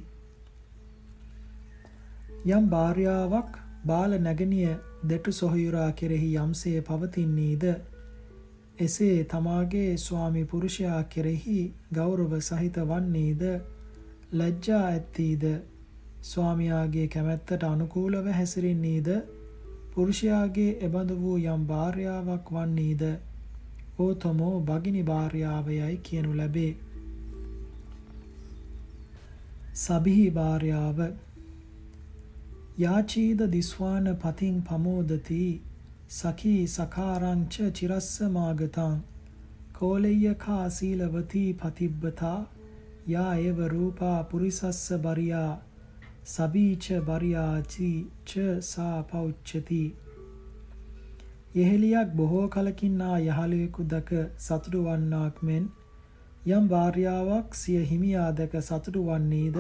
යම් 2.49 2.69
භාර්යාවක් 2.69 3.57
බාල 3.85 4.11
නැගණිය 4.19 4.69
දෙටු 5.03 5.31
සොහයුරා 5.31 5.91
කෙරෙහි 5.93 6.29
යම්සේ 6.35 6.81
පවතින්නේද? 6.81 7.63
එසේ 8.79 9.23
තමාගේ 9.25 9.97
ස්වාමි 9.97 10.43
පුරුෂයා 10.45 11.03
කෙරෙහි 11.05 11.59
ගෞරව 11.93 12.33
සහිත 12.41 12.77
වන්නේද? 12.83 13.43
ලැජ්ජා 14.33 14.81
ඇත්තීද? 14.85 15.43
ස්වාමියාගේ 16.21 17.07
කැමැත්තට 17.07 17.63
අනුකූලව 17.65 18.27
හැසිරෙන්නේද 18.31 19.07
පුරුෂයාගේ 19.93 20.69
එබඳු 20.81 21.15
වූ 21.17 21.37
යම් 21.47 21.63
භාර්යාවක් 21.65 22.51
වන්නේද 22.51 23.01
ඕතමෝ 23.99 24.53
භගිනි 24.61 25.03
භාර්යාවයයි 25.03 25.97
කියනු 26.03 26.35
ලැබේ. 26.35 26.71
සබිහි 29.75 30.27
භාර්යාව 30.31 31.01
යාචීද 32.77 33.41
දිස්වාන 33.51 34.11
පතින් 34.17 34.61
පමෝදති 34.63 35.41
සකී 36.11 36.61
සකාරංච 36.67 37.57
චිරස්ස 37.73 38.11
මාගතං 38.29 38.95
කෝලෙය්‍යකා 39.75 40.63
සීලවති 40.71 41.43
පතිබ්බතා 41.55 42.39
යා 43.07 43.33
එව 43.43 43.61
රූපා 43.67 44.17
පුරිසස්ස 44.25 44.81
බරියා 44.99 45.51
සබීච 46.23 46.85
බරියාචි 47.01 47.91
ච 48.25 48.31
සා 48.61 49.03
පෞච්චති 49.03 49.83
යෙහෙලියක් 51.55 52.09
බොහෝ 52.15 52.47
කලකින් 52.47 53.01
ආ 53.01 53.19
යහළුවෙකු 53.19 53.83
දැක 53.83 54.09
සතුටු 54.37 54.81
වන්නාක් 54.83 55.39
මෙන් 55.43 55.63
යම් 56.47 56.67
භාර්යාවක් 56.67 57.55
සිය 57.55 57.81
හිමියා 57.85 58.29
දැක 58.31 58.53
සතුටු 58.59 59.01
වන්නේද? 59.03 59.57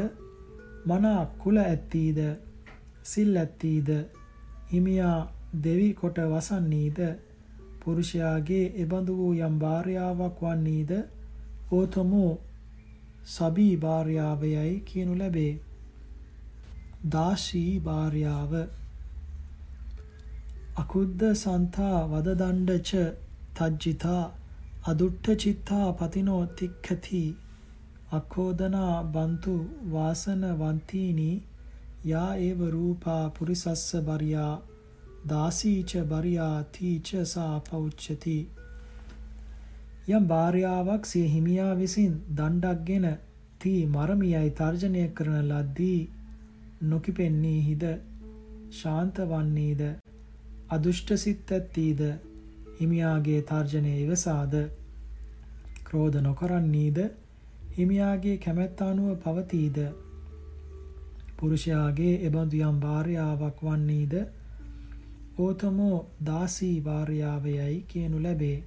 මනා 0.85 1.25
කුල 1.37 1.57
ඇත්තීද? 1.57 2.19
සිල් 3.03 3.35
ඇත්තීද? 3.37 3.89
හිමියා 4.71 5.17
දෙවි 5.63 5.89
කොට 5.93 6.17
වසන්නේද? 6.27 7.01
පුරුෂයාගේ 7.81 8.65
එබඳු 8.77 9.17
වූ 9.17 9.33
යම් 9.41 9.59
භාර්යාවක් 9.59 10.41
වන්නේද? 10.41 10.91
ඕතමෝ 11.71 12.31
සබී 13.25 13.75
භාර්යාවයයි 13.77 14.79
කියනු 14.81 15.17
ලැබේ. 15.17 15.53
දාශී 17.09 17.79
භාර්යාව 17.79 18.51
අකුද්ද 20.77 21.23
සන්තා 21.35 22.01
වදදණ්ඩච 22.07 22.91
තජ්ජිතා 23.55 24.25
අදුට්ඨ 24.85 25.31
චිත්තා 25.37 25.87
පතිනෝ 25.93 26.43
තික්ඛති. 26.55 27.23
අක්ඛෝදනා 28.11 28.93
බන්තු 29.05 29.55
වාසන 29.91 30.45
වන්තිනි 30.59 31.31
යා 32.05 32.29
ඒව 32.37 32.61
රූපා 32.69 33.23
පුරිසස්ස 33.29 33.83
බරියා 34.03 34.53
දාසීච 35.27 35.91
බරියා 36.05 36.55
තීච 36.71 37.09
සා 37.25 37.53
පෞච්චති 37.61 38.39
යම් 40.09 40.23
භාර්යාවක් 40.27 41.05
සිය 41.05 41.27
හිමියා 41.27 41.73
විසින් 41.75 42.15
දණ්ඩක්ගෙන 42.31 43.11
තී 43.61 43.81
මරමියයි 43.87 44.49
තර්ජනය 44.57 45.05
කරන 45.11 45.37
ලද්දී 45.43 46.01
නොකිපෙන්නේහිද? 46.81 47.83
ශාන්ත 48.71 49.17
වන්නේද 49.25 49.81
අදුෂ්ට 50.69 51.17
සිත් 51.17 51.51
ඇත්තීද 51.51 52.01
හිමියාගේ 52.79 53.41
තර්ජනය 53.43 53.95
ඉවසාද? 53.97 54.53
ක්‍රෝධ 55.83 56.21
නොකරන්නේද? 56.21 56.99
හිමියාගේ 57.77 58.37
කැමැත්ත 58.37 58.81
අනුව 58.81 59.17
පවතීද? 59.17 59.77
පුරුෂයාගේ 61.37 62.13
එබඳු 62.27 62.61
යම් 62.63 62.79
භාර්යාවක් 62.79 63.61
වන්නේද? 63.61 64.13
ඕතමෝ 65.37 65.97
දාසී 66.25 66.75
භාර්යාවයයි 66.81 67.83
කියනු 67.87 68.23
ලැබේ. 68.23 68.57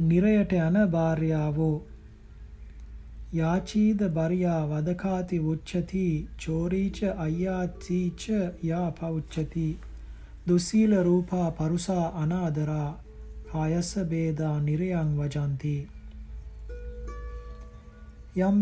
නිරයට 0.00 0.52
යන 0.54 0.78
භාර්යාවෝ 0.90 1.74
යාචීද 3.34 4.02
බරියා 4.16 4.60
වදකාති 4.68 5.38
උච්චති 5.52 6.04
චෝරීච 6.42 6.98
අය්‍යාචීච 7.18 8.26
යා 8.62 8.90
පෞච්චති. 9.00 9.64
දුසීල 10.48 10.94
රූපා 11.02 11.48
පරුසා 11.52 12.06
අනාදරා 12.22 12.90
කායස 13.48 13.90
බේදා 14.12 14.54
නිරයන් 14.60 15.10
වජන්ති. 15.18 15.74
යම් 18.40 18.60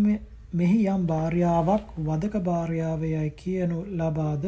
මෙහි 0.54 0.80
යම් 0.88 1.06
භාර්යාවක් 1.06 1.94
වදක 2.02 2.44
භාර්යාවයයි 2.44 3.30
කියනු 3.36 3.84
ලබාද 3.94 4.44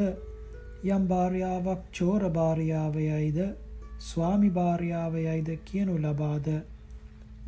යම් 0.86 1.08
භාර්යාවක් 1.08 1.82
චෝර 1.92 2.30
භාර්යාවයයිද 2.32 3.40
ස්වාමි 4.02 4.50
භාර්යාවයයිද 4.50 5.58
කියනු 5.64 5.94
ලබාද? 5.98 6.48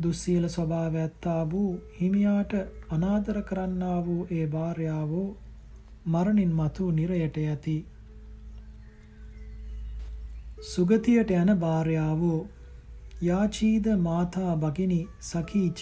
දුස්සීල 0.02 0.48
ස්වභාවය 0.48 0.98
ඇත්තා 1.00 1.42
වූ 1.50 1.70
හිමියාට 2.00 2.54
අනාදර 2.90 3.38
කරන්නා 3.42 3.98
වූ 4.06 4.22
ඒ 4.30 4.46
භාර්යාවෝ 4.46 5.28
මරණින් 6.06 6.52
මතු 6.54 6.90
නිරයට 6.90 7.38
යති. 7.44 7.76
සුගතියට 10.64 11.30
යන 11.32 11.52
භාර්යාවෝ 11.58 12.40
යාචීද 13.22 13.86
මාතා 14.00 14.56
භගිනි 14.56 15.00
සකීච 15.22 15.80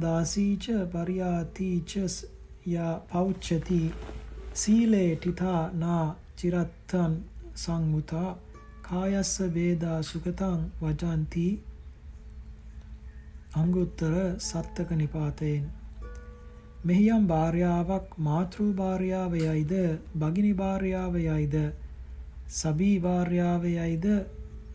දාසීච 0.00 0.66
පරියාතිච 0.92 1.92
යා 2.66 2.94
පෞච්චති 3.08 3.80
සීලේ 4.54 5.10
ටිතා 5.16 5.62
නා 5.74 6.04
චිරත්තන් 6.36 7.14
සංමුතා 7.54 8.30
කායස්ස 8.82 9.32
වේදා 9.54 9.98
සුගතං 10.02 10.60
වජන්ති. 10.80 11.46
අංගුත්තර 13.52 14.14
සත්තක 14.40 14.90
නිපාතයෙන්. 14.92 15.64
මෙහි 16.84 17.04
යම් 17.10 17.26
භාර්යාවක් 17.26 18.16
මාතෘ 18.20 18.58
භාර්යාවයයිද 18.74 19.72
භගිනි 20.14 20.52
භාර්යාවයයිද 20.54 21.56
සබී 22.50 22.98
භාර්යාවයයිද 23.00 24.06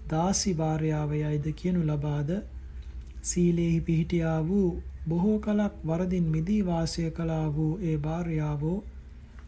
දාසි 0.08 0.54
භාර්යාවයයිද 0.54 1.46
කියනු 1.56 1.82
ලබාද? 1.84 2.32
සීලේහි 3.24 3.82
පිහිටියා 3.82 4.40
වූ 4.44 4.70
බොහෝ 5.08 5.38
කලක් 5.40 5.76
වරදින් 5.86 6.26
මිදී 6.30 6.62
වාසය 6.66 7.06
කළා 7.12 7.48
වූ 7.56 7.74
ඒ 7.82 7.98
භාර්යාවෝ 8.00 8.80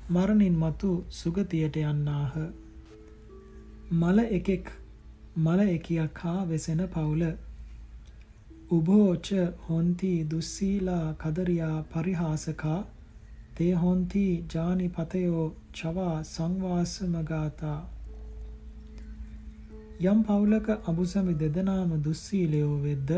මරණින් 0.10 0.56
මතු 0.58 0.92
සුගතියට 1.12 1.76
යන්නාහ. 1.78 2.34
මල 3.94 4.20
එකෙක් 4.32 4.66
මල 5.38 5.60
එකියක් 5.68 6.20
හා 6.20 6.42
වෙසෙන 6.46 6.82
පවුල 6.90 7.24
උභෝච 8.74 9.28
හොන්ති 9.68 10.12
දුස්සීලා 10.32 11.08
කදරියා 11.16 11.78
පරිහාසකා 11.92 12.80
තේ 13.56 13.74
හොන්ති 13.76 14.24
ජානිපතයෝ 14.54 15.44
චවා 15.74 16.16
සංවාසමගාතා. 16.26 17.82
යම් 20.04 20.20
පවුලක 20.24 20.68
අබුසමි 20.86 21.34
දෙදෙනාම 21.36 21.92
දුස්සීලයෝ 22.04 22.76
වෙද්ද 22.82 23.12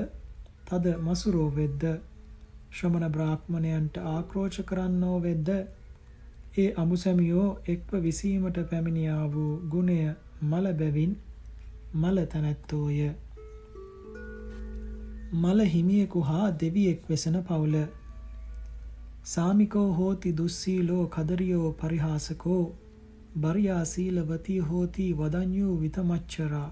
තද 0.65 0.95
මසුරෝ 0.99 1.49
වෙද්ද 1.55 1.83
ශ්‍රමණ 2.71 3.11
බ්‍රාහ්මණයන්ට 3.11 3.99
ආක්‍රෝෂ 4.05 4.57
කරන්නෝ 4.65 5.17
වෙද්ද 5.21 5.49
ඒ 6.57 6.69
අමුසැමියෝ 6.77 7.49
එක්ව 7.67 7.93
විසීමට 8.03 8.57
පැමිණියා 8.69 9.23
වූ 9.31 9.53
ගුණය 9.69 9.99
මල 10.43 10.67
බැවින් 10.73 11.13
මල 11.95 12.17
තැනැත්තෝය. 12.25 12.99
මල 15.35 15.59
හිමියෙකු 15.65 16.21
හා 16.21 16.47
දෙවියෙක් 16.59 17.09
වෙසෙන 17.09 17.37
පවුල. 17.43 17.75
සාමිකෝ 19.25 19.87
හෝති 19.93 20.31
දුස්සීලෝ 20.37 21.05
කදරියෝ 21.07 21.71
පරිහාසකෝ. 21.73 22.63
බරියා 23.37 23.85
සීලවතී 23.85 24.59
හෝති 24.69 25.07
වදඤ්ඤු 25.13 25.79
විතමච්චරා. 25.81 26.69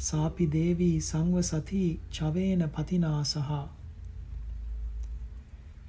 සාපි 0.00 0.50
දේවී 0.52 1.00
සංවසති 1.00 1.82
චවේන 2.10 2.66
පතිනාසහ. 2.68 3.48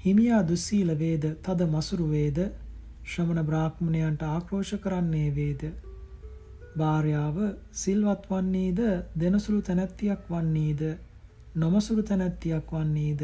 හිමියා 0.05 0.47
දුස්සීල 0.47 0.97
වේද 0.99 1.29
තද 1.43 1.67
මසුරු 1.67 2.09
වේද? 2.09 2.41
ශ්‍රමණ 3.05 3.45
බ්‍රාහ්මණයන්ට 3.45 4.27
ආක්‍රෝෂ 4.29 4.75
කරන්නේ 4.79 5.29
වේද? 5.35 5.61
භාර්යාව 6.77 7.37
සිල්වත් 7.83 8.27
වන්නේද 8.29 8.83
දෙනසුළු 9.19 9.61
තැනැත්තියක් 9.61 10.29
වන්නේද? 10.29 10.83
නොමසුරු 11.55 12.03
තැනැත්තියක් 12.03 12.69
වන්නේද? 12.71 13.21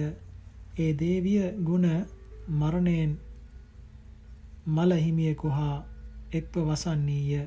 ඒ 0.78 0.93
දේවිය 0.93 1.43
ගුණ 1.63 1.86
මරණයෙන් 2.49 3.11
මල 4.67 4.91
හිමියෙකු 4.95 5.49
හා 5.49 5.86
එක්ව 6.32 6.57
වසන්නීය. 6.61 7.43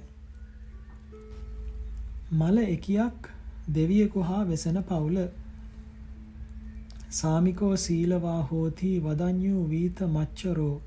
මල 2.33 2.59
එකියක් 2.59 3.29
දෙවියෙකු 3.69 4.23
හා 4.23 4.45
වෙසෙන 4.45 4.83
පවුල. 4.83 5.19
සාමිකෝ 7.11 7.77
සීලවා 7.77 8.43
හෝති 8.43 8.93
වදඤ්ඤු 9.01 9.69
වීත 9.71 10.01
මච්චරෝ. 10.09 10.81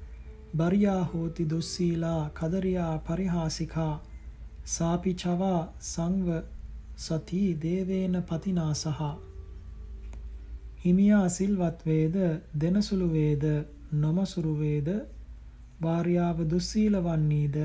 බරියා 0.58 1.04
හෝති 1.04 1.50
දුස්සීලා 1.50 2.30
කදරියා 2.32 2.98
පරිහාසිකා. 3.00 3.94
සාපි 4.66 5.14
චවා 5.16 5.62
සංව 5.82 6.42
සති 6.98 7.44
දේවේන 7.62 8.24
පතිනාසහ. 8.24 9.33
හිමියා 10.84 11.28
සිල්වත් 11.30 11.80
වේද 11.86 12.16
දෙනසුළු 12.60 13.08
වේද 13.10 13.44
නොමසුරු 13.96 14.54
වේද 14.58 14.90
භාර්යාව 15.82 16.38
දුස්සීල 16.48 16.96
වන්නේද 17.02 17.58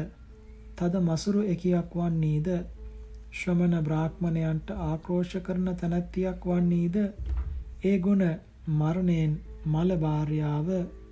තද 0.77 1.03
මසුරු 1.03 1.41
එකියක් 1.49 1.97
වන්නේද 1.97 2.49
ශ්‍රමණ 3.33 3.85
බ්‍රාහ්මණයන්ට 3.85 4.69
ආක්‍රෝෂ 4.81 5.35
කරන 5.43 5.69
තැනැත්තියක් 5.75 6.47
වන්නේද 6.47 6.97
ඒ 7.83 7.97
ගුණ 8.01 8.25
මරණයෙන් 8.71 9.35
මල 9.67 9.91
භාර්යාව 9.99 10.69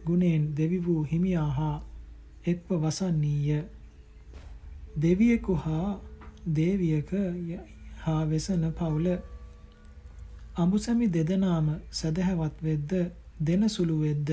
ගුණෙන් 0.06 0.42
දෙවි 0.54 0.78
වූ 0.80 1.02
හිමියා 1.04 1.50
හා 1.52 1.76
එක්ව 2.44 2.68
වසන්නීය. 2.76 3.62
දෙවියෙකු 4.98 5.54
හා 5.56 5.88
දේවියක 6.54 7.10
හා 7.98 8.22
වෙසන 8.26 8.62
පවුල 8.72 9.06
අඹුසැමි 10.56 11.06
දෙදෙනාම 11.08 11.66
සදහැවත් 11.92 12.60
වෙද්ද 12.62 12.92
දෙනසුළු 13.40 13.96
වෙද්ද 14.00 14.30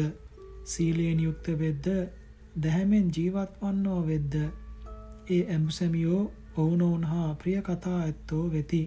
සීලයෙන් 0.65 1.19
යුක්ත 1.19 1.47
වෙද්ද 1.59 1.87
දැහැමෙන් 2.55 3.07
ජීවත් 3.15 3.57
වන්නෝ 3.61 4.01
වෙද්ද 4.05 4.35
ඒ 5.29 5.41
ඇඹුසැමියෝ 5.47 6.21
ඔවුනොවුන් 6.57 7.03
හා 7.03 7.29
ප්‍රිය 7.35 7.57
කතා 7.61 7.95
ඇත්තෝ 7.97 8.43
වෙති. 8.51 8.81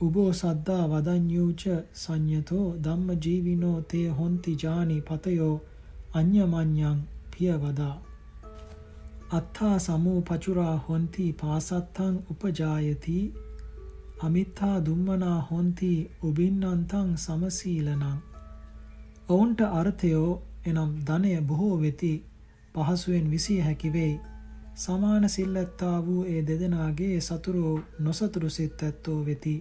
උබෝ 0.00 0.32
සද්දා 0.32 0.84
වදඤ්ඤූච 0.88 1.62
සංයතෝ 1.94 2.68
ධම්ම 2.84 3.10
ජීවිනෝ 3.24 3.78
තේ 3.82 4.08
හොන්ති 4.12 4.56
ජානි 4.62 4.96
පතයෝ 5.02 5.56
අඤ්ඤමඤ්ඤං 6.14 7.04
පියවදා 7.30 7.94
අත්ථා 9.32 9.76
සමෝ 9.78 10.20
පචුරා 10.22 10.76
හොන්ති 10.86 11.26
පාසත්තං 11.40 12.16
උපජායති 12.30 13.18
අමිත්තා 14.20 14.76
දුම්මනා 14.84 15.38
හොන්ති 15.50 15.92
උබින්නන්තං 16.22 17.08
සමසීලනං 17.18 18.02
ඔවුන්ට 19.28 19.60
අර්ථයෝ 19.70 20.28
එනම් 20.64 20.90
ධනය 21.06 21.32
බොහෝ 21.42 21.76
වෙති 21.80 22.12
පහසුවෙන් 22.74 23.30
විසිය 23.30 23.60
හැකි 23.60 23.92
වෙයි. 23.92 24.20
සමාන 24.76 25.28
සිල් 25.28 25.56
ඇත්තා 25.56 25.96
වූ 26.06 26.22
ඒ 26.26 26.42
දෙදෙනාගේ 26.42 27.16
සතුරු 27.20 27.72
නොසතුරු 28.00 28.50
සිත් 28.50 28.82
ඇත්තෝ 28.82 29.18
වෙති. 29.26 29.56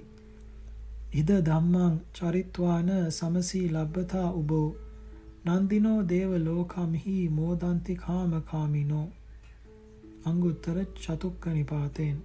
ඉද 1.14 1.30
ධම්මං 1.46 1.96
චරිත්වාන 2.14 2.92
සමසී 3.12 3.66
ලබ්බතා 3.70 4.30
උබෝ 4.34 4.68
නන්දිනෝ 5.48 6.00
දේව 6.10 6.32
ලෝකම්හි 6.44 7.18
මෝදන්ති 7.30 7.96
කාම 7.96 8.38
කාමිනෝ 8.44 9.08
අංගුත්තර 10.26 10.78
චතුක්ක 10.96 11.44
නිපාතෙන් 11.50 12.18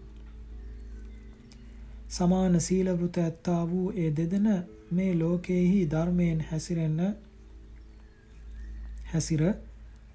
සමාන 2.09 2.61
සීල 2.61 2.89
වෘත 2.93 3.17
ඇත්තා 3.19 3.63
වූ 3.71 3.87
ඒ 3.95 4.11
දෙදෙන 4.13 4.49
මේ 4.91 5.13
ලෝකයේහි 5.15 5.81
ධර්මයෙන් 5.87 6.41
හැසිරෙන්න 6.51 7.01
හැසිර 9.07 9.43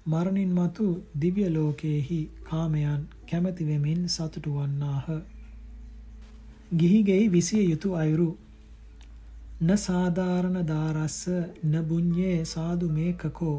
මරණින් 0.06 0.52
මතු 0.52 0.86
දිව්‍ය 1.20 1.44
ලෝකයේහි 1.50 2.20
කාමයන් 2.42 3.02
කැමැති 3.28 3.66
වෙමින් 3.66 4.08
සතුටු 4.08 4.50
වන්නාහ. 4.52 5.06
ගිහිගෙයි 6.72 7.26
විසිය 7.28 7.64
යුතු 7.64 7.94
අයුරු. 7.94 8.30
න 9.60 9.76
සාධාරණ 9.78 10.58
දාරස්ස 10.66 11.20
න 11.64 11.74
බුඤ්ඤේ 11.84 12.38
සාදු 12.44 12.88
මේකකෝ. 12.90 13.58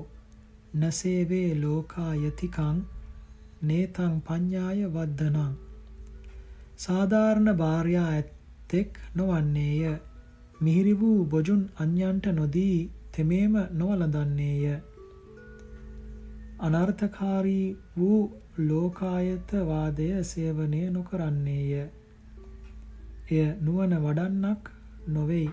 න 0.74 0.92
සේවේ 0.92 1.50
ලෝකායතිකං 1.56 2.78
නේතං 3.64 4.16
පඤ්ඤාය 4.22 4.82
වද්දනං 4.90 5.54
සාධාරණ 6.80 7.52
භාර්යා 7.58 8.08
ඇත්තෙක් 8.10 9.02
නොවන්නේය 9.16 9.94
මිහිරි 10.60 10.96
වූ 10.96 11.20
බොජුන් 11.28 11.64
අන්‍යන්ට 11.80 12.32
නොදී 12.34 12.78
තෙමේම 13.12 13.56
නොවලදන්නේය 13.74 14.80
අනර්ථකාරී 16.60 17.78
වූ 17.98 18.22
ලෝකායත 18.60 19.52
වාදය 19.64 20.08
සේවනය 20.24 20.82
නොකරන්නේය. 20.90 21.90
එය 23.30 23.46
නුවණ 23.62 23.96
වඩන්නක් 23.98 24.70
නොවේයි. 25.08 25.50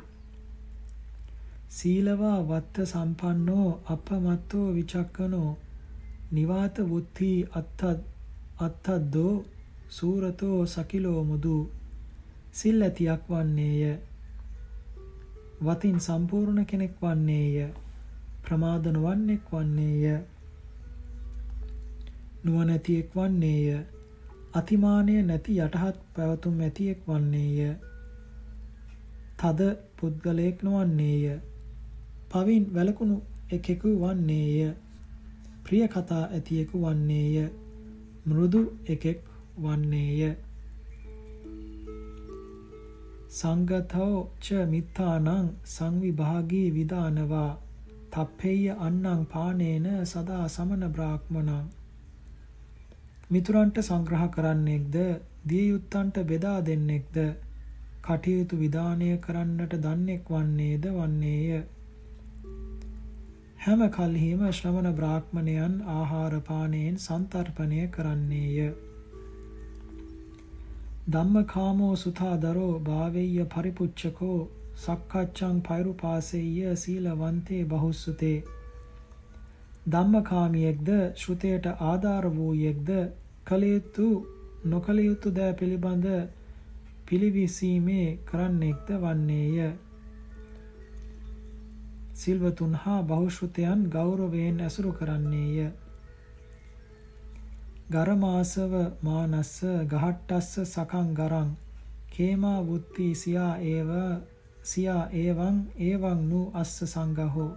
සීලවා 1.71 2.39
වත්ත 2.43 2.87
සම්පන්නෝ 2.87 3.69
අපමත්තෝ 3.87 4.67
විචක්කනෝ 4.75 5.51
නිවාත 6.31 6.77
වුත්ති 6.91 7.31
අත්ත 7.55 7.81
අත්තද්දෝ 8.59 9.45
සූරතෝ 9.89 10.67
සකිලෝ 10.67 11.25
මුදු 11.25 11.55
සිල් 12.53 12.83
ඇතියක් 12.83 13.23
වන්නේය. 13.31 13.99
වතින් 15.65 15.99
සම්පූර්ණ 16.01 16.67
කෙනෙක් 16.67 16.95
වන්නේය. 17.03 17.57
ප්‍රමාද 18.43 18.85
නොවන්නෙක් 18.87 19.45
වන්නේය. 19.53 20.05
නුවණැතියෙක් 22.45 23.17
වන්නේය. 23.17 23.67
අතිමානය 24.55 25.17
නැති 25.23 25.59
යටහත් 25.59 25.99
පැවතුම් 26.15 26.61
ඇතියෙක් 26.61 27.01
වන්නේය. 27.09 27.75
තද 29.39 29.61
පුද්ගලයෙක් 29.97 30.63
නොවන්නේය. 30.63 31.41
පවින් 32.31 32.65
වැළකුණු 32.75 33.17
එකෙකු 33.51 33.91
වන්නේය. 33.99 34.71
ප්‍රිය 35.71 35.87
කතා 35.87 36.23
ඇතියෙකු 36.27 36.79
වන්නේය. 36.83 37.49
මෘදු 38.27 38.63
එකෙක් 38.87 39.19
වන්නේය. 39.59 40.35
සංගතෝ 43.31 44.31
ච 44.41 44.53
මිත්තානං 44.53 45.51
සංවිභාගී 45.65 46.71
විදානවා. 46.71 47.59
තප්පෙය්‍ය 48.11 48.71
අන්නං 48.71 49.27
පානේන 49.27 49.87
සදා 50.05 50.49
සමන 50.49 50.89
බ්‍රාහ්මණං. 50.89 51.69
මිතුරන්ට 53.31 53.79
සංග්‍රහ 53.79 54.27
කරන්නෙක්ද? 54.31 54.97
දිය 55.49 55.69
යුත්තන්ට 55.69 56.19
බෙදා 56.25 56.61
දෙන්නෙක්ද? 56.61 57.17
කටයුතු 58.03 58.57
විධානය 58.57 59.19
කරන්නට 59.19 59.75
දන්නෙක් 59.75 60.25
වන්නේද? 60.31 60.87
වන්නේය. 60.87 61.63
හැම 63.61 63.81
කල්හිම 63.91 64.43
ශ්‍රමණ 64.49 64.95
බ්‍රාහ්මණයන් 64.95 65.73
ආහාර 65.95 66.37
පානයෙන් 66.43 66.95
සන්තර්පණය 66.99 67.81
කරන්නේය 67.91 68.69
ධම්මකාමෝ 71.09 71.91
සුතාදරෝ 71.97 72.71
භාවෙය්‍ය 72.83 73.45
පරිපුච්ඡකෝ 73.49 74.39
සක්කච්ඡං 74.79 75.59
පෛරුපාසෙය්‍ය 75.63 76.73
සීලවන්තේ 76.79 77.61
බහුසුතේ 77.67 78.39
ධම්මකාමියෙක්ද 79.89 80.91
ශ්‍රුතයට 81.17 81.71
ආධාර 81.85 82.31
වූයෙක්ද 82.33 82.91
කළ 83.47 83.67
යුතු 83.67 84.09
නොකළ 84.67 85.01
යුතු 85.01 85.35
දෑ 85.35 85.53
පිළිබඳ 85.55 86.11
පිළිවිසීමේ 87.07 88.09
කරන්නෙක්ද 88.25 88.97
වන්නේය. 88.99 89.71
සිල්වතුන් 92.21 92.75
හා 92.77 92.99
බහුශ්‍රතයන් 93.05 93.87
ගෞරවයෙන් 93.91 94.61
ඇසුරු 94.61 94.93
කරන්නේය. 94.95 95.71
ගරමාසව 97.91 98.75
මානස්ස 99.03 99.55
ගහට්ටස්ස 99.89 100.53
සකං 100.67 101.09
ගරං 101.15 101.51
කේමා 102.13 102.59
වුත්ති 102.65 103.09
සියා 103.17 103.55
ඒව 103.69 103.91
සියා 104.65 105.03
ඒවං 105.17 105.59
ඒවං 105.81 106.21
නු 106.29 106.41
අස්ස 106.55 106.77
සංගහෝ 106.87 107.51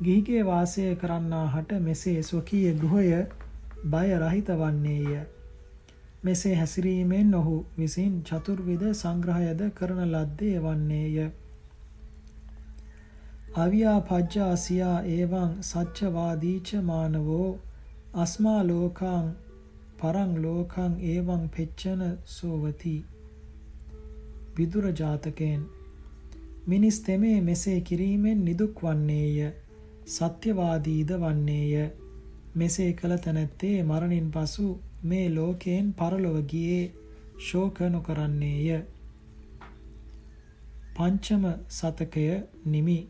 ගිහිගේ 0.00 0.42
වාසය 0.44 0.84
කරන්නාහට 0.96 1.70
මෙසේ 1.80 2.22
ස්වකීය 2.24 2.74
ගෘහය 2.76 3.08
බය 3.86 4.08
රහිත 4.16 4.48
වන්නේය. 4.54 5.16
මෙසේ 6.22 6.54
හැසිරීමෙන් 6.54 7.34
ඔහු 7.34 7.56
විසින් 7.76 8.14
චතුර්විධ 8.22 8.86
සංග්‍රහයද 8.94 9.60
කරන 9.74 10.00
ලද්දේ 10.06 10.60
වන්නේය. 10.60 11.16
අවියා 13.56 14.00
පජ්ජාසියා 14.00 14.96
ඒවං 15.10 15.52
සච්චවාදීච 15.62 16.70
මානවෝ 16.82 17.46
අස්මා 18.14 18.58
ලෝකං 18.64 19.30
පරං 20.00 20.34
ලෝකං 20.42 20.98
ඒවං 21.04 21.46
පෙච්චන 21.54 22.02
සෝවති. 22.26 22.92
විදුර 24.56 24.90
ජාතකයෙන් 25.00 25.62
මිනිස් 26.66 27.00
තෙමේ 27.00 27.40
මෙසේ 27.40 27.78
කිරීමෙන් 27.80 28.44
නිදුක් 28.44 28.84
වන්නේය. 28.84 29.48
සත්‍යවාදීද 30.08 31.16
වන්නේය. 31.16 31.88
මෙසේ 32.54 32.92
කළ 32.92 33.18
තැනැත්තේ 33.18 33.74
මරණින් 33.82 34.30
පසු 34.30 34.68
මේ 35.04 35.26
ලෝකයෙන් 35.30 35.92
පරලොව 35.94 36.38
ගියේ 36.46 36.84
ශෝක 37.40 37.84
නොකරන්නේය. 37.90 38.80
පංචම 40.96 41.52
සතකය 41.72 42.30
නිමි 42.66 43.02